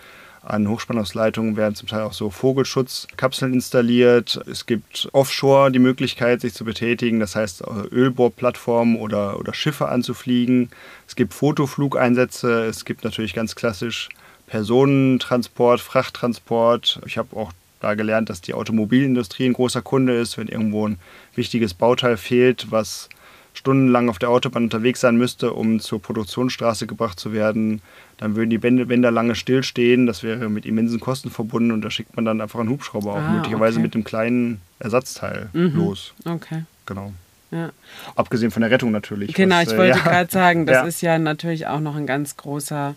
an 0.48 0.68
Hochspannungsleitungen 0.68 1.56
werden 1.56 1.74
zum 1.74 1.88
Teil 1.88 2.02
auch 2.02 2.14
so 2.14 2.30
Vogelschutzkapseln 2.30 3.52
installiert. 3.52 4.40
Es 4.50 4.64
gibt 4.64 5.08
offshore 5.12 5.70
die 5.70 5.78
Möglichkeit, 5.78 6.40
sich 6.40 6.54
zu 6.54 6.64
betätigen, 6.64 7.20
das 7.20 7.36
heißt 7.36 7.62
Ölbohrplattformen 7.92 8.96
oder, 8.96 9.38
oder 9.38 9.52
Schiffe 9.52 9.88
anzufliegen. 9.88 10.70
Es 11.06 11.16
gibt 11.16 11.34
Fotoflugeinsätze, 11.34 12.64
es 12.64 12.86
gibt 12.86 13.04
natürlich 13.04 13.34
ganz 13.34 13.54
klassisch 13.56 14.08
Personentransport, 14.46 15.80
Frachttransport. 15.80 17.00
Ich 17.04 17.18
habe 17.18 17.36
auch 17.36 17.52
da 17.80 17.94
gelernt, 17.94 18.30
dass 18.30 18.40
die 18.40 18.54
Automobilindustrie 18.54 19.44
ein 19.44 19.52
großer 19.52 19.82
Kunde 19.82 20.14
ist, 20.14 20.38
wenn 20.38 20.48
irgendwo 20.48 20.88
ein 20.88 20.98
wichtiges 21.34 21.74
Bauteil 21.74 22.16
fehlt, 22.16 22.70
was 22.70 23.10
stundenlang 23.58 24.08
auf 24.08 24.20
der 24.20 24.30
Autobahn 24.30 24.64
unterwegs 24.64 25.00
sein 25.00 25.16
müsste, 25.16 25.52
um 25.52 25.80
zur 25.80 26.00
Produktionsstraße 26.00 26.86
gebracht 26.86 27.18
zu 27.18 27.32
werden, 27.32 27.82
dann 28.16 28.36
würden 28.36 28.50
die 28.50 28.58
Bänder 28.58 29.10
lange 29.10 29.34
stillstehen. 29.34 30.06
Das 30.06 30.22
wäre 30.22 30.48
mit 30.48 30.64
immensen 30.64 31.00
Kosten 31.00 31.28
verbunden 31.28 31.72
und 31.72 31.82
da 31.82 31.90
schickt 31.90 32.14
man 32.14 32.24
dann 32.24 32.40
einfach 32.40 32.60
einen 32.60 32.68
Hubschrauber 32.68 33.14
auch 33.14 33.16
ah, 33.16 33.32
möglicherweise 33.32 33.78
okay. 33.78 33.82
mit 33.82 33.94
einem 33.96 34.04
kleinen 34.04 34.60
Ersatzteil 34.78 35.50
mhm. 35.52 35.74
los. 35.74 36.14
Okay. 36.24 36.62
Genau. 36.86 37.12
Ja. 37.50 37.70
Abgesehen 38.14 38.52
von 38.52 38.62
der 38.62 38.70
Rettung 38.70 38.92
natürlich. 38.92 39.34
Genau, 39.34 39.56
was, 39.56 39.66
ich 39.66 39.74
äh, 39.74 39.78
wollte 39.78 39.98
ja. 39.98 40.04
gerade 40.04 40.30
sagen, 40.30 40.64
das 40.66 40.76
ja. 40.76 40.84
ist 40.84 41.00
ja 41.00 41.18
natürlich 41.18 41.66
auch 41.66 41.80
noch 41.80 41.96
ein 41.96 42.06
ganz 42.06 42.36
großer 42.36 42.94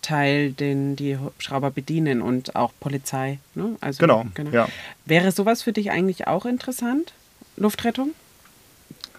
Teil, 0.00 0.52
den 0.52 0.96
die 0.96 1.18
Hubschrauber 1.18 1.70
bedienen 1.70 2.22
und 2.22 2.56
auch 2.56 2.72
Polizei. 2.80 3.38
Ne? 3.54 3.76
Also, 3.82 4.00
genau, 4.00 4.24
genau. 4.32 4.50
Ja. 4.50 4.68
Wäre 5.04 5.30
sowas 5.30 5.62
für 5.62 5.74
dich 5.74 5.90
eigentlich 5.90 6.26
auch 6.26 6.46
interessant? 6.46 7.12
Luftrettung? 7.58 8.12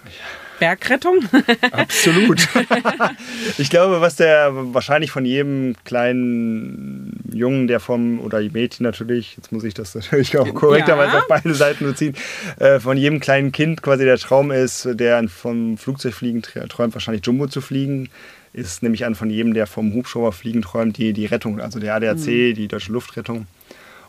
Ja. 0.06 0.45
Bergrettung? 0.60 1.20
Absolut. 1.72 2.48
ich 3.58 3.70
glaube, 3.70 4.02
was 4.02 4.16
der 4.16 4.52
wahrscheinlich 4.54 5.12
von 5.12 5.26
jedem 5.26 5.76
kleinen 5.84 7.24
Jungen, 7.32 7.68
der 7.68 7.80
vom, 7.80 8.20
oder 8.20 8.42
Mädchen 8.42 8.84
natürlich, 8.84 9.36
jetzt 9.38 9.52
muss 9.52 9.64
ich 9.64 9.74
das 9.74 9.96
natürlich 9.96 10.38
auch 10.38 10.54
korrekterweise 10.54 11.14
ja. 11.14 11.20
auf 11.20 11.28
beide 11.28 11.54
Seiten 11.54 11.86
beziehen, 11.86 12.16
äh, 12.60 12.80
von 12.80 12.98
jedem 12.98 13.20
kleinen 13.20 13.52
Kind 13.52 13.82
quasi 13.82 14.06
der 14.06 14.18
Traum 14.18 14.52
ist, 14.52 14.88
der 14.92 15.28
vom 15.28 15.78
Flugzeugfliegen 15.78 16.42
träumt, 16.42 16.94
wahrscheinlich 16.94 17.26
Jumbo 17.26 17.48
zu 17.48 17.62
fliegen 17.62 18.10
ist 18.56 18.84
nämlich 18.84 19.06
an 19.06 19.16
von 19.16 19.30
jedem, 19.30 19.54
der 19.54 19.68
vom 19.68 19.94
Hubschrauberfliegen 19.94 20.62
träumt, 20.62 20.98
die, 20.98 21.12
die 21.12 21.26
Rettung, 21.26 21.60
also 21.60 21.78
der 21.80 21.94
ADAC, 21.94 22.26
mhm. 22.28 22.54
die 22.54 22.68
Deutsche 22.70 22.94
Luftrettung. 22.94 23.48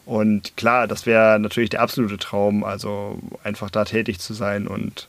Und 0.04 0.56
klar, 0.56 0.86
das 0.86 1.04
wäre 1.04 1.38
natürlich 1.40 1.70
der 1.70 1.82
absolute 1.82 2.16
Traum, 2.16 2.62
also 2.62 3.18
einfach 3.42 3.70
da 3.70 3.84
tätig 3.84 4.20
zu 4.20 4.34
sein 4.34 4.68
und 4.68 5.08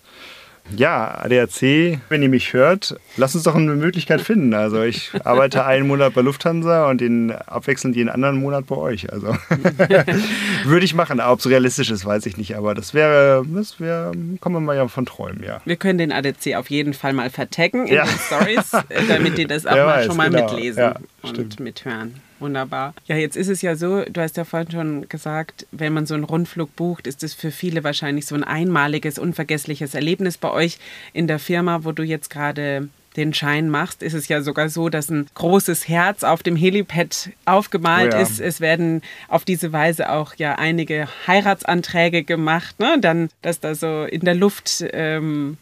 ja, 0.75 1.19
ADAC, 1.21 1.99
wenn 2.09 2.21
ihr 2.21 2.29
mich 2.29 2.53
hört, 2.53 2.95
lasst 3.15 3.35
uns 3.35 3.43
doch 3.43 3.55
eine 3.55 3.75
Möglichkeit 3.75 4.21
finden. 4.21 4.53
Also 4.53 4.83
ich 4.83 5.11
arbeite 5.23 5.65
einen 5.65 5.87
Monat 5.87 6.13
bei 6.13 6.21
Lufthansa 6.21 6.89
und 6.89 7.01
den 7.01 7.31
abwechselnd 7.31 7.95
jeden 7.95 8.09
anderen 8.09 8.37
Monat 8.37 8.67
bei 8.67 8.75
euch. 8.75 9.11
Also 9.11 9.27
würde 10.65 10.85
ich 10.85 10.93
machen. 10.93 11.19
Ob 11.21 11.39
es 11.39 11.49
realistisch 11.49 11.89
ist, 11.91 12.05
weiß 12.05 12.25
ich 12.25 12.37
nicht. 12.37 12.55
Aber 12.55 12.75
das 12.75 12.93
wäre, 12.93 13.45
das 13.47 13.79
wäre, 13.79 14.11
kann 14.41 14.51
man 14.51 14.65
mal 14.65 14.75
ja 14.75 14.87
von 14.87 15.05
träumen, 15.05 15.43
ja. 15.43 15.61
Wir 15.65 15.75
können 15.75 15.97
den 15.97 16.11
ADAC 16.11 16.55
auf 16.55 16.69
jeden 16.69 16.93
Fall 16.93 17.13
mal 17.13 17.29
vertecken 17.29 17.87
in 17.87 17.95
ja. 17.95 18.05
den 18.05 18.19
Stories, 18.19 18.71
damit 19.07 19.37
die 19.37 19.45
das 19.45 19.65
auch 19.65 19.75
mal 19.75 19.87
weiß, 19.87 20.05
schon 20.05 20.17
mal 20.17 20.29
genau. 20.29 20.51
mitlesen 20.51 20.81
ja, 20.81 20.95
und 21.21 21.29
stimmt. 21.29 21.59
mithören. 21.59 22.26
Wunderbar. 22.39 22.93
Ja, 23.07 23.15
jetzt 23.15 23.35
ist 23.35 23.47
es 23.47 23.61
ja 23.61 23.75
so, 23.75 24.03
du 24.03 24.21
hast 24.21 24.37
ja 24.37 24.45
vorhin 24.45 24.71
schon 24.71 25.09
gesagt, 25.09 25.65
wenn 25.71 25.93
man 25.93 26.05
so 26.05 26.13
einen 26.13 26.23
Rundflug 26.23 26.75
bucht, 26.75 27.07
ist 27.07 27.23
es 27.23 27.33
für 27.33 27.51
viele 27.51 27.83
wahrscheinlich 27.83 28.25
so 28.25 28.35
ein 28.35 28.43
einmaliges, 28.43 29.17
unvergessliches 29.17 29.95
Erlebnis 29.95 30.37
bei 30.37 30.51
euch 30.51 30.77
in 31.13 31.27
der 31.27 31.39
Firma, 31.39 31.83
wo 31.83 31.91
du 31.91 32.03
jetzt 32.03 32.29
gerade 32.29 32.89
den 33.17 33.33
Schein 33.33 33.69
machst, 33.69 34.03
ist 34.03 34.13
es 34.13 34.27
ja 34.27 34.41
sogar 34.41 34.69
so, 34.69 34.89
dass 34.89 35.09
ein 35.09 35.27
großes 35.33 35.87
Herz 35.87 36.23
auf 36.23 36.43
dem 36.43 36.55
Helipad 36.55 37.31
aufgemalt 37.45 38.13
oh 38.13 38.17
ja. 38.17 38.21
ist. 38.21 38.39
Es 38.39 38.61
werden 38.61 39.01
auf 39.27 39.43
diese 39.43 39.73
Weise 39.73 40.11
auch 40.11 40.35
ja 40.35 40.55
einige 40.55 41.07
Heiratsanträge 41.25 42.23
gemacht, 42.23 42.79
ne? 42.79 42.97
Dann, 43.01 43.29
dass 43.41 43.59
da 43.59 43.73
so 43.73 44.03
in 44.03 44.21
der 44.21 44.35
Luft 44.35 44.85
ähm, 44.91 45.57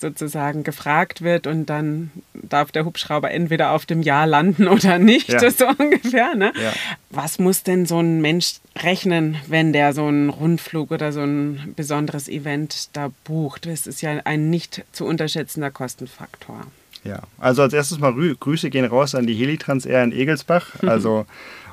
sozusagen 0.00 0.64
gefragt 0.64 1.22
wird 1.22 1.46
und 1.46 1.66
dann 1.66 2.10
darf 2.34 2.72
der 2.72 2.84
Hubschrauber 2.84 3.30
entweder 3.30 3.72
auf 3.72 3.86
dem 3.86 4.02
Ja 4.02 4.24
landen 4.24 4.68
oder 4.68 4.98
nicht, 4.98 5.28
ja. 5.28 5.50
so 5.50 5.66
ungefähr. 5.66 6.34
Ne? 6.34 6.52
Ja. 6.60 6.72
Was 7.10 7.38
muss 7.38 7.62
denn 7.62 7.86
so 7.86 8.00
ein 8.00 8.20
Mensch 8.20 8.56
rechnen, 8.78 9.36
wenn 9.46 9.72
der 9.72 9.92
so 9.92 10.06
einen 10.06 10.30
Rundflug 10.30 10.90
oder 10.90 11.12
so 11.12 11.22
ein 11.22 11.72
besonderes 11.76 12.28
Event 12.28 12.90
da 12.92 13.10
bucht? 13.24 13.66
Das 13.66 13.86
ist 13.86 14.02
ja 14.02 14.20
ein 14.24 14.50
nicht 14.50 14.84
zu 14.92 15.04
unterschätzender 15.04 15.70
Kostenfaktor. 15.70 16.66
Ja, 17.04 17.22
also 17.38 17.62
als 17.62 17.72
erstes 17.72 17.98
mal 17.98 18.12
Grüße 18.12 18.68
gehen 18.70 18.84
raus 18.84 19.14
an 19.14 19.26
die 19.26 19.34
Helitrans 19.34 19.86
Air 19.86 20.04
in 20.04 20.12
Egelsbach. 20.12 20.82
Mhm. 20.82 20.88
Also 20.88 21.26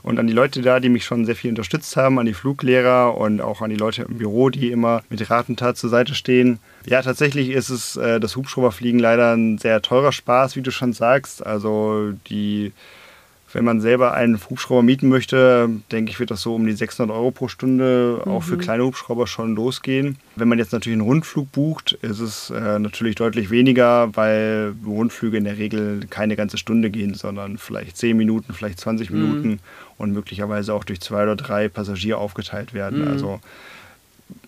und 0.03 0.19
an 0.19 0.27
die 0.27 0.33
Leute 0.33 0.61
da, 0.61 0.79
die 0.79 0.89
mich 0.89 1.05
schon 1.05 1.25
sehr 1.25 1.35
viel 1.35 1.49
unterstützt 1.49 1.95
haben, 1.95 2.19
an 2.19 2.25
die 2.25 2.33
Fluglehrer 2.33 3.17
und 3.17 3.41
auch 3.41 3.61
an 3.61 3.69
die 3.69 3.77
Leute 3.77 4.03
im 4.03 4.17
Büro, 4.17 4.49
die 4.49 4.69
immer 4.69 5.01
mit 5.09 5.29
Ratentat 5.29 5.77
zur 5.77 5.89
Seite 5.89 6.13
stehen. 6.13 6.59
Ja, 6.85 7.01
tatsächlich 7.01 7.49
ist 7.49 7.69
es 7.69 7.95
äh, 7.95 8.19
das 8.19 8.35
Hubschrauberfliegen 8.35 8.99
leider 8.99 9.33
ein 9.33 9.57
sehr 9.57 9.81
teurer 9.81 10.11
Spaß, 10.11 10.57
wie 10.57 10.61
du 10.61 10.71
schon 10.71 10.91
sagst. 10.91 11.45
Also 11.45 12.11
die 12.27 12.73
wenn 13.53 13.63
man 13.63 13.81
selber 13.81 14.13
einen 14.13 14.39
Hubschrauber 14.49 14.81
mieten 14.81 15.09
möchte, 15.09 15.69
denke 15.91 16.11
ich, 16.11 16.19
wird 16.19 16.31
das 16.31 16.41
so 16.41 16.55
um 16.55 16.65
die 16.65 16.73
600 16.73 17.15
Euro 17.15 17.31
pro 17.31 17.47
Stunde 17.47 18.21
mhm. 18.25 18.31
auch 18.31 18.43
für 18.43 18.55
mhm. 18.55 18.61
kleine 18.61 18.83
Hubschrauber 18.83 19.27
schon 19.27 19.55
losgehen. 19.55 20.17
Wenn 20.35 20.47
man 20.47 20.57
jetzt 20.57 20.73
natürlich 20.73 20.97
einen 20.97 21.07
Rundflug 21.07 21.51
bucht, 21.51 21.93
ist 22.01 22.19
es 22.19 22.49
äh, 22.49 22.79
natürlich 22.79 23.15
deutlich 23.15 23.51
weniger, 23.51 24.15
weil 24.15 24.73
Rundflüge 24.85 25.37
in 25.37 25.43
der 25.43 25.57
Regel 25.57 26.01
keine 26.09 26.35
ganze 26.35 26.57
Stunde 26.57 26.89
gehen, 26.89 27.13
sondern 27.13 27.59
vielleicht 27.59 27.95
10 27.97 28.17
Minuten, 28.17 28.53
vielleicht 28.53 28.79
20 28.79 29.11
mhm. 29.11 29.21
Minuten 29.21 29.59
und 29.97 30.11
möglicherweise 30.11 30.73
auch 30.73 30.83
durch 30.83 30.99
zwei 30.99 31.23
oder 31.23 31.35
drei 31.35 31.69
Passagiere 31.69 32.17
aufgeteilt 32.17 32.73
werden. 32.73 33.01
Mhm. 33.01 33.07
Also 33.07 33.39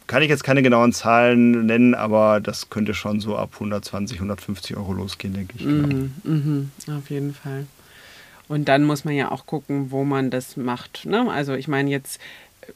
kann 0.08 0.24
ich 0.24 0.30
jetzt 0.30 0.44
keine 0.44 0.64
genauen 0.64 0.94
Zahlen 0.94 1.66
nennen, 1.66 1.94
aber 1.94 2.40
das 2.40 2.70
könnte 2.70 2.94
schon 2.94 3.20
so 3.20 3.38
ab 3.38 3.52
120, 3.54 4.18
150 4.18 4.78
Euro 4.78 4.94
losgehen, 4.94 5.34
denke 5.34 5.54
ich. 5.58 5.64
Genau. 5.64 5.88
Mhm, 5.88 6.12
mhm, 6.24 6.72
auf 6.98 7.10
jeden 7.10 7.34
Fall. 7.34 7.68
Und 8.48 8.66
dann 8.66 8.84
muss 8.84 9.06
man 9.06 9.16
ja 9.16 9.32
auch 9.32 9.46
gucken, 9.46 9.92
wo 9.92 10.04
man 10.04 10.30
das 10.30 10.58
macht. 10.58 11.06
Ne? 11.06 11.30
Also 11.32 11.54
ich 11.54 11.68
meine 11.68 11.90
jetzt 11.90 12.20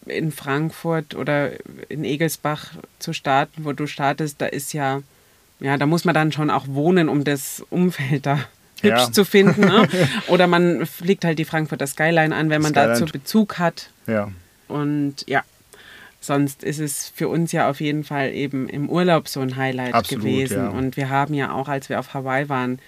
in 0.06 0.32
Frankfurt 0.32 1.16
oder 1.16 1.52
in 1.90 2.04
Egelsbach 2.04 2.72
zu 3.00 3.14
starten, 3.14 3.66
wo 3.66 3.74
du 3.74 3.88
startest, 3.88 4.42
da 4.42 4.46
ist 4.48 4.74
ja, 4.74 5.02
ja, 5.60 5.78
da 5.78 5.86
muss 5.86 6.06
man 6.06 6.16
dann 6.16 6.32
schon 6.32 6.50
auch 6.50 6.68
wohnen, 6.68 7.10
um 7.10 7.24
das 7.24 7.64
Umfeld 7.70 8.26
da 8.26 8.40
hübsch 8.82 9.00
ja. 9.00 9.12
zu 9.12 9.26
finden. 9.26 9.62
Ne? 9.62 9.88
Oder 10.28 10.48
man 10.48 10.86
fliegt 10.86 11.26
halt 11.26 11.40
die 11.40 11.46
Frankfurter 11.46 11.88
Skyline 11.88 12.36
an, 12.36 12.50
wenn 12.50 12.62
man 12.62 12.72
Skyline. 12.72 12.94
dazu 12.94 13.06
Bezug 13.06 13.60
hat. 13.60 13.90
Ja. 14.08 14.32
Und 14.68 15.16
ja, 15.28 15.44
sonst 16.22 16.64
ist 16.64 16.80
es 16.80 17.12
für 17.14 17.28
uns 17.28 17.52
ja 17.52 17.70
auf 17.70 17.82
jeden 17.82 18.04
Fall 18.04 18.32
eben 18.32 18.70
im 18.70 18.90
Urlaub 18.90 19.28
so 19.28 19.42
ein 19.42 19.56
Highlight 19.56 19.94
Absolut, 19.94 20.24
gewesen. 20.24 20.58
Ja. 20.58 20.70
Und 20.70 20.98
wir 20.98 21.10
haben 21.10 21.34
ja 21.34 21.52
auch, 21.52 21.68
als 21.68 21.90
wir 21.90 22.00
auf 22.00 22.14
Hawaii 22.14 22.50
waren, 22.50 22.80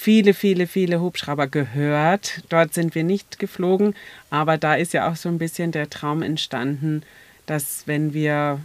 viele, 0.00 0.32
viele, 0.32 0.66
viele 0.66 1.00
Hubschrauber 1.02 1.46
gehört. 1.46 2.42
Dort 2.48 2.72
sind 2.72 2.94
wir 2.94 3.04
nicht 3.04 3.38
geflogen, 3.38 3.94
aber 4.30 4.56
da 4.56 4.74
ist 4.74 4.94
ja 4.94 5.10
auch 5.10 5.16
so 5.16 5.28
ein 5.28 5.38
bisschen 5.38 5.72
der 5.72 5.90
Traum 5.90 6.22
entstanden, 6.22 7.02
dass 7.44 7.82
wenn 7.86 8.14
wir 8.14 8.60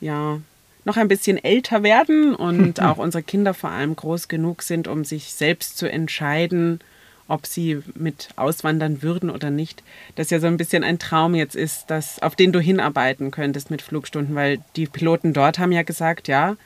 ja 0.00 0.40
noch 0.84 0.96
ein 0.96 1.06
bisschen 1.06 1.42
älter 1.42 1.84
werden 1.84 2.34
und 2.34 2.80
auch 2.82 2.98
unsere 2.98 3.22
Kinder 3.22 3.54
vor 3.54 3.70
allem 3.70 3.94
groß 3.94 4.26
genug 4.26 4.62
sind, 4.62 4.88
um 4.88 5.04
sich 5.04 5.32
selbst 5.32 5.78
zu 5.78 5.88
entscheiden, 5.88 6.80
ob 7.28 7.46
sie 7.46 7.80
mit 7.94 8.30
auswandern 8.34 9.02
würden 9.02 9.30
oder 9.30 9.50
nicht, 9.50 9.84
dass 10.16 10.30
ja 10.30 10.40
so 10.40 10.48
ein 10.48 10.56
bisschen 10.56 10.82
ein 10.82 10.98
Traum 10.98 11.36
jetzt 11.36 11.54
ist, 11.54 11.90
dass, 11.90 12.20
auf 12.20 12.34
den 12.34 12.50
du 12.50 12.58
hinarbeiten 12.58 13.30
könntest 13.30 13.70
mit 13.70 13.82
Flugstunden, 13.82 14.34
weil 14.34 14.58
die 14.74 14.86
Piloten 14.86 15.32
dort 15.32 15.60
haben 15.60 15.70
ja 15.70 15.84
gesagt, 15.84 16.26
ja, 16.26 16.56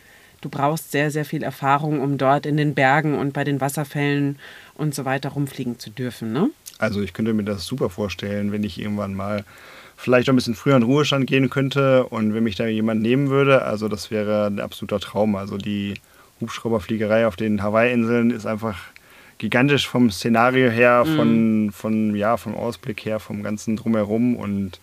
du 0.47 0.49
brauchst 0.49 0.92
sehr, 0.92 1.11
sehr 1.11 1.24
viel 1.24 1.42
Erfahrung, 1.42 2.01
um 2.01 2.18
dort 2.18 2.47
in 2.47 2.57
den 2.57 2.74
Bergen 2.74 3.18
und 3.18 3.32
bei 3.32 3.42
den 3.42 3.61
Wasserfällen 3.61 4.38
und 4.74 4.94
so 4.94 5.05
weiter 5.05 5.30
rumfliegen 5.30 5.78
zu 5.78 5.90
dürfen. 5.90 6.32
Ne? 6.32 6.51
Also 6.78 7.03
ich 7.03 7.12
könnte 7.12 7.34
mir 7.34 7.42
das 7.42 7.66
super 7.66 7.90
vorstellen, 7.90 8.53
wenn 8.53 8.62
ich 8.62 8.80
irgendwann 8.80 9.14
mal 9.14 9.44
vielleicht 9.97 10.28
ein 10.28 10.36
bisschen 10.36 10.55
früher 10.55 10.76
in 10.76 10.84
Ruhestand 10.84 11.26
gehen 11.26 11.51
könnte 11.51 12.05
und 12.05 12.32
wenn 12.34 12.44
mich 12.44 12.55
da 12.55 12.66
jemand 12.66 13.03
nehmen 13.03 13.28
würde. 13.28 13.62
Also 13.62 13.88
das 13.88 14.11
wäre 14.11 14.47
ein 14.47 14.61
absoluter 14.61 15.01
Traum. 15.01 15.34
Also 15.34 15.57
die 15.57 15.94
Hubschrauberfliegerei 16.40 17.26
auf 17.26 17.34
den 17.34 17.62
Hawaii-Inseln 17.62 18.30
ist 18.30 18.47
einfach 18.47 18.78
gigantisch 19.38 19.88
vom 19.88 20.11
Szenario 20.11 20.70
her, 20.70 21.05
mhm. 21.05 21.16
von, 21.16 21.70
von, 21.72 22.16
ja, 22.16 22.36
vom 22.36 22.55
Ausblick 22.55 23.05
her, 23.05 23.18
vom 23.18 23.42
ganzen 23.42 23.76
Drumherum. 23.76 24.36
Und 24.36 24.78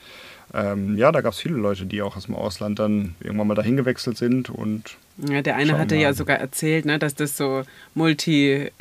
ähm, 0.53 0.97
ja, 0.97 1.11
da 1.11 1.21
gab 1.21 1.33
es 1.33 1.39
viele 1.39 1.55
Leute, 1.55 1.85
die 1.85 2.01
auch 2.01 2.15
aus 2.15 2.25
dem 2.25 2.35
Ausland 2.35 2.79
dann 2.79 3.15
irgendwann 3.21 3.47
mal 3.47 3.55
dahin 3.55 3.75
gewechselt 3.77 4.17
sind. 4.17 4.49
Und 4.49 4.97
ja, 5.17 5.41
der 5.41 5.55
eine 5.55 5.77
hatte 5.77 5.95
ja 5.95 6.13
sogar 6.13 6.37
erzählt, 6.37 6.85
ne, 6.85 6.99
dass 6.99 7.15
das 7.15 7.35
so 7.37 7.63
multi 7.95 8.71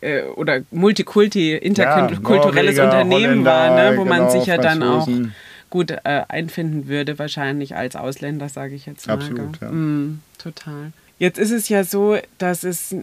äh, 0.00 0.22
oder 0.36 0.60
multikulti, 0.70 1.54
interkulturelles 1.54 2.76
ja, 2.76 2.84
Unternehmen 2.84 3.44
war, 3.44 3.74
ne, 3.74 3.96
wo 3.96 4.04
genau, 4.04 4.16
man 4.16 4.30
sich 4.30 4.46
ja 4.46 4.58
dann 4.58 4.82
auch 4.82 5.08
gut 5.70 5.90
äh, 5.90 6.22
einfinden 6.28 6.88
würde, 6.88 7.18
wahrscheinlich 7.18 7.74
als 7.74 7.96
Ausländer, 7.96 8.48
sage 8.48 8.74
ich 8.74 8.86
jetzt 8.86 9.08
mal. 9.08 9.14
Absolut, 9.14 9.60
ja. 9.60 9.70
Mm, 9.70 10.20
total. 10.38 10.92
Jetzt 11.16 11.38
ist 11.38 11.52
es 11.52 11.68
ja 11.68 11.84
so, 11.84 12.18
dass 12.38 12.64
es 12.64 12.94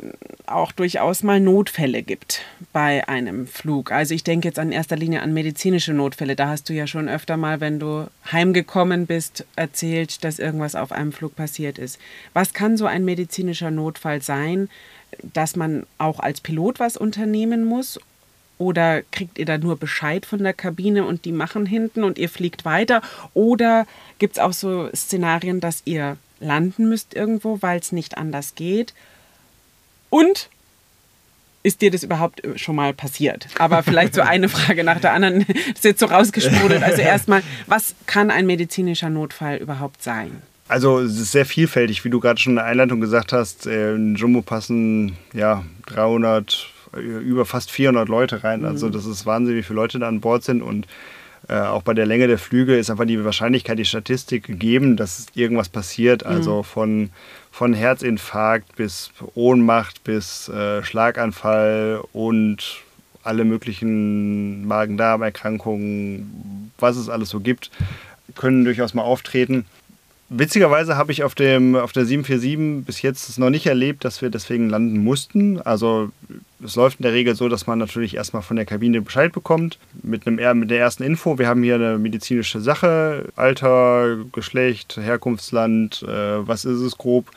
auch 0.45 0.73
durchaus 0.73 1.23
mal 1.23 1.39
Notfälle 1.39 2.03
gibt 2.03 2.41
bei 2.73 3.07
einem 3.07 3.47
Flug. 3.47 3.93
Also 3.93 4.13
ich 4.13 4.25
denke 4.25 4.49
jetzt 4.49 4.57
in 4.57 4.73
erster 4.73 4.97
Linie 4.97 5.21
an 5.21 5.33
medizinische 5.33 5.93
Notfälle. 5.93 6.35
Da 6.35 6.49
hast 6.49 6.67
du 6.67 6.73
ja 6.73 6.87
schon 6.87 7.07
öfter 7.07 7.37
mal, 7.37 7.61
wenn 7.61 7.79
du 7.79 8.07
heimgekommen 8.29 9.05
bist, 9.05 9.45
erzählt, 9.55 10.25
dass 10.25 10.39
irgendwas 10.39 10.75
auf 10.75 10.91
einem 10.91 11.13
Flug 11.13 11.37
passiert 11.37 11.77
ist. 11.77 11.99
Was 12.33 12.53
kann 12.53 12.75
so 12.75 12.85
ein 12.85 13.05
medizinischer 13.05 13.71
Notfall 13.71 14.21
sein, 14.21 14.69
dass 15.33 15.55
man 15.55 15.85
auch 15.97 16.19
als 16.19 16.41
Pilot 16.41 16.79
was 16.81 16.97
unternehmen 16.97 17.63
muss 17.63 17.97
oder 18.57 19.03
kriegt 19.03 19.39
ihr 19.39 19.45
da 19.45 19.57
nur 19.57 19.77
Bescheid 19.77 20.25
von 20.25 20.43
der 20.43 20.53
Kabine 20.53 21.05
und 21.05 21.23
die 21.23 21.31
machen 21.31 21.65
hinten 21.65 22.03
und 22.03 22.17
ihr 22.17 22.29
fliegt 22.29 22.65
weiter? 22.65 23.01
Oder 23.33 23.87
gibt 24.19 24.33
es 24.33 24.39
auch 24.39 24.53
so 24.53 24.89
Szenarien, 24.93 25.61
dass 25.61 25.81
ihr 25.85 26.17
landen 26.41 26.89
müsst 26.89 27.13
irgendwo, 27.13 27.61
weil 27.61 27.79
es 27.79 27.91
nicht 27.91 28.17
anders 28.17 28.55
geht? 28.55 28.93
Und 30.09 30.49
ist 31.63 31.81
dir 31.81 31.91
das 31.91 32.03
überhaupt 32.03 32.41
schon 32.55 32.75
mal 32.75 32.93
passiert? 32.93 33.47
Aber 33.59 33.83
vielleicht 33.83 34.15
so 34.15 34.21
eine 34.21 34.49
Frage 34.49 34.83
nach 34.83 34.99
der 34.99 35.13
anderen 35.13 35.41
ist 35.73 35.83
jetzt 35.83 35.99
so 35.99 36.07
rausgesprudelt. 36.07 36.83
Also 36.83 37.01
erstmal, 37.01 37.43
was 37.67 37.95
kann 38.07 38.31
ein 38.31 38.45
medizinischer 38.45 39.09
Notfall 39.09 39.57
überhaupt 39.57 40.01
sein? 40.01 40.41
Also 40.67 40.99
es 40.99 41.19
ist 41.19 41.31
sehr 41.31 41.45
vielfältig, 41.45 42.03
wie 42.05 42.09
du 42.09 42.19
gerade 42.19 42.39
schon 42.39 42.53
in 42.53 42.57
der 42.57 42.65
Einleitung 42.65 43.01
gesagt 43.01 43.33
hast. 43.33 43.67
Äh, 43.67 43.95
in 43.95 44.15
Jumbo 44.15 44.41
passen 44.41 45.17
ja 45.33 45.63
300 45.87 46.67
über 46.93 47.45
fast 47.45 47.71
400 47.71 48.09
Leute 48.09 48.43
rein. 48.43 48.65
Also 48.65 48.87
mhm. 48.87 48.91
das 48.91 49.05
ist 49.05 49.25
Wahnsinn, 49.25 49.55
wie 49.55 49.63
viele 49.63 49.75
Leute 49.75 49.99
da 49.99 50.07
an 50.07 50.21
Bord 50.21 50.43
sind 50.43 50.61
und 50.61 50.87
äh, 51.47 51.59
auch 51.59 51.81
bei 51.81 51.93
der 51.93 52.05
Länge 52.05 52.27
der 52.27 52.37
Flüge 52.37 52.77
ist 52.77 52.89
einfach 52.89 53.05
die 53.05 53.23
Wahrscheinlichkeit, 53.23 53.79
die 53.79 53.85
Statistik 53.85 54.45
gegeben, 54.45 54.95
dass 54.95 55.25
irgendwas 55.33 55.69
passiert. 55.69 56.23
Mhm. 56.23 56.31
Also 56.31 56.63
von, 56.63 57.09
von 57.51 57.73
Herzinfarkt 57.73 58.75
bis 58.75 59.11
Ohnmacht 59.33 60.03
bis 60.03 60.49
äh, 60.49 60.83
Schlaganfall 60.83 62.01
und 62.13 62.81
alle 63.23 63.43
möglichen 63.43 64.67
Magen-Darm-Erkrankungen, 64.67 66.71
was 66.79 66.97
es 66.97 67.09
alles 67.09 67.29
so 67.29 67.39
gibt, 67.39 67.71
können 68.35 68.63
durchaus 68.63 68.93
mal 68.93 69.03
auftreten. 69.03 69.65
Witzigerweise 70.33 70.95
habe 70.95 71.11
ich 71.11 71.25
auf, 71.25 71.35
dem, 71.35 71.75
auf 71.75 71.91
der 71.91 72.05
747 72.05 72.85
bis 72.85 73.01
jetzt 73.01 73.37
noch 73.37 73.49
nicht 73.49 73.65
erlebt, 73.65 74.05
dass 74.05 74.21
wir 74.21 74.29
deswegen 74.29 74.69
landen 74.69 75.03
mussten. 75.03 75.59
Also 75.59 76.09
es 76.63 76.77
läuft 76.77 77.01
in 77.01 77.03
der 77.03 77.11
Regel 77.11 77.35
so, 77.35 77.49
dass 77.49 77.67
man 77.67 77.77
natürlich 77.77 78.15
erstmal 78.15 78.41
von 78.41 78.55
der 78.55 78.65
Kabine 78.65 79.01
Bescheid 79.01 79.33
bekommt 79.33 79.77
mit, 80.03 80.25
einem, 80.25 80.59
mit 80.59 80.71
der 80.71 80.79
ersten 80.79 81.03
Info. 81.03 81.37
Wir 81.37 81.49
haben 81.49 81.63
hier 81.63 81.75
eine 81.75 81.97
medizinische 81.97 82.61
Sache, 82.61 83.25
Alter, 83.35 84.19
Geschlecht, 84.31 84.95
Herkunftsland, 84.95 86.03
äh, 86.03 86.47
was 86.47 86.63
ist 86.63 86.79
es 86.79 86.97
grob. 86.97 87.29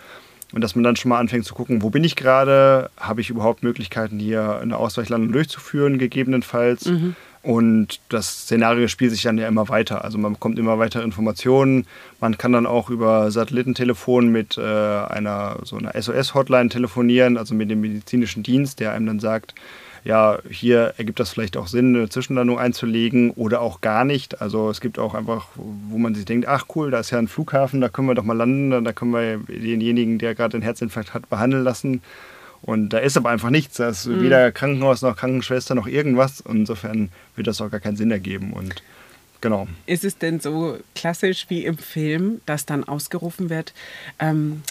Und 0.53 0.61
dass 0.61 0.76
man 0.76 0.84
dann 0.84 0.95
schon 0.95 1.09
mal 1.09 1.18
anfängt 1.18 1.47
zu 1.47 1.55
gucken, 1.55 1.82
wo 1.82 1.90
bin 1.90 2.05
ich 2.05 2.14
gerade, 2.14 2.90
habe 2.97 3.20
ich 3.20 3.28
überhaupt 3.28 3.64
Möglichkeiten, 3.64 4.20
hier 4.20 4.61
eine 4.61 4.76
Ausweichlandung 4.76 5.32
durchzuführen, 5.32 5.99
gegebenenfalls. 5.99 6.84
Mhm. 6.84 7.16
Und 7.45 8.01
das 8.09 8.45
Szenario 8.45 8.88
spielt 8.88 9.11
sich 9.11 9.22
dann 9.22 9.36
ja 9.36 9.47
immer 9.47 9.68
weiter. 9.68 10.03
Also 10.03 10.16
man 10.16 10.32
bekommt 10.32 10.59
immer 10.59 10.78
weitere 10.78 11.03
Informationen. 11.03 11.86
Man 12.18 12.38
kann 12.38 12.53
dann 12.53 12.66
auch 12.66 12.88
über 12.88 13.30
Satellitentelefon 13.30 14.28
mit 14.28 14.57
äh, 14.57 14.62
einer 14.62 15.59
so 15.62 15.76
einer 15.76 15.92
SOS-Hotline 15.92 16.70
telefonieren, 16.70 17.36
also 17.36 17.55
mit 17.55 17.70
dem 17.70 17.82
medizinischen 17.82 18.42
Dienst, 18.42 18.80
der 18.80 18.92
einem 18.92 19.07
dann 19.07 19.20
sagt, 19.20 19.55
ja, 20.05 20.38
hier 20.49 20.95
ergibt 20.97 21.20
das 21.20 21.30
vielleicht 21.30 21.59
auch 21.59 21.66
Sinn, 21.66 21.95
eine 21.95 22.09
Zwischenlandung 22.09 22.59
einzulegen 22.59 23.30
oder 23.32 23.61
auch 23.61 23.82
gar 23.82 24.07
nicht. 24.07 24.40
Also 24.40 24.70
es 24.70 24.80
gibt 24.80 24.99
auch 24.99 25.14
einfach, 25.14 25.49
wo 25.55 25.99
man 25.99 26.14
sich 26.14 26.24
denkt, 26.24 26.49
ach 26.49 26.64
cool, 26.74 26.90
da 26.90 27.01
ist 27.01 27.11
ja 27.11 27.18
ein 27.18 27.28
Flughafen, 27.28 27.82
da 27.82 27.90
können 27.90 28.09
wir 28.09 28.14
doch 28.14 28.24
mal 28.24 28.36
landen, 28.36 28.84
da 28.84 28.92
können 28.92 29.12
wir 29.12 29.38
denjenigen, 29.49 30.18
der 30.18 30.34
gerade 30.34 30.55
einen 30.55 30.62
Herzinfarkt 30.62 31.12
hat, 31.12 31.28
behandeln 31.28 31.64
lassen. 31.64 32.03
Und 32.64 32.90
da 32.90 32.98
ist 32.98 33.16
aber 33.16 33.28
einfach 33.28 33.50
nichts. 33.50 33.76
Da 33.76 33.90
ist 33.90 34.06
mhm. 34.06 34.22
weder 34.22 34.50
Krankenhaus 34.50 35.02
noch 35.02 35.16
Krankenschwester 35.16 35.74
noch 35.74 35.86
irgendwas. 35.86 36.42
Insofern 36.48 37.10
wird 37.36 37.46
das 37.46 37.60
auch 37.60 37.70
gar 37.70 37.80
keinen 37.80 37.96
Sinn 37.96 38.10
ergeben. 38.10 38.54
Und 38.54 38.82
genau. 39.42 39.68
Ist 39.86 40.04
es 40.04 40.16
denn 40.16 40.40
so 40.40 40.78
klassisch 40.94 41.46
wie 41.48 41.66
im 41.66 41.76
Film, 41.76 42.40
dass 42.46 42.64
dann 42.64 42.84
ausgerufen 42.84 43.50
wird, 43.50 43.74
ähm, 44.18 44.62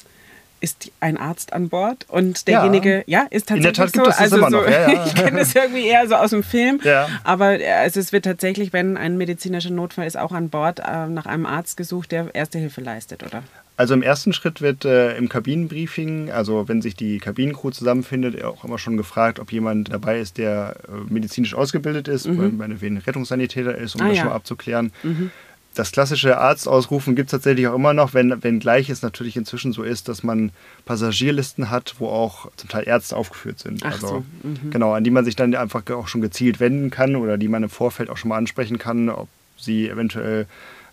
ist 0.60 0.92
ein 1.02 1.18
Arzt 1.18 1.52
an 1.52 1.68
Bord 1.68 2.06
und 2.08 2.48
derjenige, 2.48 3.04
ja, 3.06 3.24
ja 3.24 3.28
ist 3.30 3.50
tatsächlich 3.50 3.58
In 3.58 3.64
der 3.64 3.74
Tat 3.74 3.94
gibt 3.94 4.06
so. 4.06 4.10
Es 4.10 4.18
das 4.18 4.20
also 4.20 4.38
immer 4.38 4.50
so, 4.50 4.58
noch. 4.62 4.68
Ja, 4.68 4.90
ja. 4.90 5.06
ich 5.06 5.14
kenne 5.14 5.40
das 5.40 5.54
irgendwie 5.54 5.86
eher 5.86 6.08
so 6.08 6.16
aus 6.16 6.30
dem 6.30 6.42
Film, 6.42 6.80
aber 7.26 7.58
also 7.80 8.00
es 8.00 8.14
wird 8.14 8.24
tatsächlich, 8.24 8.72
wenn 8.72 8.96
ein 8.96 9.18
medizinischer 9.18 9.72
Notfall 9.72 10.08
ist, 10.08 10.18
auch 10.18 10.32
an 10.32 10.50
Bord 10.50 10.80
äh, 10.80 11.08
nach 11.08 11.26
einem 11.26 11.46
Arzt 11.46 11.76
gesucht, 11.76 12.14
der 12.14 12.34
Erste 12.34 12.60
Hilfe 12.60 12.80
leistet, 12.80 13.24
oder? 13.24 13.44
Also 13.76 13.96
im 13.96 14.04
ersten 14.04 14.34
Schritt 14.34 14.62
wird 14.62 14.86
äh, 14.86 15.18
im 15.18 15.30
Kabinenbriefing, 15.30 16.30
also 16.30 16.68
wenn 16.68 16.84
sich 16.84 16.96
die 16.96 17.18
Kabinencrew 17.18 17.72
zusammenfindet, 17.72 18.44
auch 18.44 18.64
immer 18.64 18.78
schon 18.78 18.98
gefragt, 18.98 19.40
ob 19.40 19.52
jemand 19.52 19.92
dabei 19.92 20.20
ist, 20.20 20.38
der 20.38 20.76
äh, 20.88 21.12
medizinisch 21.12 21.56
ausgebildet 21.56 22.08
ist, 22.08 22.28
mhm. 22.28 22.58
meinetwegen 22.58 22.98
Rettungssanitäter 22.98 23.76
ist, 23.76 23.96
um 23.96 24.02
ah, 24.02 24.10
das 24.10 24.18
ja. 24.18 24.22
schon 24.22 24.30
mal 24.30 24.36
abzuklären. 24.36 24.92
Mhm. 25.02 25.32
Das 25.74 25.92
klassische 25.92 26.38
Arztausrufen 26.38 27.16
gibt 27.16 27.30
es 27.30 27.32
tatsächlich 27.32 27.68
auch 27.68 27.74
immer 27.74 27.96
noch, 27.96 28.14
wenn, 28.14 28.44
wenn 28.44 28.60
gleich 28.60 28.92
es 28.92 29.02
natürlich 29.02 29.36
inzwischen 29.36 29.74
so 29.74 29.82
ist, 29.82 30.08
dass 30.08 30.22
man 30.22 30.52
Passagierlisten 30.86 31.72
hat, 31.72 31.96
wo 31.98 32.10
auch 32.10 32.52
zum 32.58 32.70
Teil 32.70 32.88
Ärzte 32.88 33.18
aufgeführt 33.18 33.58
sind. 33.58 33.82
Ach 33.84 33.94
also 33.94 34.08
so. 34.08 34.48
mhm. 34.48 34.70
genau, 34.70 34.94
an 34.94 35.04
die 35.04 35.10
man 35.10 35.26
sich 35.26 35.36
dann 35.36 35.56
einfach 35.56 35.82
auch 35.90 36.08
schon 36.08 36.22
gezielt 36.22 36.60
wenden 36.60 36.92
kann 36.92 37.16
oder 37.16 37.40
die 37.40 37.48
man 37.48 37.64
im 37.64 37.70
Vorfeld 37.70 38.12
auch 38.12 38.18
schon 38.18 38.30
mal 38.30 38.38
ansprechen 38.38 38.78
kann, 38.78 39.10
ob 39.10 39.30
sie 39.58 39.90
eventuell 39.90 40.46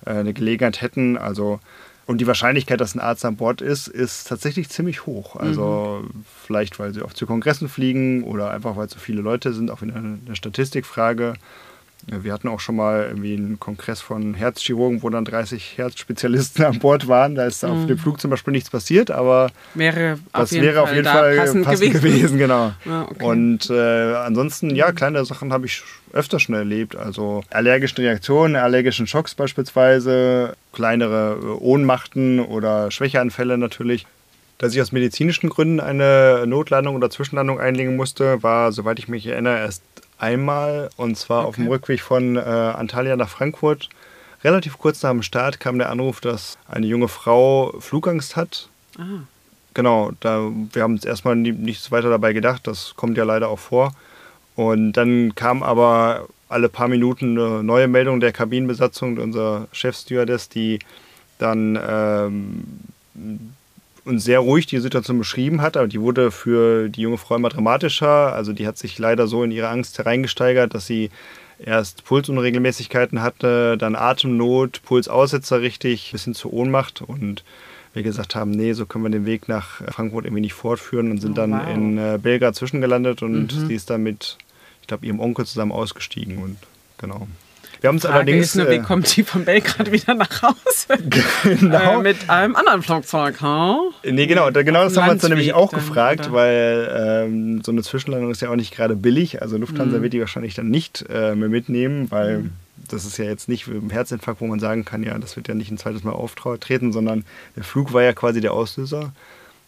äh, 0.07 0.11
eine 0.13 0.33
Gelegenheit 0.33 0.81
hätten. 0.81 1.19
Also 1.19 1.61
und 2.11 2.21
die 2.21 2.27
Wahrscheinlichkeit, 2.27 2.81
dass 2.81 2.97
ein 2.97 3.01
Arzt 3.01 3.25
an 3.25 3.37
Bord 3.37 3.61
ist, 3.61 3.87
ist 3.87 4.27
tatsächlich 4.27 4.69
ziemlich 4.69 5.07
hoch. 5.07 5.37
Also 5.37 6.03
mhm. 6.03 6.25
vielleicht, 6.43 6.81
weil 6.81 6.93
sie 6.93 7.03
oft 7.03 7.17
zu 7.17 7.25
Kongressen 7.25 7.69
fliegen 7.69 8.25
oder 8.25 8.51
einfach, 8.51 8.75
weil 8.75 8.89
zu 8.89 8.99
viele 8.99 9.23
Leute 9.23 9.53
sind, 9.53 9.71
auch 9.71 9.81
wieder 9.81 9.95
eine 9.95 10.35
Statistikfrage. 10.35 11.35
Wir 12.07 12.33
hatten 12.33 12.49
auch 12.49 12.61
schon 12.61 12.77
mal 12.77 13.05
irgendwie 13.09 13.35
einen 13.35 13.61
Kongress 13.61 14.01
von 14.01 14.35
Herzchirurgen, 14.35 15.03
wo 15.03 15.11
dann 15.11 15.25
30 15.25 15.79
Herzspezialisten 15.79 16.65
an 16.67 16.79
Bord 16.79 17.09
waren. 17.09 17.35
Da 17.35 17.47
ist 17.47 17.63
mhm. 17.63 17.71
auf 17.71 17.87
dem 17.87 17.99
Flug 17.99 18.21
zum 18.21 18.31
Beispiel 18.31 18.53
nichts 18.53 18.71
passiert, 18.71 19.11
aber 19.11 19.51
wäre 19.75 20.19
das 20.33 20.53
wäre 20.53 20.75
Fall 20.75 20.83
auf 20.83 20.93
jeden 20.93 21.07
Fall 21.07 21.37
passend, 21.37 21.65
passend 21.65 21.93
gewesen. 21.93 22.17
gewesen. 22.17 22.39
genau. 22.39 22.73
Ah, 22.91 23.07
okay. 23.09 23.25
Und 23.25 23.71
äh, 23.71 24.15
ansonsten, 24.15 24.75
ja, 24.75 24.91
kleine 24.91 25.25
Sachen 25.25 25.53
habe 25.53 25.67
ich 25.67 25.83
öfter 26.13 26.41
schon 26.41 26.55
erlebt. 26.55 26.97
Also 26.97 27.43
allergische 27.51 27.99
Reaktionen, 27.99 28.57
allergischen 28.57 29.07
Schocks 29.07 29.35
beispielsweise, 29.35 30.55
kleinere 30.73 31.39
äh, 31.41 31.47
Ohnmachten 31.47 32.41
oder 32.41 32.91
Schwächeanfälle 32.91 33.59
natürlich. 33.59 34.07
Dass 34.59 34.75
ich 34.75 34.83
aus 34.83 34.93
medizinischen 34.93 35.49
Gründen 35.49 35.81
eine 35.81 36.45
Notlandung 36.47 36.95
oder 36.95 37.09
Zwischenlandung 37.09 37.59
einlegen 37.59 37.97
musste, 37.97 38.43
war, 38.43 38.73
soweit 38.73 38.99
ich 38.99 39.09
mich 39.09 39.27
erinnere, 39.27 39.59
erst 39.59 39.83
einmal 40.21 40.91
und 40.97 41.17
zwar 41.17 41.41
okay. 41.41 41.49
auf 41.49 41.55
dem 41.57 41.69
Rückweg 41.69 42.01
von 42.01 42.37
äh, 42.37 42.41
Antalya 42.41 43.17
nach 43.17 43.29
Frankfurt. 43.29 43.89
Relativ 44.43 44.79
kurz 44.79 45.03
nach 45.03 45.11
dem 45.11 45.23
Start 45.23 45.61
kam 45.61 45.79
der 45.79 45.91
Anruf, 45.91 46.21
dass 46.21 46.57
eine 46.69 46.87
junge 46.87 47.09
Frau 47.09 47.75
Flugangst 47.79 48.37
hat. 48.37 48.69
Ah. 48.99 49.23
genau, 49.75 50.11
da, 50.21 50.51
wir 50.73 50.83
haben 50.83 50.95
uns 50.95 51.05
erstmal 51.05 51.37
nichts 51.37 51.93
weiter 51.93 52.11
dabei 52.11 52.33
gedacht, 52.33 52.67
das 52.67 52.95
kommt 52.97 53.17
ja 53.17 53.25
leider 53.25 53.49
auch 53.49 53.59
vor. 53.59 53.93
Und 54.57 54.93
dann 54.93 55.35
kam 55.35 55.63
aber 55.63 56.27
alle 56.49 56.69
paar 56.69 56.89
Minuten 56.89 57.39
eine 57.39 57.63
neue 57.63 57.87
Meldung 57.87 58.21
der 58.21 58.33
Kabinenbesatzung, 58.33 59.19
unserer 59.19 59.69
Chefstewardess, 59.73 60.49
die 60.49 60.81
dann 61.39 61.79
ähm, 61.81 62.65
uns 64.05 64.25
sehr 64.25 64.41
ruhig 64.41 64.67
die 64.67 64.79
Situation 64.79 65.19
beschrieben 65.19 65.61
hat, 65.61 65.77
aber 65.77 65.89
die 65.89 66.01
wurde 66.01 66.31
für 66.31 66.89
die 66.89 67.03
junge 67.03 67.19
Frau 67.19 67.37
immer 67.37 67.49
dramatischer. 67.49 68.33
Also 68.33 68.53
die 68.53 68.67
hat 68.67 68.79
sich 68.79 68.99
leider 68.99 69.27
so 69.27 69.43
in 69.43 69.51
ihre 69.51 69.69
Angst 69.69 69.99
hereingesteigert, 69.99 70.75
dass 70.75 70.87
sie 70.87 71.11
erst 71.59 72.05
Pulsunregelmäßigkeiten 72.05 73.23
hatte, 73.23 73.77
dann 73.77 73.95
Atemnot, 73.95 74.83
Pulsaussetzer 74.83 75.61
richtig, 75.61 76.13
bis 76.13 76.25
hin 76.25 76.35
zur 76.35 76.53
Ohnmacht 76.53 77.03
und 77.03 77.45
wir 77.93 78.03
gesagt 78.03 78.35
haben, 78.35 78.51
nee, 78.51 78.73
so 78.73 78.87
können 78.87 79.05
wir 79.05 79.11
den 79.11 79.27
Weg 79.27 79.49
nach 79.49 79.83
Frankfurt 79.93 80.25
irgendwie 80.25 80.43
nicht 80.43 80.55
fortführen 80.55 81.11
und 81.11 81.21
sind 81.21 81.33
oh, 81.33 81.35
dann 81.35 81.53
wow. 81.53 81.69
in 81.69 81.99
äh, 81.99 82.19
Belgrad 82.23 82.55
zwischengelandet 82.55 83.23
und 83.23 83.55
mhm. 83.55 83.67
sie 83.67 83.75
ist 83.75 83.91
dann 83.91 84.03
mit, 84.03 84.39
ich 84.81 84.87
glaube, 84.87 85.07
ihrem 85.07 85.21
Onkel 85.21 85.45
zusammen 85.45 85.73
ausgestiegen 85.73 86.39
und 86.39 86.57
genau. 86.99 87.27
Wir 87.81 87.89
haben 87.89 87.97
es 87.97 88.05
allerdings. 88.05 88.47
Ist 88.47 88.57
nur, 88.57 88.69
wie 88.69 88.75
äh, 88.75 88.79
kommt 88.81 89.09
sie 89.09 89.23
von 89.23 89.45
Belgrad 89.45 89.91
wieder 89.91 90.15
nach 90.15 90.43
Hause? 90.43 90.57
Genau. 91.45 92.01
Äh, 92.01 92.03
mit 92.03 92.29
einem 92.29 92.57
anderen 92.57 92.83
Flugzeug, 92.83 93.41
ha? 93.41 93.77
Huh? 93.79 93.93
Nee, 94.05 94.27
genau. 94.27 94.51
genau 94.51 94.85
das 94.85 94.97
haben 94.97 95.07
wir 95.07 95.13
uns 95.13 95.23
dann 95.23 95.31
nämlich 95.31 95.55
auch 95.55 95.71
dann, 95.71 95.81
gefragt, 95.81 96.27
oder? 96.27 96.33
weil 96.33 97.25
ähm, 97.27 97.63
so 97.63 97.73
eine 97.73 97.83
Zwischenlandung 97.83 98.31
ist 98.31 98.43
ja 98.43 98.51
auch 98.51 98.57
nicht 98.57 98.75
gerade 98.75 98.97
billig. 98.97 99.41
Also 99.41 99.57
Lufthansa 99.57 99.99
mhm. 99.99 100.03
wird 100.03 100.13
die 100.13 100.21
wahrscheinlich 100.21 100.55
dann 100.55 100.69
nicht 100.69 101.05
äh, 101.09 101.35
mehr 101.35 101.49
mitnehmen, 101.49 102.11
weil. 102.11 102.39
Mhm 102.39 102.53
das 102.89 103.05
ist 103.05 103.19
ja 103.19 103.25
jetzt 103.25 103.49
nicht 103.49 103.69
im 103.69 103.91
Herzinfarkt, 103.91 104.41
wo 104.41 104.47
man 104.47 104.59
sagen 104.59 104.85
kann, 104.85 105.03
ja, 105.03 105.17
das 105.19 105.37
wird 105.37 105.49
ja 105.49 105.55
nicht 105.55 105.71
ein 105.71 105.79
zweites 105.79 106.03
Mal 106.03 106.13
auftreten, 106.13 106.93
sondern 106.93 107.25
der 107.55 107.63
Flug 107.63 107.93
war 107.93 108.03
ja 108.03 108.13
quasi 108.13 108.41
der 108.41 108.53
Auslöser. 108.53 109.13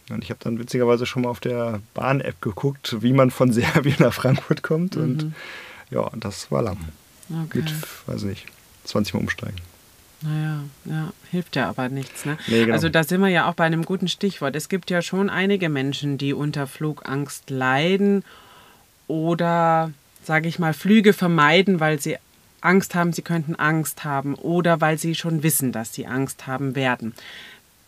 Und 0.09 0.23
ich 0.23 0.29
habe 0.29 0.39
dann 0.43 0.59
witzigerweise 0.59 1.05
schon 1.05 1.21
mal 1.21 1.29
auf 1.29 1.39
der 1.39 1.79
Bahn-App 1.93 2.41
geguckt, 2.41 2.97
wie 3.01 3.13
man 3.13 3.31
von 3.31 3.51
Serbien 3.53 3.95
nach 3.99 4.13
Frankfurt 4.13 4.63
kommt. 4.63 4.95
Mhm. 4.95 5.03
Und 5.03 5.33
ja, 5.89 6.09
das 6.17 6.51
war 6.51 6.63
lang. 6.63 6.77
Okay. 7.29 7.59
Mit, 7.59 7.73
weiß 8.07 8.23
nicht, 8.23 8.45
20 8.85 9.13
Mal 9.13 9.19
umsteigen. 9.21 9.57
Naja, 10.21 10.63
ja, 10.85 11.13
hilft 11.31 11.55
ja 11.55 11.69
aber 11.69 11.89
nichts. 11.89 12.25
Ne? 12.25 12.37
Nee, 12.47 12.61
genau. 12.61 12.73
Also 12.73 12.87
da 12.87 13.03
sind 13.03 13.19
wir 13.21 13.27
ja 13.27 13.49
auch 13.49 13.55
bei 13.55 13.65
einem 13.65 13.83
guten 13.83 14.07
Stichwort. 14.07 14.55
Es 14.55 14.69
gibt 14.69 14.89
ja 14.89 15.01
schon 15.01 15.29
einige 15.29 15.67
Menschen, 15.67 16.17
die 16.17 16.33
unter 16.33 16.65
Flugangst 16.65 17.49
leiden 17.49 18.23
oder, 19.07 19.91
sage 20.23 20.47
ich 20.47 20.59
mal, 20.59 20.73
Flüge 20.73 21.11
vermeiden, 21.11 21.81
weil 21.81 21.99
sie 21.99 22.17
Angst 22.61 22.95
haben, 22.95 23.11
sie 23.11 23.21
könnten 23.21 23.55
Angst 23.55 24.05
haben 24.05 24.35
oder 24.35 24.79
weil 24.79 24.97
sie 24.97 25.15
schon 25.15 25.43
wissen, 25.43 25.73
dass 25.73 25.93
sie 25.93 26.07
Angst 26.07 26.47
haben 26.47 26.75
werden. 26.75 27.13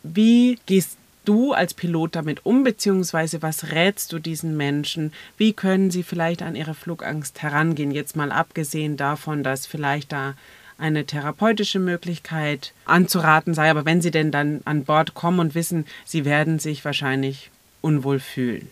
Wie 0.03 0.59
gehst 0.65 0.97
du 1.28 1.53
als 1.53 1.73
Pilot 1.73 2.15
damit 2.15 2.45
um, 2.45 2.63
beziehungsweise 2.63 3.41
was 3.41 3.71
rätst 3.71 4.11
du 4.13 4.19
diesen 4.19 4.55
Menschen? 4.57 5.13
Wie 5.38 5.53
können 5.53 5.91
sie 5.91 6.03
vielleicht 6.03 6.41
an 6.41 6.55
ihre 6.55 6.73
Flugangst 6.73 7.41
herangehen? 7.41 7.91
Jetzt 7.91 8.15
mal 8.15 8.32
abgesehen 8.32 8.97
davon, 8.97 9.43
dass 9.43 9.65
vielleicht 9.65 10.11
da 10.11 10.36
eine 10.78 11.05
therapeutische 11.05 11.80
Möglichkeit 11.80 12.73
anzuraten 12.86 13.53
sei, 13.53 13.69
aber 13.69 13.86
wenn 13.86 14.01
sie 14.01 14.11
denn 14.11 14.32
dann 14.32 14.61
an 14.65 14.84
Bord 14.84 15.13
kommen 15.13 15.39
und 15.39 15.55
wissen, 15.55 15.86
sie 16.03 16.26
werden 16.26 16.59
sich 16.59 16.84
wahrscheinlich 16.84 17.49
unwohl 17.82 18.19
fühlen. 18.19 18.69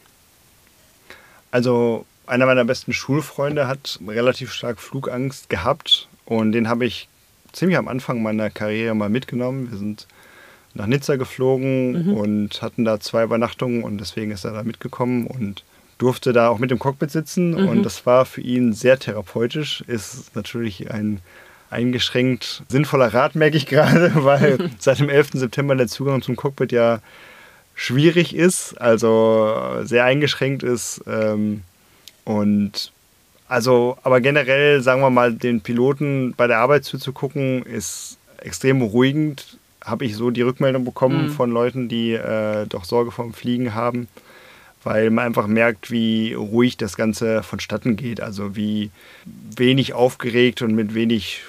Also 1.51 2.06
einer 2.26 2.45
meiner 2.45 2.66
besten 2.66 2.93
Schulfreunde 2.93 3.68
hat 3.68 3.99
relativ 4.08 4.51
stark 4.51 4.80
Flugangst 4.80 5.49
gehabt 5.49 6.08
und 6.26 6.51
den 6.51 6.68
habe 6.68 6.86
ich 6.86 7.08
ziemlich 7.51 7.78
am 7.78 7.88
Anfang 7.88 8.22
meiner 8.22 8.49
Karriere 8.49 8.95
mal 8.95 9.10
mitgenommen. 9.10 9.72
Wir 9.72 9.78
sind 9.78 10.08
nach 10.74 10.88
Nizza 10.88 11.15
geflogen 11.15 12.07
mhm. 12.07 12.13
und 12.13 12.61
hatten 12.61 12.86
da 12.86 12.99
zwei 12.99 13.24
Übernachtungen 13.24 13.84
und 13.84 13.99
deswegen 13.99 14.32
ist 14.32 14.43
er 14.43 14.53
da 14.53 14.63
mitgekommen 14.63 15.28
und 15.28 15.63
durfte 15.97 16.34
da 16.34 16.49
auch 16.49 16.59
mit 16.59 16.71
im 16.71 16.80
Cockpit 16.80 17.11
sitzen 17.11 17.51
mhm. 17.51 17.67
und 17.67 17.84
das 17.84 18.05
war 18.05 18.26
für 18.26 18.41
ihn 18.41 18.74
sehr 18.74 18.97
therapeutisch. 18.97 19.82
Ist 19.88 20.36
natürlich 20.36 20.91
ein 20.91 21.19
eingeschränkt 21.69 22.63
sinnvoller 22.69 23.13
Rat, 23.13 23.36
merke 23.36 23.57
ich 23.57 23.65
gerade, 23.65 24.11
weil 24.24 24.69
seit 24.80 24.99
dem 24.99 25.09
11. 25.09 25.32
September 25.34 25.76
der 25.76 25.88
Zugang 25.88 26.21
zum 26.21 26.36
Cockpit 26.36 26.71
ja 26.71 26.99
schwierig 27.76 28.36
ist, 28.36 28.80
also 28.80 29.82
sehr 29.84 30.05
eingeschränkt 30.05 30.63
ist. 30.63 31.03
Ähm, 31.07 31.61
und 32.26 32.91
also, 33.47 33.97
aber 34.03 34.21
generell, 34.21 34.82
sagen 34.82 35.01
wir 35.01 35.09
mal, 35.09 35.34
den 35.34 35.61
Piloten 35.61 36.34
bei 36.36 36.47
der 36.47 36.59
Arbeit 36.59 36.86
zuzugucken, 36.86 37.63
ist 37.63 38.17
extrem 38.38 38.80
beruhigend 38.80 39.57
habe 39.84 40.06
ich 40.06 40.16
so 40.16 40.30
die 40.30 40.42
Rückmeldung 40.42 40.86
bekommen 40.86 41.28
mhm. 41.28 41.32
von 41.32 41.52
Leuten, 41.52 41.90
die 41.90 42.14
äh, 42.14 42.66
doch 42.68 42.86
Sorge 42.86 43.12
vorm 43.12 43.34
Fliegen 43.34 43.74
haben, 43.74 44.08
weil 44.84 45.10
man 45.10 45.26
einfach 45.26 45.48
merkt, 45.48 45.92
wie 45.92 46.34
ruhig 46.34 46.78
das 46.78 46.96
Ganze 46.96 47.44
vonstatten 47.44 47.96
geht. 47.96 48.22
Also 48.22 48.56
wie 48.56 48.92
wenig 49.26 49.94
aufgeregt 49.94 50.62
und 50.62 50.76
mit 50.76 50.94
wenig 50.94 51.42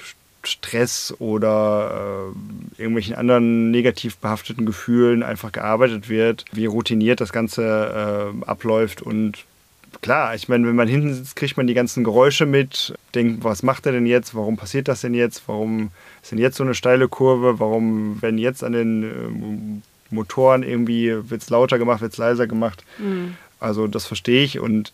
Stress 0.47 1.14
oder 1.18 2.32
äh, 2.76 2.80
irgendwelchen 2.82 3.14
anderen 3.14 3.70
negativ 3.70 4.18
behafteten 4.18 4.66
Gefühlen 4.66 5.22
einfach 5.22 5.53
gearbeitet 5.53 6.09
wird, 6.09 6.45
wie 6.53 6.66
routiniert 6.66 7.20
das 7.20 7.32
Ganze 7.32 8.32
äh, 8.43 8.45
abläuft 8.45 9.01
und 9.03 9.45
klar, 10.05 10.34
ich 10.34 10.50
meine, 10.50 10.66
wenn 10.66 10.76
man 10.76 10.86
hinten 10.86 11.14
sitzt, 11.14 11.34
kriegt 11.34 11.57
man 11.57 11.66
die 11.66 11.72
ganzen 11.72 12.05
Geräusche 12.05 12.44
mit, 12.44 12.92
denkt, 13.14 13.42
was 13.42 13.62
macht 13.62 13.86
er 13.86 13.92
denn 13.92 14.05
jetzt, 14.05 14.34
warum 14.34 14.59
passiert 14.59 14.86
das 14.86 15.00
denn 15.00 15.14
jetzt, 15.14 15.44
warum 15.46 15.92
ist 16.22 16.30
denn 16.30 16.38
jetzt 16.38 16.59
so 16.59 16.62
eine 16.62 16.74
steile 16.74 17.09
Kurve, 17.09 17.59
warum 17.59 18.20
werden 18.20 18.36
jetzt 18.36 18.62
an 18.62 18.72
den 18.74 19.02
äh, 19.02 20.14
Motoren 20.14 20.62
irgendwie, 20.62 21.30
wird 21.30 21.40
es 21.40 21.48
lauter 21.48 21.78
gemacht, 21.78 22.02
wird 22.02 22.12
es 22.12 22.18
leiser 22.18 22.46
gemacht. 22.46 22.84
Mhm. 22.98 23.38
Also 23.61 23.86
das 23.86 24.05
verstehe 24.05 24.44
ich 24.44 24.59
und 24.61 24.92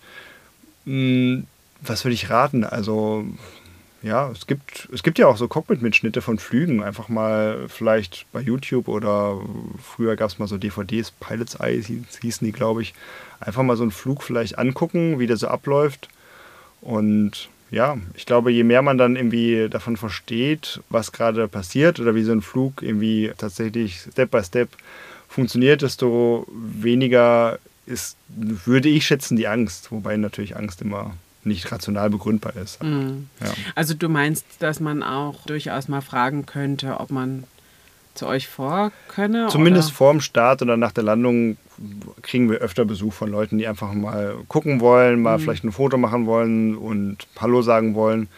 mh, 0.84 0.92
hm, 0.94 1.46
was 1.80 2.04
würde 2.04 2.14
ich 2.14 2.30
raten? 2.30 2.62
Also 2.62 3.24
ja, 4.02 4.30
es 4.30 4.46
gibt, 4.46 4.88
es 4.92 5.02
gibt 5.02 5.18
ja 5.18 5.26
auch 5.26 5.36
so 5.36 5.46
Cockpit-Mitschnitte 5.46 6.22
von 6.22 6.38
Flügen. 6.38 6.82
Einfach 6.82 7.08
mal 7.08 7.66
vielleicht 7.68 8.26
bei 8.32 8.40
YouTube 8.40 8.88
oder 8.88 9.38
früher 9.82 10.16
gab 10.16 10.30
es 10.30 10.38
mal 10.38 10.48
so 10.48 10.56
DVDs, 10.56 11.10
Pilot's 11.10 11.56
Eye 11.56 11.82
hießen 11.82 12.44
die, 12.44 12.52
glaube 12.52 12.82
ich. 12.82 12.94
Einfach 13.40 13.62
mal 13.62 13.76
so 13.76 13.82
einen 13.82 13.92
Flug 13.92 14.22
vielleicht 14.22 14.58
angucken, 14.58 15.18
wie 15.18 15.26
der 15.26 15.36
so 15.36 15.48
abläuft. 15.48 16.08
Und 16.80 17.50
ja, 17.70 17.98
ich 18.14 18.24
glaube, 18.24 18.50
je 18.50 18.64
mehr 18.64 18.80
man 18.82 18.96
dann 18.96 19.16
irgendwie 19.16 19.68
davon 19.68 19.96
versteht, 19.96 20.80
was 20.88 21.12
gerade 21.12 21.46
passiert 21.46 22.00
oder 22.00 22.14
wie 22.14 22.24
so 22.24 22.32
ein 22.32 22.42
Flug 22.42 22.82
irgendwie 22.82 23.32
tatsächlich 23.36 24.00
Step 24.00 24.30
by 24.30 24.42
Step 24.42 24.70
funktioniert, 25.28 25.82
desto 25.82 26.46
weniger 26.52 27.58
ist, 27.86 28.16
würde 28.28 28.88
ich 28.88 29.06
schätzen, 29.06 29.36
die 29.36 29.46
Angst. 29.46 29.92
Wobei 29.92 30.16
natürlich 30.16 30.56
Angst 30.56 30.80
immer 30.80 31.14
nicht 31.44 31.70
rational 31.72 32.10
begründbar 32.10 32.56
ist. 32.56 32.82
Mhm. 32.82 33.28
Ja. 33.40 33.52
Also 33.74 33.94
du 33.94 34.08
meinst, 34.08 34.44
dass 34.58 34.80
man 34.80 35.02
auch 35.02 35.46
durchaus 35.46 35.88
mal 35.88 36.02
fragen 36.02 36.46
könnte, 36.46 37.00
ob 37.00 37.10
man 37.10 37.44
zu 38.14 38.26
euch 38.26 38.48
vor 38.48 38.92
könne? 39.08 39.48
Zumindest 39.50 39.90
oder? 39.90 39.96
vor 39.96 40.12
dem 40.12 40.20
Start 40.20 40.62
oder 40.62 40.76
nach 40.76 40.92
der 40.92 41.04
Landung 41.04 41.56
kriegen 42.22 42.50
wir 42.50 42.58
öfter 42.58 42.84
Besuch 42.84 43.12
von 43.12 43.30
Leuten, 43.30 43.58
die 43.58 43.66
einfach 43.66 43.92
mal 43.92 44.36
gucken 44.48 44.80
wollen, 44.80 45.22
mal 45.22 45.38
mhm. 45.38 45.42
vielleicht 45.42 45.64
ein 45.64 45.72
Foto 45.72 45.96
machen 45.96 46.26
wollen 46.26 46.76
und 46.76 47.26
Hallo 47.38 47.62
sagen 47.62 47.94
wollen. 47.94 48.28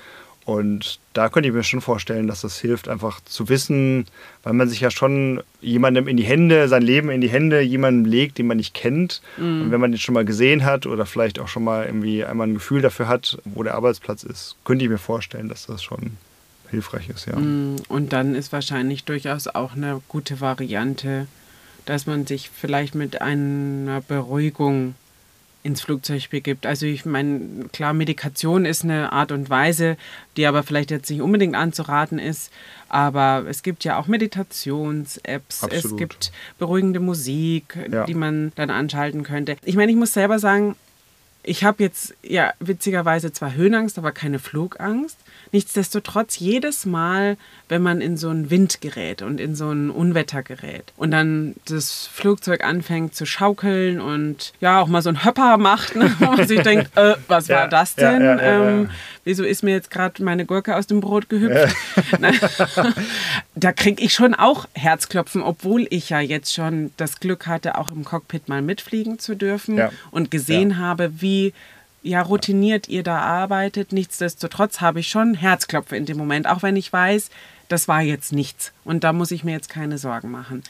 Und 0.45 0.99
da 1.13 1.29
könnte 1.29 1.49
ich 1.49 1.55
mir 1.55 1.63
schon 1.63 1.81
vorstellen, 1.81 2.27
dass 2.27 2.41
das 2.41 2.59
hilft, 2.59 2.89
einfach 2.89 3.21
zu 3.25 3.49
wissen, 3.49 4.07
weil 4.43 4.55
man 4.55 4.69
sich 4.69 4.81
ja 4.81 4.91
schon 4.91 5.41
jemandem 5.61 6.09
in 6.09 6.17
die 6.17 6.25
Hände, 6.25 6.67
sein 6.67 6.83
Leben 6.83 7.11
in 7.11 7.21
die 7.21 7.31
Hände 7.31 7.61
jemandem 7.61 8.11
legt, 8.11 8.39
den 8.39 8.49
man 8.49 8.57
nicht 8.57 8.75
kennt. 8.75 9.23
Mhm. 9.37 9.63
Und 9.63 9.71
wenn 9.71 9.81
man 9.81 9.93
den 9.93 9.99
schon 9.99 10.15
mal 10.15 10.25
gesehen 10.25 10.65
hat 10.65 10.87
oder 10.87 11.07
vielleicht 11.07 11.39
auch 11.39 11.47
schon 11.47 11.63
mal 11.63 11.87
irgendwie 11.87 12.25
einmal 12.25 12.49
ein 12.49 12.55
Gefühl 12.55 12.83
dafür 12.83 13.07
hat, 13.07 13.39
wo 13.45 13.63
der 13.63 13.75
Arbeitsplatz 13.75 14.25
ist, 14.25 14.57
könnte 14.65 14.85
ich 14.85 14.91
mir 14.91 14.99
vorstellen, 14.99 15.49
dass 15.49 15.67
das 15.67 15.83
schon 15.83 16.17
hilfreich 16.71 17.09
ist, 17.09 17.27
ja. 17.27 17.37
Mhm. 17.37 17.77
Und 17.89 18.13
dann 18.13 18.35
ist 18.35 18.53
wahrscheinlich 18.53 19.05
durchaus 19.05 19.47
auch 19.47 19.77
eine 19.77 20.01
gute 20.09 20.41
Variante, 20.41 21.29
dass 21.85 22.07
man 22.07 22.27
sich 22.27 22.51
vielleicht 22.53 22.97
mit 22.97 23.21
einer 23.21 24.01
Beruhigung 24.01 24.95
ins 25.63 25.81
Flugzeug 25.81 26.31
begibt. 26.31 26.67
Also 26.67 26.87
ich 26.87 27.05
meine, 27.05 27.69
klar, 27.73 27.93
Medikation 27.93 28.65
ist 28.65 28.83
eine 28.83 29.13
Art 29.13 29.31
und 29.31 29.49
Weise, 29.49 29.97
die 30.37 30.47
aber 30.47 30.63
vielleicht 30.63 30.91
jetzt 30.91 31.11
nicht 31.11 31.21
unbedingt 31.21 31.55
anzuraten 31.55 32.19
ist. 32.19 32.51
Aber 32.89 33.45
es 33.49 33.63
gibt 33.63 33.85
ja 33.85 33.99
auch 33.99 34.07
Meditations-Apps, 34.07 35.63
es 35.71 35.97
gibt 35.97 36.33
beruhigende 36.59 37.01
Musik, 37.01 37.79
ja. 37.91 38.05
die 38.05 38.15
man 38.15 38.53
dann 38.57 38.71
anschalten 38.71 39.23
könnte. 39.23 39.57
Ich 39.65 39.77
meine, 39.77 39.93
ich 39.93 39.97
muss 39.97 40.13
selber 40.13 40.39
sagen, 40.39 40.77
ich 41.45 41.65
habe 41.65 41.83
jetzt 41.83 42.15
ja 42.23 42.53
witzigerweise 42.61 43.33
zwar 43.33 43.55
Höhenangst, 43.55 43.99
aber 43.99 44.13
keine 44.13 44.39
Flugangst. 44.39 45.19
Nichtsdestotrotz 45.51 46.39
jedes 46.39 46.87
Mal, 46.87 47.37
wenn 47.69 47.83
man 47.83 48.01
in 48.01 48.17
so 48.17 48.29
einen 48.29 48.51
Wind 48.51 48.81
gerät 48.81 49.23
und 49.23 49.41
in 49.41 49.55
so 49.55 49.71
ein 49.71 49.91
Unwetter 49.91 50.43
gerät 50.43 50.93
und 50.97 51.11
dann 51.11 51.55
das 51.67 52.07
Flugzeug 52.07 52.65
anfängt 52.65 53.15
zu 53.15 53.27
schaukeln 53.27 54.01
und 54.01 54.53
ja 54.61 54.81
auch 54.81 54.87
mal 54.87 55.03
so 55.03 55.09
einen 55.09 55.25
Höpper 55.25 55.59
macht, 55.59 55.97
ne, 55.97 56.15
wo 56.21 56.27
man 56.27 56.47
sich 56.47 56.63
denkt, 56.63 56.97
äh, 56.97 57.17
was 57.29 57.49
ja, 57.49 57.57
war 57.57 57.69
das 57.69 57.97
denn? 57.97 58.23
Ja, 58.23 58.37
ja, 58.37 58.69
ähm, 58.69 58.91
wieso 59.25 59.45
ist 59.45 59.63
mir 59.63 59.73
jetzt 59.73 59.91
gerade 59.91 60.23
meine 60.23 60.47
Gurke 60.47 60.77
aus 60.77 60.87
dem 60.87 61.01
Brot 61.01 61.29
gehüpft? 61.29 61.77
da 63.55 63.73
kriege 63.73 64.03
ich 64.03 64.13
schon 64.13 64.35
auch 64.35 64.67
Herzklopfen, 64.75 65.43
obwohl 65.43 65.87
ich 65.91 66.11
ja 66.11 66.21
jetzt 66.21 66.53
schon 66.53 66.93
das 66.97 67.21
Glück 67.21 67.47
hatte, 67.47 67.79
auch 67.79 67.91
im 67.91 68.05
Cockpit 68.05 68.49
mal 68.49 68.63
mitfliegen 68.63 69.19
zu 69.19 69.37
dürfen 69.37 69.77
ja. 69.77 69.91
und 70.11 70.31
gesehen 70.31 70.71
ja. 70.71 70.77
habe, 70.77 71.21
wie 71.21 71.53
ja, 72.03 72.21
routiniert 72.21 72.89
ihr 72.89 73.03
da 73.03 73.19
arbeitet. 73.19 73.93
Nichtsdestotrotz 73.93 74.81
habe 74.81 75.01
ich 75.01 75.09
schon 75.09 75.35
Herzklopfen 75.35 75.97
in 75.97 76.07
dem 76.07 76.17
Moment, 76.17 76.49
auch 76.49 76.63
wenn 76.63 76.77
ich 76.77 76.93
weiß, 76.93 77.31
das 77.69 77.89
war 77.89 78.03
jetzt 78.03 78.33
nichts. 78.33 78.73
Und 78.85 79.05
da 79.05 79.13
muss 79.13 79.31
ich 79.31 79.45
mir 79.45 79.53
jetzt 79.53 79.69
keine 79.69 79.99
Sorgen 79.99 80.31
machen. 80.31 80.63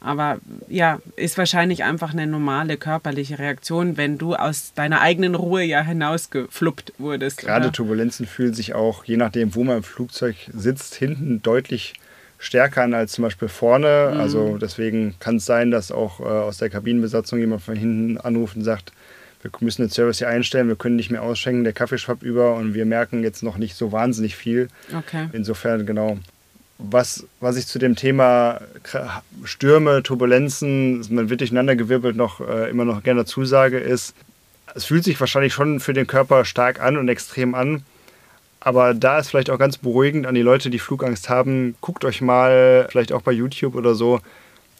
Aber 0.00 0.38
ja, 0.68 1.00
ist 1.16 1.38
wahrscheinlich 1.38 1.84
einfach 1.84 2.12
eine 2.12 2.26
normale 2.26 2.76
körperliche 2.76 3.38
Reaktion, 3.38 3.96
wenn 3.96 4.18
du 4.18 4.34
aus 4.34 4.72
deiner 4.74 5.00
eigenen 5.00 5.34
Ruhe 5.34 5.62
ja 5.62 5.82
hinausgefluppt 5.82 6.92
wurdest. 6.98 7.38
Gerade 7.38 7.66
oder? 7.66 7.72
Turbulenzen 7.72 8.26
fühlen 8.26 8.54
sich 8.54 8.74
auch, 8.74 9.04
je 9.04 9.16
nachdem, 9.16 9.54
wo 9.54 9.64
man 9.64 9.78
im 9.78 9.82
Flugzeug 9.82 10.36
sitzt, 10.52 10.94
hinten 10.94 11.42
deutlich 11.42 11.94
stärker 12.38 12.82
an 12.82 12.94
als 12.94 13.12
zum 13.12 13.22
Beispiel 13.22 13.48
vorne. 13.48 14.12
Mhm. 14.12 14.20
Also 14.20 14.58
deswegen 14.58 15.14
kann 15.18 15.36
es 15.36 15.46
sein, 15.46 15.70
dass 15.70 15.90
auch 15.90 16.20
äh, 16.20 16.24
aus 16.24 16.58
der 16.58 16.70
Kabinenbesatzung 16.70 17.38
jemand 17.38 17.62
von 17.62 17.76
hinten 17.76 18.18
anruft 18.18 18.56
und 18.56 18.64
sagt, 18.64 18.92
wir 19.42 19.50
müssen 19.60 19.82
den 19.82 19.90
Service 19.90 20.18
hier 20.18 20.28
einstellen, 20.28 20.68
wir 20.68 20.76
können 20.76 20.96
nicht 20.96 21.10
mehr 21.10 21.22
ausschenken, 21.22 21.64
der 21.64 21.72
Kaffee 21.72 21.98
schwappt 21.98 22.22
über 22.22 22.54
und 22.54 22.74
wir 22.74 22.84
merken 22.84 23.22
jetzt 23.22 23.42
noch 23.42 23.58
nicht 23.58 23.76
so 23.76 23.92
wahnsinnig 23.92 24.34
viel. 24.34 24.68
Okay. 24.96 25.28
Insofern, 25.32 25.86
genau, 25.86 26.18
was, 26.78 27.26
was 27.40 27.56
ich 27.56 27.66
zu 27.66 27.78
dem 27.78 27.96
Thema 27.96 28.60
Stürme, 29.44 30.02
Turbulenzen, 30.02 31.04
man 31.10 31.30
wird 31.30 31.40
durcheinandergewirbelt, 31.40 32.16
noch 32.16 32.40
äh, 32.40 32.68
immer 32.70 32.84
noch 32.84 33.02
gerne 33.02 33.24
zusage, 33.24 33.78
ist, 33.78 34.14
es 34.74 34.84
fühlt 34.84 35.04
sich 35.04 35.18
wahrscheinlich 35.18 35.54
schon 35.54 35.80
für 35.80 35.94
den 35.94 36.06
Körper 36.06 36.44
stark 36.44 36.80
an 36.80 36.96
und 36.96 37.08
extrem 37.08 37.54
an. 37.54 37.82
Aber 38.60 38.94
da 38.94 39.18
ist 39.18 39.30
vielleicht 39.30 39.48
auch 39.50 39.58
ganz 39.58 39.78
beruhigend 39.78 40.26
an 40.26 40.34
die 40.34 40.42
Leute, 40.42 40.70
die 40.70 40.78
Flugangst 40.78 41.28
haben, 41.28 41.76
guckt 41.80 42.04
euch 42.04 42.20
mal, 42.20 42.86
vielleicht 42.90 43.12
auch 43.12 43.22
bei 43.22 43.32
YouTube 43.32 43.74
oder 43.74 43.94
so, 43.94 44.20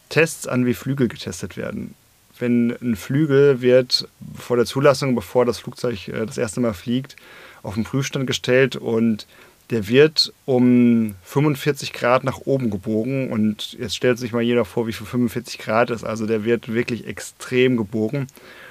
Tests 0.09 0.47
an, 0.47 0.65
wie 0.65 0.73
Flügel 0.73 1.07
getestet 1.07 1.57
werden. 1.57 1.95
Wenn 2.37 2.75
ein 2.81 2.95
Flügel 2.95 3.61
wird 3.61 4.07
vor 4.37 4.57
der 4.57 4.65
Zulassung, 4.65 5.15
bevor 5.15 5.45
das 5.45 5.59
Flugzeug 5.59 6.09
äh, 6.09 6.25
das 6.25 6.37
erste 6.37 6.59
Mal 6.59 6.73
fliegt, 6.73 7.15
auf 7.63 7.73
den 7.73 7.83
Prüfstand 7.83 8.27
gestellt 8.27 8.75
und 8.75 9.25
der 9.69 9.89
wird 9.89 10.33
um 10.45 11.15
45 11.23 11.91
Grad 11.91 12.23
nach 12.23 12.39
oben 12.45 12.69
gebogen 12.69 13.29
und 13.29 13.73
jetzt 13.73 13.95
stellt 13.95 14.17
sich 14.17 14.31
mal 14.31 14.41
jeder 14.41 14.63
vor, 14.63 14.87
wie 14.87 14.93
viel 14.93 15.05
45 15.05 15.57
Grad 15.57 15.89
ist. 15.89 16.05
Also 16.05 16.25
der 16.25 16.45
wird 16.45 16.73
wirklich 16.73 17.05
extrem 17.05 17.75
gebogen. 17.75 18.27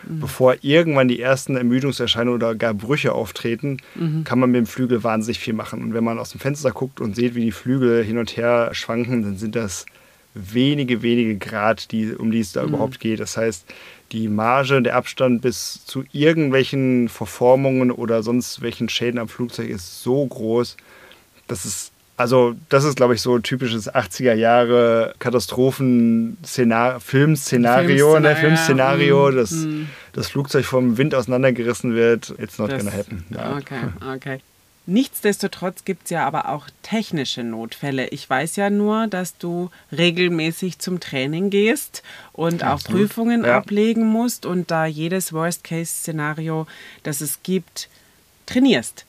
Mhm. 0.09 0.20
Bevor 0.20 0.57
irgendwann 0.62 1.09
die 1.09 1.20
ersten 1.20 1.57
Ermüdungserscheinungen 1.57 2.40
oder 2.40 2.55
gar 2.55 2.72
Brüche 2.72 3.12
auftreten, 3.12 3.76
mhm. 3.94 4.24
kann 4.24 4.38
man 4.38 4.51
mit 4.51 4.59
dem 4.59 4.66
Flügel 4.66 5.05
wahnsinnig 5.05 5.38
viel 5.38 5.53
machen. 5.53 5.82
Und 5.82 5.92
wenn 5.92 6.05
man 6.05 6.18
aus 6.18 6.30
dem 6.30 6.40
Fenster 6.40 6.70
guckt 6.70 7.01
und 7.01 7.14
sieht, 7.14 7.34
wie 7.34 7.44
die 7.44 7.53
Flügel 7.53 8.03
hin 8.03 8.16
und 8.16 8.36
her 8.36 8.70
schwanken, 8.72 9.22
dann 9.22 9.36
sind 9.36 9.55
das 9.55 9.84
wenige, 10.32 11.03
wenige 11.03 11.36
Grad, 11.36 11.92
die, 11.92 12.14
um 12.14 12.30
die 12.30 12.40
es 12.40 12.53
da 12.53 12.62
mhm. 12.62 12.70
überhaupt 12.70 13.01
geht. 13.01 13.20
Das 13.20 13.36
heißt, 13.36 13.66
die 14.12 14.28
Marge, 14.28 14.82
der 14.82 14.96
Abstand 14.96 15.42
bis 15.42 15.84
zu 15.84 16.04
irgendwelchen 16.12 17.09
Verformungen 17.09 17.90
oder 17.90 18.22
sonst 18.22 18.62
welchen 18.62 18.88
Schäden 18.88 19.18
am 19.18 19.28
Flugzeug 19.28 19.68
ist 19.68 20.02
so 20.02 20.24
groß, 20.26 20.76
dass 21.48 21.64
es 21.64 21.92
also 22.18 22.54
das 22.70 22.84
ist, 22.84 22.96
glaube 22.96 23.14
ich, 23.14 23.20
so 23.20 23.36
ein 23.36 23.42
typisches 23.42 23.92
80er 23.92 24.32
Jahre 24.32 25.14
Katastrophen-Filmszenario, 25.18 26.98
Filmszenario, 27.00 28.18
ne? 28.20 28.34
Filmszenario, 28.36 29.30
mm, 29.30 29.36
dass 29.36 29.50
mm. 29.50 29.82
das 30.14 30.28
Flugzeug 30.28 30.64
vom 30.64 30.96
Wind 30.96 31.14
auseinandergerissen 31.14 31.94
wird. 31.94 32.34
It's 32.38 32.59
not 32.59 32.72
das, 32.72 32.82
gonna 32.82 32.96
happen. 32.96 33.26
Ja. 33.30 33.59
Okay, 33.59 33.80
okay. 34.14 34.40
Nichtsdestotrotz 34.89 35.84
gibt 35.84 36.05
es 36.05 36.11
ja 36.11 36.24
aber 36.24 36.49
auch 36.49 36.68
technische 36.82 37.43
Notfälle. 37.43 38.07
Ich 38.09 38.30
weiß 38.30 38.55
ja 38.55 38.70
nur, 38.70 39.09
dass 39.09 39.37
du 39.37 39.70
regelmäßig 39.91 40.78
zum 40.78 41.01
Training 41.01 41.51
gehst 41.51 42.05
und 42.32 42.62
auch 42.62 42.80
Prüfungen 42.84 43.45
ja. 43.45 43.57
ablegen 43.57 44.07
musst 44.07 44.47
und 44.47 44.70
da 44.70 44.87
jedes 44.87 45.32
Worst-Case-Szenario, 45.32 46.68
das 47.03 47.20
es 47.20 47.43
gibt, 47.43 47.89
trainierst. 48.47 49.07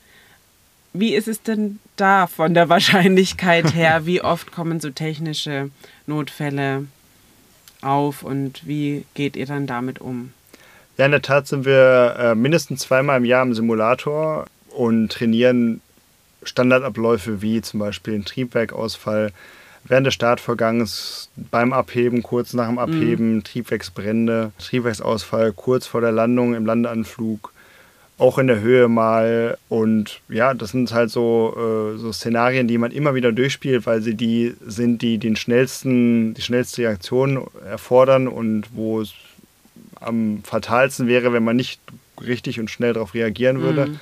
Wie 0.92 1.14
ist 1.14 1.28
es 1.28 1.42
denn 1.42 1.78
da 1.94 2.26
von 2.26 2.54
der 2.54 2.68
Wahrscheinlichkeit 2.68 3.72
her? 3.72 4.04
Wie 4.04 4.20
oft 4.20 4.50
kommen 4.50 4.80
so 4.80 4.90
technische 4.90 5.70
Notfälle 6.08 6.86
auf 7.82 8.24
und 8.24 8.66
wie 8.66 9.04
geht 9.14 9.36
ihr 9.36 9.46
dann 9.46 9.68
damit 9.68 10.00
um? 10.00 10.32
Ja, 10.96 11.04
in 11.04 11.12
der 11.12 11.22
Tat 11.22 11.46
sind 11.46 11.64
wir 11.64 12.16
äh, 12.18 12.34
mindestens 12.34 12.80
zweimal 12.80 13.18
im 13.18 13.24
Jahr 13.24 13.44
im 13.44 13.54
Simulator 13.54 14.46
und 14.78 15.10
trainieren 15.10 15.80
Standardabläufe 16.44 17.42
wie 17.42 17.60
zum 17.62 17.80
Beispiel 17.80 18.14
ein 18.14 18.24
Triebwerkausfall 18.24 19.32
während 19.84 20.06
des 20.06 20.14
Startvorgangs, 20.14 21.30
beim 21.50 21.72
Abheben, 21.72 22.22
kurz 22.22 22.52
nach 22.52 22.68
dem 22.68 22.78
Abheben, 22.78 23.36
mhm. 23.36 23.44
Triebwerksbrände, 23.44 24.52
Triebwerksausfall 24.58 25.52
kurz 25.52 25.88
vor 25.88 26.00
der 26.00 26.12
Landung 26.12 26.54
im 26.54 26.64
Landeanflug, 26.64 27.52
auch 28.18 28.38
in 28.38 28.46
der 28.46 28.60
Höhe 28.60 28.86
mal. 28.86 29.58
Und 29.68 30.20
ja, 30.28 30.54
das 30.54 30.70
sind 30.70 30.92
halt 30.92 31.10
so, 31.10 31.56
äh, 31.56 31.98
so 31.98 32.12
Szenarien, 32.12 32.68
die 32.68 32.78
man 32.78 32.92
immer 32.92 33.16
wieder 33.16 33.32
durchspielt, 33.32 33.84
weil 33.84 34.00
sie 34.00 34.14
die 34.14 34.54
sind, 34.64 35.02
die 35.02 35.18
den 35.18 35.34
schnellsten, 35.34 36.34
die 36.34 36.42
schnellste 36.42 36.82
Reaktion 36.82 37.48
erfordern 37.68 38.28
und 38.28 38.66
wo 38.74 39.00
es 39.00 39.12
am 40.00 40.44
fatalsten 40.44 41.08
wäre, 41.08 41.32
wenn 41.32 41.42
man 41.42 41.56
nicht 41.56 41.80
richtig 42.24 42.60
und 42.60 42.70
schnell 42.70 42.92
darauf 42.92 43.14
reagieren 43.14 43.60
würde. 43.60 43.86
Mhm. 43.86 44.00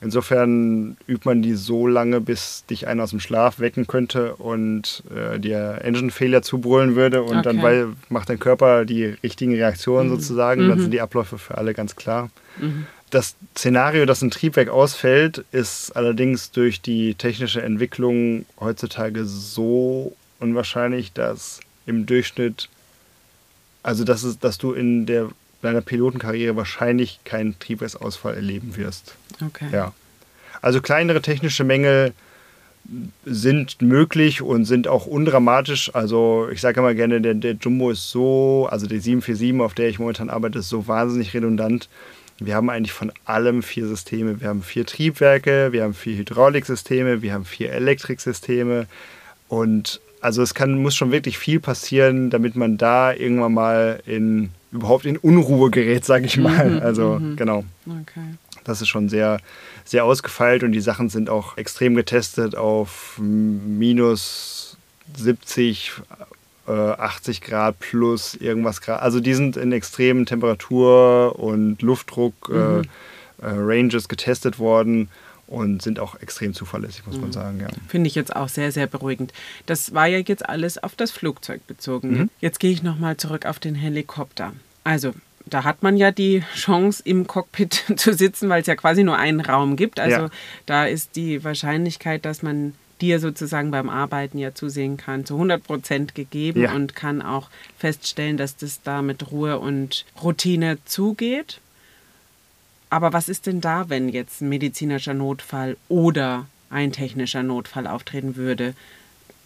Insofern 0.00 0.96
übt 1.08 1.28
man 1.28 1.42
die 1.42 1.54
so 1.54 1.88
lange, 1.88 2.20
bis 2.20 2.64
dich 2.66 2.86
einer 2.86 3.02
aus 3.02 3.10
dem 3.10 3.18
Schlaf 3.18 3.58
wecken 3.58 3.88
könnte 3.88 4.36
und 4.36 5.02
äh, 5.14 5.40
dir 5.40 5.80
Engine-Fehler 5.82 6.42
zubrüllen 6.42 6.94
würde 6.94 7.22
und 7.22 7.38
okay. 7.38 7.42
dann 7.42 7.62
weil, 7.62 7.88
macht 8.08 8.28
dein 8.28 8.38
Körper 8.38 8.84
die 8.84 9.06
richtigen 9.06 9.54
Reaktionen 9.54 10.08
mhm. 10.08 10.14
sozusagen. 10.14 10.64
Mhm. 10.64 10.68
Dann 10.68 10.80
sind 10.80 10.90
die 10.92 11.00
Abläufe 11.00 11.36
für 11.36 11.58
alle 11.58 11.74
ganz 11.74 11.96
klar. 11.96 12.30
Mhm. 12.60 12.86
Das 13.10 13.34
Szenario, 13.56 14.06
dass 14.06 14.22
ein 14.22 14.30
Triebwerk 14.30 14.68
ausfällt, 14.68 15.44
ist 15.50 15.96
allerdings 15.96 16.52
durch 16.52 16.80
die 16.80 17.14
technische 17.14 17.62
Entwicklung 17.62 18.44
heutzutage 18.60 19.24
so 19.24 20.14
unwahrscheinlich, 20.38 21.12
dass 21.12 21.60
im 21.86 22.06
Durchschnitt, 22.06 22.68
also 23.82 24.04
dass, 24.04 24.22
es, 24.22 24.38
dass 24.38 24.58
du 24.58 24.74
in 24.74 25.06
der 25.06 25.28
deiner 25.62 25.80
Pilotenkarriere 25.80 26.56
wahrscheinlich 26.56 27.20
keinen 27.24 27.58
Triebwerksausfall 27.58 28.34
erleben 28.34 28.76
wirst. 28.76 29.14
Okay. 29.44 29.66
Ja. 29.72 29.92
Also 30.62 30.80
kleinere 30.80 31.22
technische 31.22 31.64
Mängel 31.64 32.12
sind 33.24 33.82
möglich 33.82 34.40
und 34.40 34.64
sind 34.64 34.88
auch 34.88 35.06
undramatisch. 35.06 35.94
Also 35.94 36.48
ich 36.50 36.60
sage 36.60 36.80
immer 36.80 36.94
gerne, 36.94 37.20
der, 37.20 37.34
der 37.34 37.52
Jumbo 37.52 37.90
ist 37.90 38.10
so, 38.10 38.66
also 38.70 38.86
die 38.86 38.98
747, 38.98 39.60
auf 39.60 39.74
der 39.74 39.88
ich 39.88 39.98
momentan 39.98 40.30
arbeite, 40.30 40.60
ist 40.60 40.68
so 40.68 40.88
wahnsinnig 40.88 41.34
redundant. 41.34 41.88
Wir 42.38 42.54
haben 42.54 42.70
eigentlich 42.70 42.92
von 42.92 43.12
allem 43.24 43.62
vier 43.62 43.86
Systeme. 43.86 44.40
Wir 44.40 44.48
haben 44.48 44.62
vier 44.62 44.86
Triebwerke, 44.86 45.72
wir 45.72 45.82
haben 45.82 45.94
vier 45.94 46.16
Hydrauliksysteme, 46.16 47.20
wir 47.20 47.34
haben 47.34 47.44
vier 47.44 47.72
Elektriksysteme 47.72 48.86
und 49.48 50.00
also 50.20 50.42
es 50.42 50.54
kann, 50.54 50.80
muss 50.82 50.96
schon 50.96 51.12
wirklich 51.12 51.38
viel 51.38 51.60
passieren, 51.60 52.30
damit 52.30 52.56
man 52.56 52.76
da 52.76 53.12
irgendwann 53.12 53.54
mal 53.54 54.02
in 54.06 54.50
überhaupt 54.72 55.06
in 55.06 55.16
Unruhe 55.16 55.70
gerät, 55.70 56.04
sage 56.04 56.26
ich 56.26 56.36
mal. 56.36 56.70
Mhm, 56.70 56.82
also 56.82 57.18
mhm. 57.18 57.36
genau. 57.36 57.64
Okay. 57.86 58.34
Das 58.64 58.82
ist 58.82 58.88
schon 58.88 59.08
sehr, 59.08 59.38
sehr 59.84 60.04
ausgefeilt 60.04 60.62
und 60.62 60.72
die 60.72 60.80
Sachen 60.80 61.08
sind 61.08 61.30
auch 61.30 61.56
extrem 61.56 61.94
getestet 61.94 62.54
auf 62.54 63.18
minus 63.18 64.76
70, 65.16 65.92
äh, 66.66 66.72
80 66.72 67.40
Grad 67.40 67.78
plus 67.78 68.34
irgendwas 68.34 68.80
Grad. 68.82 69.00
Also 69.00 69.20
die 69.20 69.34
sind 69.34 69.56
in 69.56 69.72
extremen 69.72 70.26
Temperatur- 70.26 71.38
und 71.38 71.80
Luftdruck 71.80 72.50
äh, 72.50 72.52
mhm. 72.52 72.82
äh, 73.40 73.46
Ranges 73.46 74.08
getestet 74.08 74.58
worden 74.58 75.08
und 75.48 75.82
sind 75.82 75.98
auch 75.98 76.20
extrem 76.20 76.54
zuverlässig, 76.54 77.06
muss 77.06 77.16
man 77.16 77.28
mhm. 77.28 77.32
sagen. 77.32 77.60
Ja. 77.60 77.68
Finde 77.88 78.06
ich 78.08 78.14
jetzt 78.14 78.36
auch 78.36 78.48
sehr, 78.48 78.70
sehr 78.70 78.86
beruhigend. 78.86 79.32
Das 79.66 79.94
war 79.94 80.06
ja 80.06 80.18
jetzt 80.18 80.48
alles 80.48 80.82
auf 80.82 80.94
das 80.94 81.10
Flugzeug 81.10 81.66
bezogen. 81.66 82.10
Mhm. 82.10 82.30
Jetzt 82.40 82.60
gehe 82.60 82.70
ich 82.70 82.82
nochmal 82.82 83.16
zurück 83.16 83.46
auf 83.46 83.58
den 83.58 83.74
Helikopter. 83.74 84.52
Also, 84.84 85.14
da 85.46 85.64
hat 85.64 85.82
man 85.82 85.96
ja 85.96 86.10
die 86.10 86.42
Chance, 86.54 87.02
im 87.04 87.26
Cockpit 87.26 87.84
zu 87.96 88.12
sitzen, 88.12 88.48
weil 88.48 88.60
es 88.60 88.66
ja 88.66 88.76
quasi 88.76 89.02
nur 89.04 89.16
einen 89.16 89.40
Raum 89.40 89.76
gibt. 89.76 89.98
Also, 89.98 90.22
ja. 90.22 90.30
da 90.66 90.84
ist 90.84 91.16
die 91.16 91.42
Wahrscheinlichkeit, 91.42 92.24
dass 92.24 92.42
man 92.42 92.74
dir 93.00 93.20
sozusagen 93.20 93.70
beim 93.70 93.88
Arbeiten 93.88 94.38
ja 94.38 94.54
zusehen 94.54 94.96
kann, 94.96 95.24
zu 95.24 95.34
100 95.34 95.62
Prozent 95.62 96.14
gegeben 96.14 96.62
ja. 96.62 96.72
und 96.72 96.94
kann 96.94 97.22
auch 97.22 97.48
feststellen, 97.78 98.36
dass 98.36 98.56
das 98.56 98.82
da 98.82 99.02
mit 99.02 99.30
Ruhe 99.30 99.58
und 99.58 100.04
Routine 100.22 100.78
zugeht. 100.84 101.60
Aber 102.90 103.12
was 103.12 103.28
ist 103.28 103.46
denn 103.46 103.60
da, 103.60 103.88
wenn 103.88 104.08
jetzt 104.08 104.40
ein 104.40 104.48
medizinischer 104.48 105.14
Notfall 105.14 105.76
oder 105.88 106.46
ein 106.70 106.92
technischer 106.92 107.42
Notfall 107.42 107.86
auftreten 107.86 108.36
würde? 108.36 108.74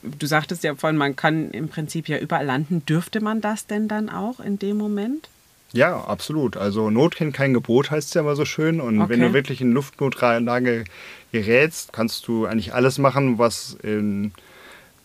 Du 0.03 0.27
sagtest 0.27 0.65
ja 0.65 0.75
vorhin, 0.75 0.97
man 0.97 1.17
kann 1.17 1.51
im 1.51 1.69
Prinzip 1.69 2.09
ja 2.09 2.19
überall 2.19 2.47
landen. 2.47 2.85
Dürfte 2.87 3.21
man 3.21 3.41
das 3.41 3.67
denn 3.67 3.89
dann 3.89 4.09
auch 4.09 4.41
in 4.41 4.59
dem 4.59 4.77
Moment? 4.77 5.29
Ja, 5.73 6.05
absolut. 6.05 6.57
Also 6.57 6.91
Not 6.91 7.17
kennt 7.17 7.35
kein 7.35 7.55
Gebot, 7.55 7.91
heißt 7.91 8.09
es 8.09 8.15
ja 8.15 8.21
immer 8.21 8.37
so 8.37 8.45
schön. 8.45 8.81
Und 8.81 9.01
okay. 9.01 9.11
wenn 9.11 9.21
du 9.21 9.33
wirklich 9.33 9.61
in 9.61 9.73
Luftnotlage 9.73 10.85
gerätst, 11.33 11.93
kannst 11.93 12.27
du 12.29 12.47
eigentlich 12.47 12.75
alles 12.75 12.99
machen, 12.99 13.39
was 13.39 13.77
in 13.83 14.33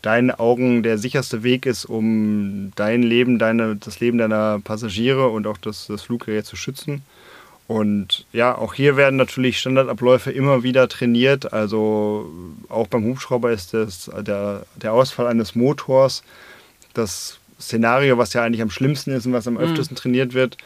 deinen 0.01 0.31
Augen 0.31 0.83
der 0.83 0.97
sicherste 0.97 1.43
Weg 1.43 1.65
ist, 1.65 1.85
um 1.85 2.71
dein 2.75 3.01
Leben, 3.01 3.39
deine, 3.39 3.75
das 3.77 3.99
Leben 3.99 4.17
deiner 4.17 4.59
Passagiere 4.59 5.29
und 5.29 5.47
auch 5.47 5.57
das, 5.57 5.87
das 5.87 6.03
Fluggerät 6.03 6.45
zu 6.45 6.55
schützen. 6.55 7.01
Und 7.67 8.25
ja, 8.31 8.57
auch 8.57 8.73
hier 8.73 8.95
werden 8.95 9.17
natürlich 9.17 9.59
Standardabläufe 9.59 10.31
immer 10.31 10.63
wieder 10.63 10.87
trainiert. 10.87 11.51
Also 11.51 12.31
auch 12.69 12.87
beim 12.87 13.03
Hubschrauber 13.03 13.51
ist 13.51 13.73
das, 13.73 14.09
der, 14.21 14.65
der 14.75 14.93
Ausfall 14.93 15.27
eines 15.27 15.53
Motors 15.53 16.23
das 16.93 17.39
Szenario, 17.59 18.17
was 18.17 18.33
ja 18.33 18.43
eigentlich 18.43 18.61
am 18.61 18.69
schlimmsten 18.69 19.11
ist 19.11 19.25
und 19.25 19.33
was 19.33 19.47
am 19.47 19.55
mhm. 19.55 19.61
öftesten 19.61 19.97
trainiert 19.97 20.33
wird. 20.33 20.57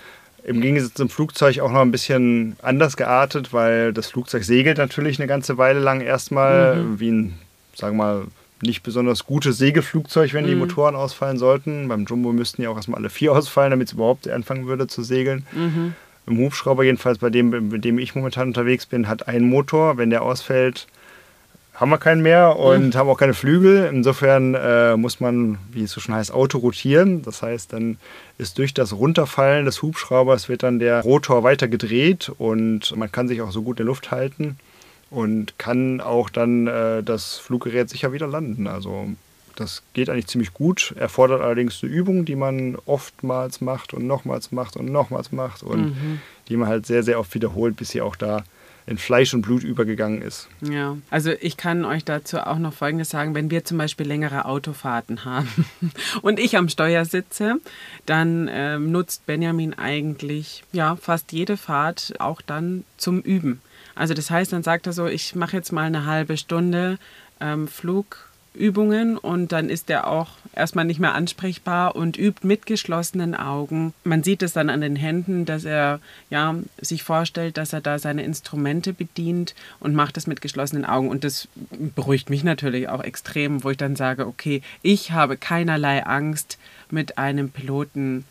Im 0.43 0.61
Gegensatz 0.61 0.95
zum 0.95 1.09
Flugzeug 1.09 1.59
auch 1.59 1.71
noch 1.71 1.81
ein 1.81 1.91
bisschen 1.91 2.55
anders 2.61 2.97
geartet, 2.97 3.53
weil 3.53 3.93
das 3.93 4.07
Flugzeug 4.07 4.43
segelt 4.43 4.77
natürlich 4.77 5.19
eine 5.19 5.27
ganze 5.27 5.57
Weile 5.57 5.79
lang 5.79 6.01
erstmal, 6.01 6.77
mhm. 6.77 6.99
wie 6.99 7.11
ein, 7.11 7.39
sagen 7.75 7.97
wir 7.97 8.03
mal, 8.03 8.27
nicht 8.61 8.83
besonders 8.83 9.25
gutes 9.25 9.57
Segelflugzeug, 9.57 10.33
wenn 10.33 10.45
mhm. 10.45 10.49
die 10.49 10.55
Motoren 10.55 10.95
ausfallen 10.95 11.37
sollten. 11.37 11.87
Beim 11.87 12.05
Jumbo 12.05 12.31
müssten 12.31 12.61
ja 12.61 12.69
auch 12.69 12.75
erstmal 12.75 12.99
alle 12.99 13.09
vier 13.09 13.31
ausfallen, 13.35 13.71
damit 13.71 13.87
es 13.87 13.93
überhaupt 13.93 14.27
anfangen 14.27 14.67
würde 14.67 14.87
zu 14.87 15.03
segeln. 15.03 15.45
Im 16.27 16.37
Hubschrauber, 16.37 16.83
jedenfalls 16.83 17.17
bei 17.17 17.29
dem, 17.29 17.69
mit 17.69 17.83
dem 17.83 17.97
ich 17.99 18.15
momentan 18.15 18.49
unterwegs 18.49 18.85
bin, 18.85 19.07
hat 19.07 19.27
ein 19.27 19.43
Motor. 19.43 19.97
Wenn 19.97 20.09
der 20.09 20.21
ausfällt, 20.21 20.87
haben 21.73 21.89
wir 21.89 21.97
keinen 21.97 22.21
mehr 22.21 22.57
und 22.57 22.93
mhm. 22.93 22.97
haben 22.97 23.09
auch 23.09 23.17
keine 23.17 23.33
Flügel. 23.33 23.89
Insofern 23.91 24.53
äh, 24.53 24.95
muss 24.97 25.19
man, 25.19 25.57
wie 25.71 25.83
es 25.83 25.91
so 25.91 25.99
schon 25.99 26.13
heißt, 26.13 26.31
Auto 26.31 26.59
rotieren. 26.59 27.23
Das 27.23 27.41
heißt, 27.41 27.73
dann 27.73 27.97
ist 28.37 28.59
durch 28.59 28.73
das 28.73 28.93
Runterfallen 28.93 29.65
des 29.65 29.81
Hubschraubers 29.81 30.47
wird 30.47 30.63
dann 30.63 30.77
der 30.77 31.01
Rotor 31.01 31.43
weiter 31.43 31.67
gedreht 31.67 32.31
und 32.37 32.95
man 32.95 33.11
kann 33.11 33.27
sich 33.27 33.41
auch 33.41 33.51
so 33.51 33.63
gut 33.63 33.79
in 33.79 33.85
der 33.85 33.87
Luft 33.87 34.11
halten 34.11 34.57
und 35.09 35.57
kann 35.57 36.01
auch 36.01 36.29
dann 36.29 36.67
äh, 36.67 37.01
das 37.01 37.37
Fluggerät 37.37 37.89
sicher 37.89 38.13
wieder 38.13 38.27
landen. 38.27 38.67
Also 38.67 39.07
das 39.55 39.83
geht 39.93 40.09
eigentlich 40.09 40.27
ziemlich 40.27 40.53
gut, 40.53 40.93
erfordert 40.97 41.41
allerdings 41.41 41.81
eine 41.83 41.91
Übung, 41.91 42.25
die 42.25 42.35
man 42.35 42.77
oftmals 42.85 43.61
macht 43.61 43.93
und 43.93 44.07
nochmals 44.07 44.51
macht 44.51 44.77
und 44.77 44.85
nochmals 44.85 45.31
macht 45.31 45.63
und 45.63 45.87
mhm. 45.87 46.21
die 46.47 46.57
man 46.57 46.67
halt 46.67 46.85
sehr, 46.85 47.03
sehr 47.03 47.19
oft 47.19 47.33
wiederholt, 47.33 47.75
bis 47.75 47.89
sie 47.89 48.01
auch 48.01 48.15
da 48.15 48.43
in 48.87 48.97
Fleisch 48.97 49.33
und 49.33 49.43
Blut 49.43 49.63
übergegangen 49.63 50.21
ist. 50.21 50.47
Ja, 50.61 50.97
also 51.09 51.31
ich 51.39 51.55
kann 51.55 51.85
euch 51.85 52.03
dazu 52.03 52.39
auch 52.39 52.57
noch 52.57 52.73
Folgendes 52.73 53.09
sagen. 53.09 53.35
Wenn 53.35 53.51
wir 53.51 53.63
zum 53.63 53.77
Beispiel 53.77 54.07
längere 54.07 54.45
Autofahrten 54.45 55.23
haben 55.25 55.65
und 56.21 56.39
ich 56.39 56.57
am 56.57 56.69
Steuer 56.69 57.05
sitze, 57.05 57.57
dann 58.05 58.49
ähm, 58.51 58.91
nutzt 58.91 59.25
Benjamin 59.25 59.73
eigentlich 59.73 60.63
ja, 60.71 60.95
fast 60.95 61.31
jede 61.31 61.57
Fahrt 61.57 62.13
auch 62.19 62.41
dann 62.41 62.83
zum 62.97 63.21
Üben. 63.21 63.61
Also 63.95 64.13
das 64.13 64.31
heißt, 64.31 64.51
dann 64.51 64.63
sagt 64.63 64.87
er 64.87 64.93
so, 64.93 65.07
ich 65.07 65.35
mache 65.35 65.57
jetzt 65.57 65.71
mal 65.71 65.85
eine 65.85 66.05
halbe 66.05 66.37
Stunde 66.37 66.97
ähm, 67.39 67.67
Flug 67.67 68.30
Übungen 68.53 69.17
und 69.17 69.51
dann 69.51 69.69
ist 69.69 69.89
er 69.89 70.07
auch 70.07 70.31
erstmal 70.53 70.85
nicht 70.85 70.99
mehr 70.99 71.15
ansprechbar 71.15 71.95
und 71.95 72.17
übt 72.17 72.45
mit 72.45 72.65
geschlossenen 72.65 73.33
Augen. 73.33 73.93
Man 74.03 74.23
sieht 74.23 74.43
es 74.43 74.53
dann 74.53 74.69
an 74.69 74.81
den 74.81 74.97
Händen, 74.97 75.45
dass 75.45 75.63
er 75.63 75.99
ja, 76.29 76.55
sich 76.79 77.03
vorstellt, 77.03 77.57
dass 77.57 77.71
er 77.71 77.81
da 77.81 77.97
seine 77.97 78.23
Instrumente 78.23 78.93
bedient 78.93 79.55
und 79.79 79.95
macht 79.95 80.17
es 80.17 80.27
mit 80.27 80.41
geschlossenen 80.41 80.85
Augen. 80.85 81.09
Und 81.09 81.23
das 81.23 81.47
beruhigt 81.95 82.29
mich 82.29 82.43
natürlich 82.43 82.89
auch 82.89 83.03
extrem, 83.03 83.63
wo 83.63 83.69
ich 83.69 83.77
dann 83.77 83.95
sage, 83.95 84.27
okay, 84.27 84.61
ich 84.81 85.11
habe 85.11 85.37
keinerlei 85.37 86.05
Angst, 86.05 86.57
mit 86.91 87.17
einem 87.17 87.49
Piloten 87.49 88.25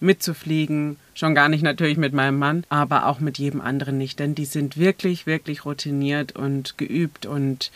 mitzufliegen. 0.00 0.96
Schon 1.14 1.34
gar 1.34 1.48
nicht 1.48 1.62
natürlich 1.62 1.96
mit 1.96 2.12
meinem 2.12 2.38
Mann, 2.38 2.64
aber 2.68 3.06
auch 3.06 3.20
mit 3.20 3.38
jedem 3.38 3.60
anderen 3.60 3.98
nicht. 3.98 4.18
Denn 4.18 4.34
die 4.34 4.44
sind 4.44 4.76
wirklich, 4.76 5.26
wirklich 5.26 5.64
routiniert 5.64 6.32
und 6.32 6.76
geübt 6.78 7.26
und 7.26 7.70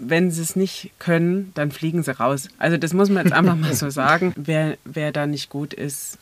wenn 0.00 0.30
sie 0.30 0.42
es 0.42 0.56
nicht 0.56 0.90
können, 0.98 1.52
dann 1.54 1.70
fliegen 1.70 2.02
sie 2.02 2.16
raus. 2.18 2.48
Also 2.58 2.76
das 2.76 2.92
muss 2.92 3.10
man 3.10 3.26
jetzt 3.26 3.34
einfach 3.34 3.56
mal 3.56 3.74
so 3.74 3.90
sagen. 3.90 4.32
Wer, 4.36 4.78
wer 4.84 5.12
da 5.12 5.26
nicht 5.26 5.50
gut 5.50 5.74
ist, 5.74 6.18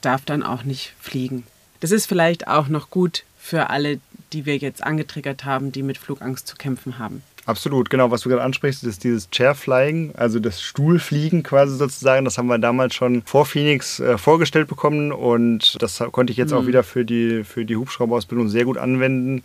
darf 0.00 0.24
dann 0.24 0.42
auch 0.42 0.64
nicht 0.64 0.94
fliegen. 1.00 1.44
Das 1.80 1.90
ist 1.90 2.06
vielleicht 2.06 2.48
auch 2.48 2.68
noch 2.68 2.90
gut 2.90 3.24
für 3.38 3.70
alle, 3.70 4.00
die 4.32 4.46
wir 4.46 4.56
jetzt 4.56 4.82
angetriggert 4.82 5.44
haben, 5.44 5.72
die 5.72 5.82
mit 5.82 5.98
Flugangst 5.98 6.46
zu 6.46 6.56
kämpfen 6.56 6.98
haben. 6.98 7.22
Absolut, 7.46 7.90
genau. 7.90 8.10
Was 8.10 8.22
du 8.22 8.28
gerade 8.28 8.42
ansprichst, 8.42 8.82
ist 8.82 9.04
dieses 9.04 9.30
Chairflying, 9.30 10.14
also 10.16 10.40
das 10.40 10.60
Stuhlfliegen 10.60 11.44
quasi 11.44 11.76
sozusagen. 11.76 12.24
Das 12.24 12.38
haben 12.38 12.48
wir 12.48 12.58
damals 12.58 12.94
schon 12.94 13.22
vor 13.22 13.46
Phoenix 13.46 14.00
äh, 14.00 14.18
vorgestellt 14.18 14.66
bekommen 14.66 15.12
und 15.12 15.80
das 15.80 16.02
konnte 16.10 16.32
ich 16.32 16.36
jetzt 16.36 16.50
mhm. 16.50 16.58
auch 16.58 16.66
wieder 16.66 16.82
für 16.82 17.04
die, 17.04 17.44
für 17.44 17.64
die 17.64 17.76
Hubschrauberausbildung 17.76 18.48
sehr 18.48 18.64
gut 18.64 18.78
anwenden 18.78 19.44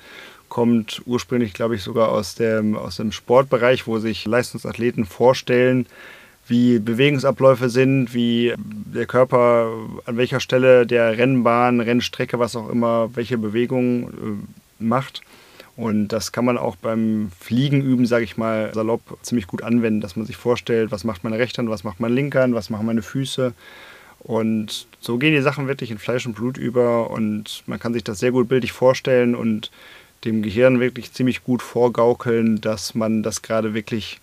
kommt 0.52 1.02
ursprünglich, 1.06 1.54
glaube 1.54 1.76
ich, 1.76 1.82
sogar 1.82 2.10
aus 2.10 2.36
dem, 2.36 2.76
aus 2.76 2.98
dem 2.98 3.14
Sportbereich, 3.14 3.88
wo 3.88 4.00
sich 4.00 4.26
Leistungsathleten 4.26 5.06
vorstellen, 5.06 5.86
wie 6.46 6.78
Bewegungsabläufe 6.78 7.70
sind, 7.70 8.14
wie 8.14 8.54
der 8.58 9.06
Körper 9.06 9.72
an 10.06 10.18
welcher 10.18 10.42
Stelle 10.42 10.86
der 10.86 11.18
Rennbahn, 11.18 11.80
Rennstrecke, 11.80 12.38
was 12.38 12.58
auch 12.58 12.68
immer, 12.70 13.16
welche 13.16 13.38
Bewegungen 13.38 14.04
äh, 14.80 14.84
macht. 14.84 15.22
Und 15.78 16.10
das 16.10 16.34
kann 16.34 16.44
man 16.44 16.58
auch 16.58 16.76
beim 16.76 17.32
Fliegen 17.40 17.82
üben, 17.82 18.06
sage 18.06 18.26
ich 18.26 18.36
mal, 18.36 18.74
salopp 18.74 19.02
ziemlich 19.22 19.48
gut 19.48 19.64
anwenden, 19.64 20.02
dass 20.02 20.18
man 20.18 20.26
sich 20.26 20.36
vorstellt, 20.36 20.92
was 20.92 21.06
macht 21.06 21.24
meine 21.24 21.38
rechte 21.38 21.60
Hand, 21.60 21.70
was 21.70 21.86
macht 21.86 22.02
mein 22.02 22.14
linker 22.14 22.42
Hand, 22.42 22.54
was 22.54 22.70
machen 22.70 22.88
meine 22.88 23.04
Füße. 23.04 23.54
Und 24.20 24.88
so 25.00 25.18
gehen 25.18 25.34
die 25.34 25.42
Sachen 25.42 25.70
wirklich 25.70 25.92
in 25.92 25.98
Fleisch 25.98 26.26
und 26.26 26.36
Blut 26.36 26.58
über 26.58 27.10
und 27.10 27.64
man 27.68 27.80
kann 27.80 27.94
sich 27.94 28.04
das 28.04 28.20
sehr 28.20 28.32
gut 28.32 28.50
bildlich 28.50 28.74
vorstellen 28.74 29.34
und 29.34 29.72
dem 30.24 30.42
Gehirn 30.42 30.80
wirklich 30.80 31.14
ziemlich 31.14 31.44
gut 31.44 31.62
vorgaukeln, 31.62 32.62
dass 32.62 32.96
man 32.96 33.24
das 33.24 33.42
gerade 33.42 33.74
wirklich 33.74 34.20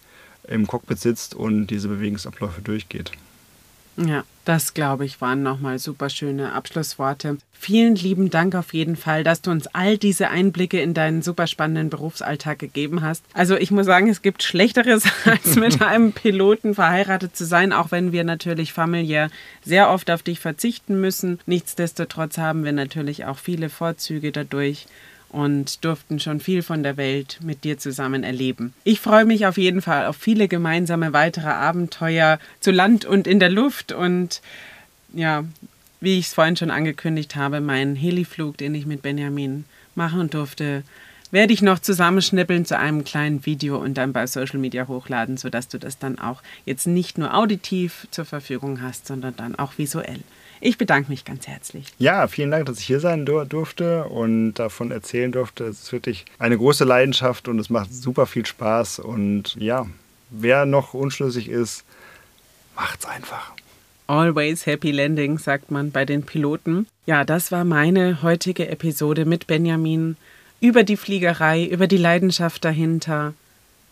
im 0.47 0.67
Cockpit 0.67 0.99
sitzt 0.99 1.35
und 1.35 1.67
diese 1.69 1.89
Bewegungsabläufe 1.89 2.63
durchgeht. 2.63 3.13
Ja, 3.97 4.23
das 4.45 4.75
glaube 4.75 5.05
ich 5.05 5.21
waren 5.21 5.43
nochmal 5.43 5.81
super 5.81 6.09
schöne 6.09 6.53
Abschlussworte. 6.53 7.39
Vielen 7.53 7.97
lieben 7.97 8.31
Dank 8.31 8.55
auf 8.55 8.73
jeden 8.73 8.95
Fall, 8.95 9.25
dass 9.25 9.43
du 9.43 9.51
uns 9.51 9.67
all 9.67 9.99
diese 9.99 10.29
Einblicke 10.29 10.81
in 10.81 10.95
deinen 10.95 11.23
super 11.23 11.49
spannenden 11.49 11.91
Berufsalltag 11.91 12.61
gegeben 12.61 13.03
hast. 13.03 13.25
Also 13.35 13.57
ich 13.57 13.73
muss 13.73 13.87
sagen, 13.87 14.09
es 14.09 14.23
gibt 14.23 14.45
Schlechteres, 14.45 15.03
als 15.25 15.57
mit 15.57 15.83
einem 15.83 16.13
Piloten 16.13 16.77
verheiratet 16.77 17.35
zu 17.35 17.45
sein, 17.45 17.73
auch 17.73 17.91
wenn 17.91 18.13
wir 18.13 18.23
natürlich 18.23 18.73
familiär 18.73 19.31
sehr 19.65 19.91
oft 19.91 20.13
auf 20.13 20.23
dich 20.23 20.39
verzichten 20.39 21.01
müssen. 21.01 21.41
Nichtsdestotrotz 21.47 22.39
haben 22.39 22.65
wir 22.65 22.73
natürlich 22.73 23.25
auch 23.25 23.39
viele 23.39 23.69
Vorzüge 23.69 24.31
dadurch 24.31 24.87
und 25.31 25.85
durften 25.85 26.21
schon 26.21 26.41
viel 26.41 26.63
von 26.63 26.83
der 26.83 26.97
Welt 26.97 27.39
mit 27.43 27.65
dir 27.65 27.79
zusammen 27.79 28.25
erleben. 28.25 28.73
Ich 28.85 29.01
freue 29.01 29.25
mich 29.25 29.47
auf 29.47 29.59
jeden 29.59 29.83
Fall 29.83 30.07
auf 30.07 30.17
viele 30.17 30.49
gemeinsame 30.49 31.13
weitere 31.13 31.49
Abenteuer 31.49 32.39
zu 32.61 32.71
Land 32.71 33.05
und 33.05 33.27
in 33.27 33.41
der 33.41 33.51
Luft 33.51 33.93
und 33.93 34.41
ja, 35.13 35.45
wie 36.01 36.19
ich 36.19 36.27
es 36.27 36.35
vorhin 36.35 36.57
schon 36.57 36.71
angekündigt 36.71 37.37
habe, 37.37 37.61
meinen 37.61 37.97
Heliflug, 37.97 38.57
den 38.57 38.75
ich 38.75 38.87
mit 38.87 39.03
Benjamin 39.03 39.65
machen 39.95 40.31
durfte, 40.31 40.85
werde 41.31 41.53
ich 41.53 41.61
noch 41.61 41.79
zusammenschnippeln 41.79 42.65
zu 42.65 42.79
einem 42.79 43.05
kleinen 43.05 43.45
Video 43.45 43.77
und 43.77 43.95
dann 43.95 44.13
bei 44.13 44.27
Social 44.27 44.59
Media 44.59 44.89
hochladen, 44.89 45.37
sodass 45.37 45.69
du 45.69 45.79
das 45.79 45.99
dann 45.99 46.19
auch 46.19 46.43
jetzt 46.65 46.87
nicht 46.87 47.19
nur 47.19 47.35
auditiv 47.35 48.07
zur 48.11 48.25
Verfügung 48.25 48.81
hast, 48.81 49.07
sondern 49.07 49.37
dann 49.37 49.55
auch 49.55 49.77
visuell. 49.77 50.21
Ich 50.61 50.79
bedanke 50.79 51.11
mich 51.11 51.25
ganz 51.25 51.47
herzlich. 51.47 51.87
Ja, 51.99 52.27
vielen 52.27 52.51
Dank, 52.51 52.67
dass 52.67 52.79
ich 52.79 52.87
hier 52.87 53.01
sein 53.01 53.25
durfte 53.25 54.05
und 54.05 54.55
davon 54.55 54.91
erzählen 54.91 55.31
durfte. 55.31 55.65
Es 55.65 55.85
ist 55.85 55.93
wirklich 55.93 56.25
eine 56.39 56.57
große 56.57 56.85
Leidenschaft 56.85 57.49
und 57.49 57.59
es 57.59 57.71
macht 57.71 57.93
super 57.95 58.27
viel 58.27 58.45
Spaß. 58.45 58.99
Und 58.99 59.55
ja, 59.57 59.87
wer 60.31 60.67
noch 60.67 60.95
unschlüssig 60.95 61.49
ist, 61.49 61.85
macht's 62.75 63.07
einfach. 63.07 63.53
Always 64.09 64.67
Happy 64.67 64.91
Landing, 64.91 65.39
sagt 65.39 65.71
man 65.71 65.91
bei 65.91 66.05
den 66.05 66.23
Piloten. 66.25 66.87
Ja, 67.07 67.25
das 67.25 67.53
war 67.53 67.65
meine 67.65 68.23
heutige 68.23 68.69
Episode 68.69 69.27
mit 69.27 69.47
Benjamin 69.47 70.17
über 70.61 70.83
die 70.83 70.97
Fliegerei, 70.97 71.65
über 71.65 71.87
die 71.87 71.99
Leidenschaft 71.99 72.65
dahinter, 72.65 73.35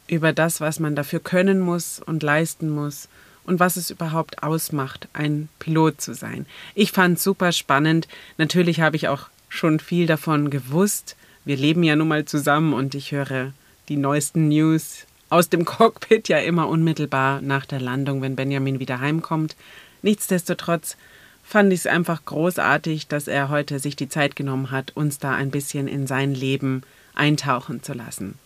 über 0.09 0.33
das, 0.33 0.61
was 0.61 0.81
man 0.81 0.97
dafür 0.97 1.21
können 1.21 1.61
muss 1.61 2.01
und 2.05 2.23
leisten 2.23 2.71
muss 2.71 3.09
und 3.47 3.61
was 3.61 3.77
es 3.77 3.91
überhaupt 3.91 4.43
ausmacht, 4.43 5.09
ein 5.13 5.49
Pilot 5.59 6.01
zu 6.01 6.15
sein. 6.15 6.47
Ich 6.75 6.93
fand 6.93 7.19
es 7.19 7.25
super 7.25 7.53
spannend. 7.53 8.09
Natürlich 8.39 8.81
habe 8.81 8.97
ich 8.97 9.09
auch 9.09 9.29
schon 9.49 9.81
viel 9.81 10.07
davon 10.07 10.51
gewusst. 10.51 11.17
Wir 11.45 11.57
leben 11.57 11.83
ja 11.83 11.97
nun 11.97 12.09
mal 12.09 12.25
zusammen 12.25 12.73
und 12.73 12.95
ich 12.95 13.13
höre 13.13 13.53
die 13.89 13.97
neuesten 13.97 14.49
News 14.49 15.07
aus 15.31 15.49
dem 15.49 15.65
Cockpit 15.65 16.29
ja 16.29 16.39
immer 16.39 16.69
unmittelbar 16.69 17.41
nach 17.41 17.67
der 17.67 17.81
Landung, 17.81 18.23
wenn 18.23 18.37
Benjamin 18.37 18.81
wieder 18.81 19.01
heimkommt. 19.01 19.57
Nichtsdestotrotz 20.03 20.97
fand 21.43 21.73
ich 21.73 21.81
es 21.81 21.87
einfach 21.87 22.25
großartig, 22.25 23.07
dass 23.07 23.29
er 23.29 23.49
heute 23.49 23.79
sich 23.79 23.95
die 23.95 24.09
Zeit 24.09 24.35
genommen 24.35 24.73
hat, 24.73 24.93
uns 24.97 25.19
da 25.21 25.33
ein 25.33 25.53
bisschen 25.53 25.87
in 25.87 26.09
sein 26.09 26.35
Leben 26.35 26.83
eintauchen 27.15 27.83
zu 27.83 27.93
lassen. 27.93 28.39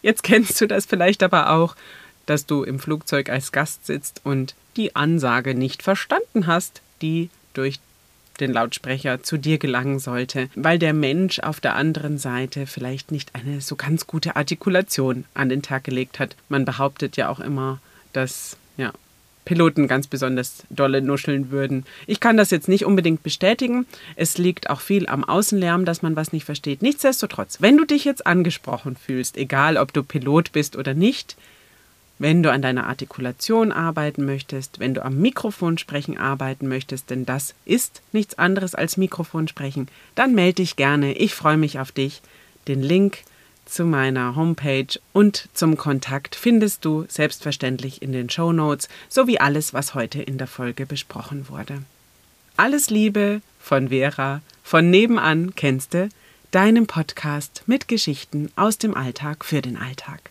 Jetzt 0.00 0.22
kennst 0.22 0.60
du 0.60 0.66
das 0.66 0.86
vielleicht 0.86 1.22
aber 1.22 1.50
auch 1.50 1.76
dass 2.28 2.46
du 2.46 2.62
im 2.62 2.78
Flugzeug 2.78 3.30
als 3.30 3.52
Gast 3.52 3.86
sitzt 3.86 4.20
und 4.24 4.54
die 4.76 4.94
Ansage 4.94 5.54
nicht 5.54 5.82
verstanden 5.82 6.46
hast, 6.46 6.82
die 7.02 7.30
durch 7.54 7.80
den 8.40 8.52
Lautsprecher 8.52 9.22
zu 9.22 9.36
dir 9.36 9.58
gelangen 9.58 9.98
sollte, 9.98 10.48
weil 10.54 10.78
der 10.78 10.92
Mensch 10.92 11.40
auf 11.40 11.60
der 11.60 11.74
anderen 11.74 12.18
Seite 12.18 12.66
vielleicht 12.66 13.10
nicht 13.10 13.34
eine 13.34 13.60
so 13.60 13.74
ganz 13.76 14.06
gute 14.06 14.36
Artikulation 14.36 15.24
an 15.34 15.48
den 15.48 15.62
Tag 15.62 15.84
gelegt 15.84 16.18
hat. 16.20 16.36
Man 16.48 16.64
behauptet 16.64 17.16
ja 17.16 17.28
auch 17.28 17.40
immer, 17.40 17.80
dass 18.12 18.56
ja, 18.76 18.92
Piloten 19.44 19.88
ganz 19.88 20.06
besonders 20.06 20.64
dolle 20.70 21.02
nuscheln 21.02 21.50
würden. 21.50 21.84
Ich 22.06 22.20
kann 22.20 22.36
das 22.36 22.50
jetzt 22.50 22.68
nicht 22.68 22.84
unbedingt 22.84 23.22
bestätigen. 23.22 23.86
Es 24.14 24.38
liegt 24.38 24.70
auch 24.70 24.80
viel 24.80 25.08
am 25.08 25.24
Außenlärm, 25.24 25.84
dass 25.84 26.02
man 26.02 26.14
was 26.16 26.32
nicht 26.32 26.44
versteht. 26.44 26.82
Nichtsdestotrotz, 26.82 27.60
wenn 27.60 27.76
du 27.76 27.86
dich 27.86 28.04
jetzt 28.04 28.26
angesprochen 28.26 28.96
fühlst, 28.96 29.36
egal 29.36 29.78
ob 29.78 29.92
du 29.92 30.02
Pilot 30.02 30.52
bist 30.52 30.76
oder 30.76 30.94
nicht, 30.94 31.36
wenn 32.18 32.42
du 32.42 32.50
an 32.50 32.62
deiner 32.62 32.86
Artikulation 32.86 33.72
arbeiten 33.72 34.24
möchtest, 34.24 34.80
wenn 34.80 34.94
du 34.94 35.04
am 35.04 35.18
Mikrofonsprechen 35.18 36.18
arbeiten 36.18 36.68
möchtest, 36.68 37.10
denn 37.10 37.24
das 37.24 37.54
ist 37.64 38.02
nichts 38.12 38.38
anderes 38.38 38.74
als 38.74 38.96
Mikrofonsprechen, 38.96 39.88
dann 40.14 40.34
melde 40.34 40.56
dich 40.56 40.76
gerne. 40.76 41.12
Ich 41.14 41.34
freue 41.34 41.56
mich 41.56 41.78
auf 41.78 41.92
dich. 41.92 42.22
Den 42.66 42.82
Link 42.82 43.18
zu 43.64 43.84
meiner 43.84 44.34
Homepage 44.34 44.98
und 45.12 45.48
zum 45.52 45.76
Kontakt 45.76 46.34
findest 46.34 46.84
du 46.84 47.04
selbstverständlich 47.08 48.02
in 48.02 48.12
den 48.12 48.30
Show 48.30 48.52
Notes 48.52 48.88
sowie 49.08 49.38
alles, 49.38 49.74
was 49.74 49.94
heute 49.94 50.22
in 50.22 50.38
der 50.38 50.46
Folge 50.46 50.86
besprochen 50.86 51.48
wurde. 51.48 51.82
Alles 52.56 52.90
Liebe 52.90 53.40
von 53.60 53.90
Vera, 53.90 54.40
von 54.64 54.90
nebenan 54.90 55.54
kennst 55.54 55.94
du, 55.94 56.08
deinem 56.50 56.86
Podcast 56.86 57.62
mit 57.66 57.88
Geschichten 57.88 58.50
aus 58.56 58.78
dem 58.78 58.94
Alltag 58.94 59.44
für 59.44 59.60
den 59.60 59.76
Alltag. 59.76 60.30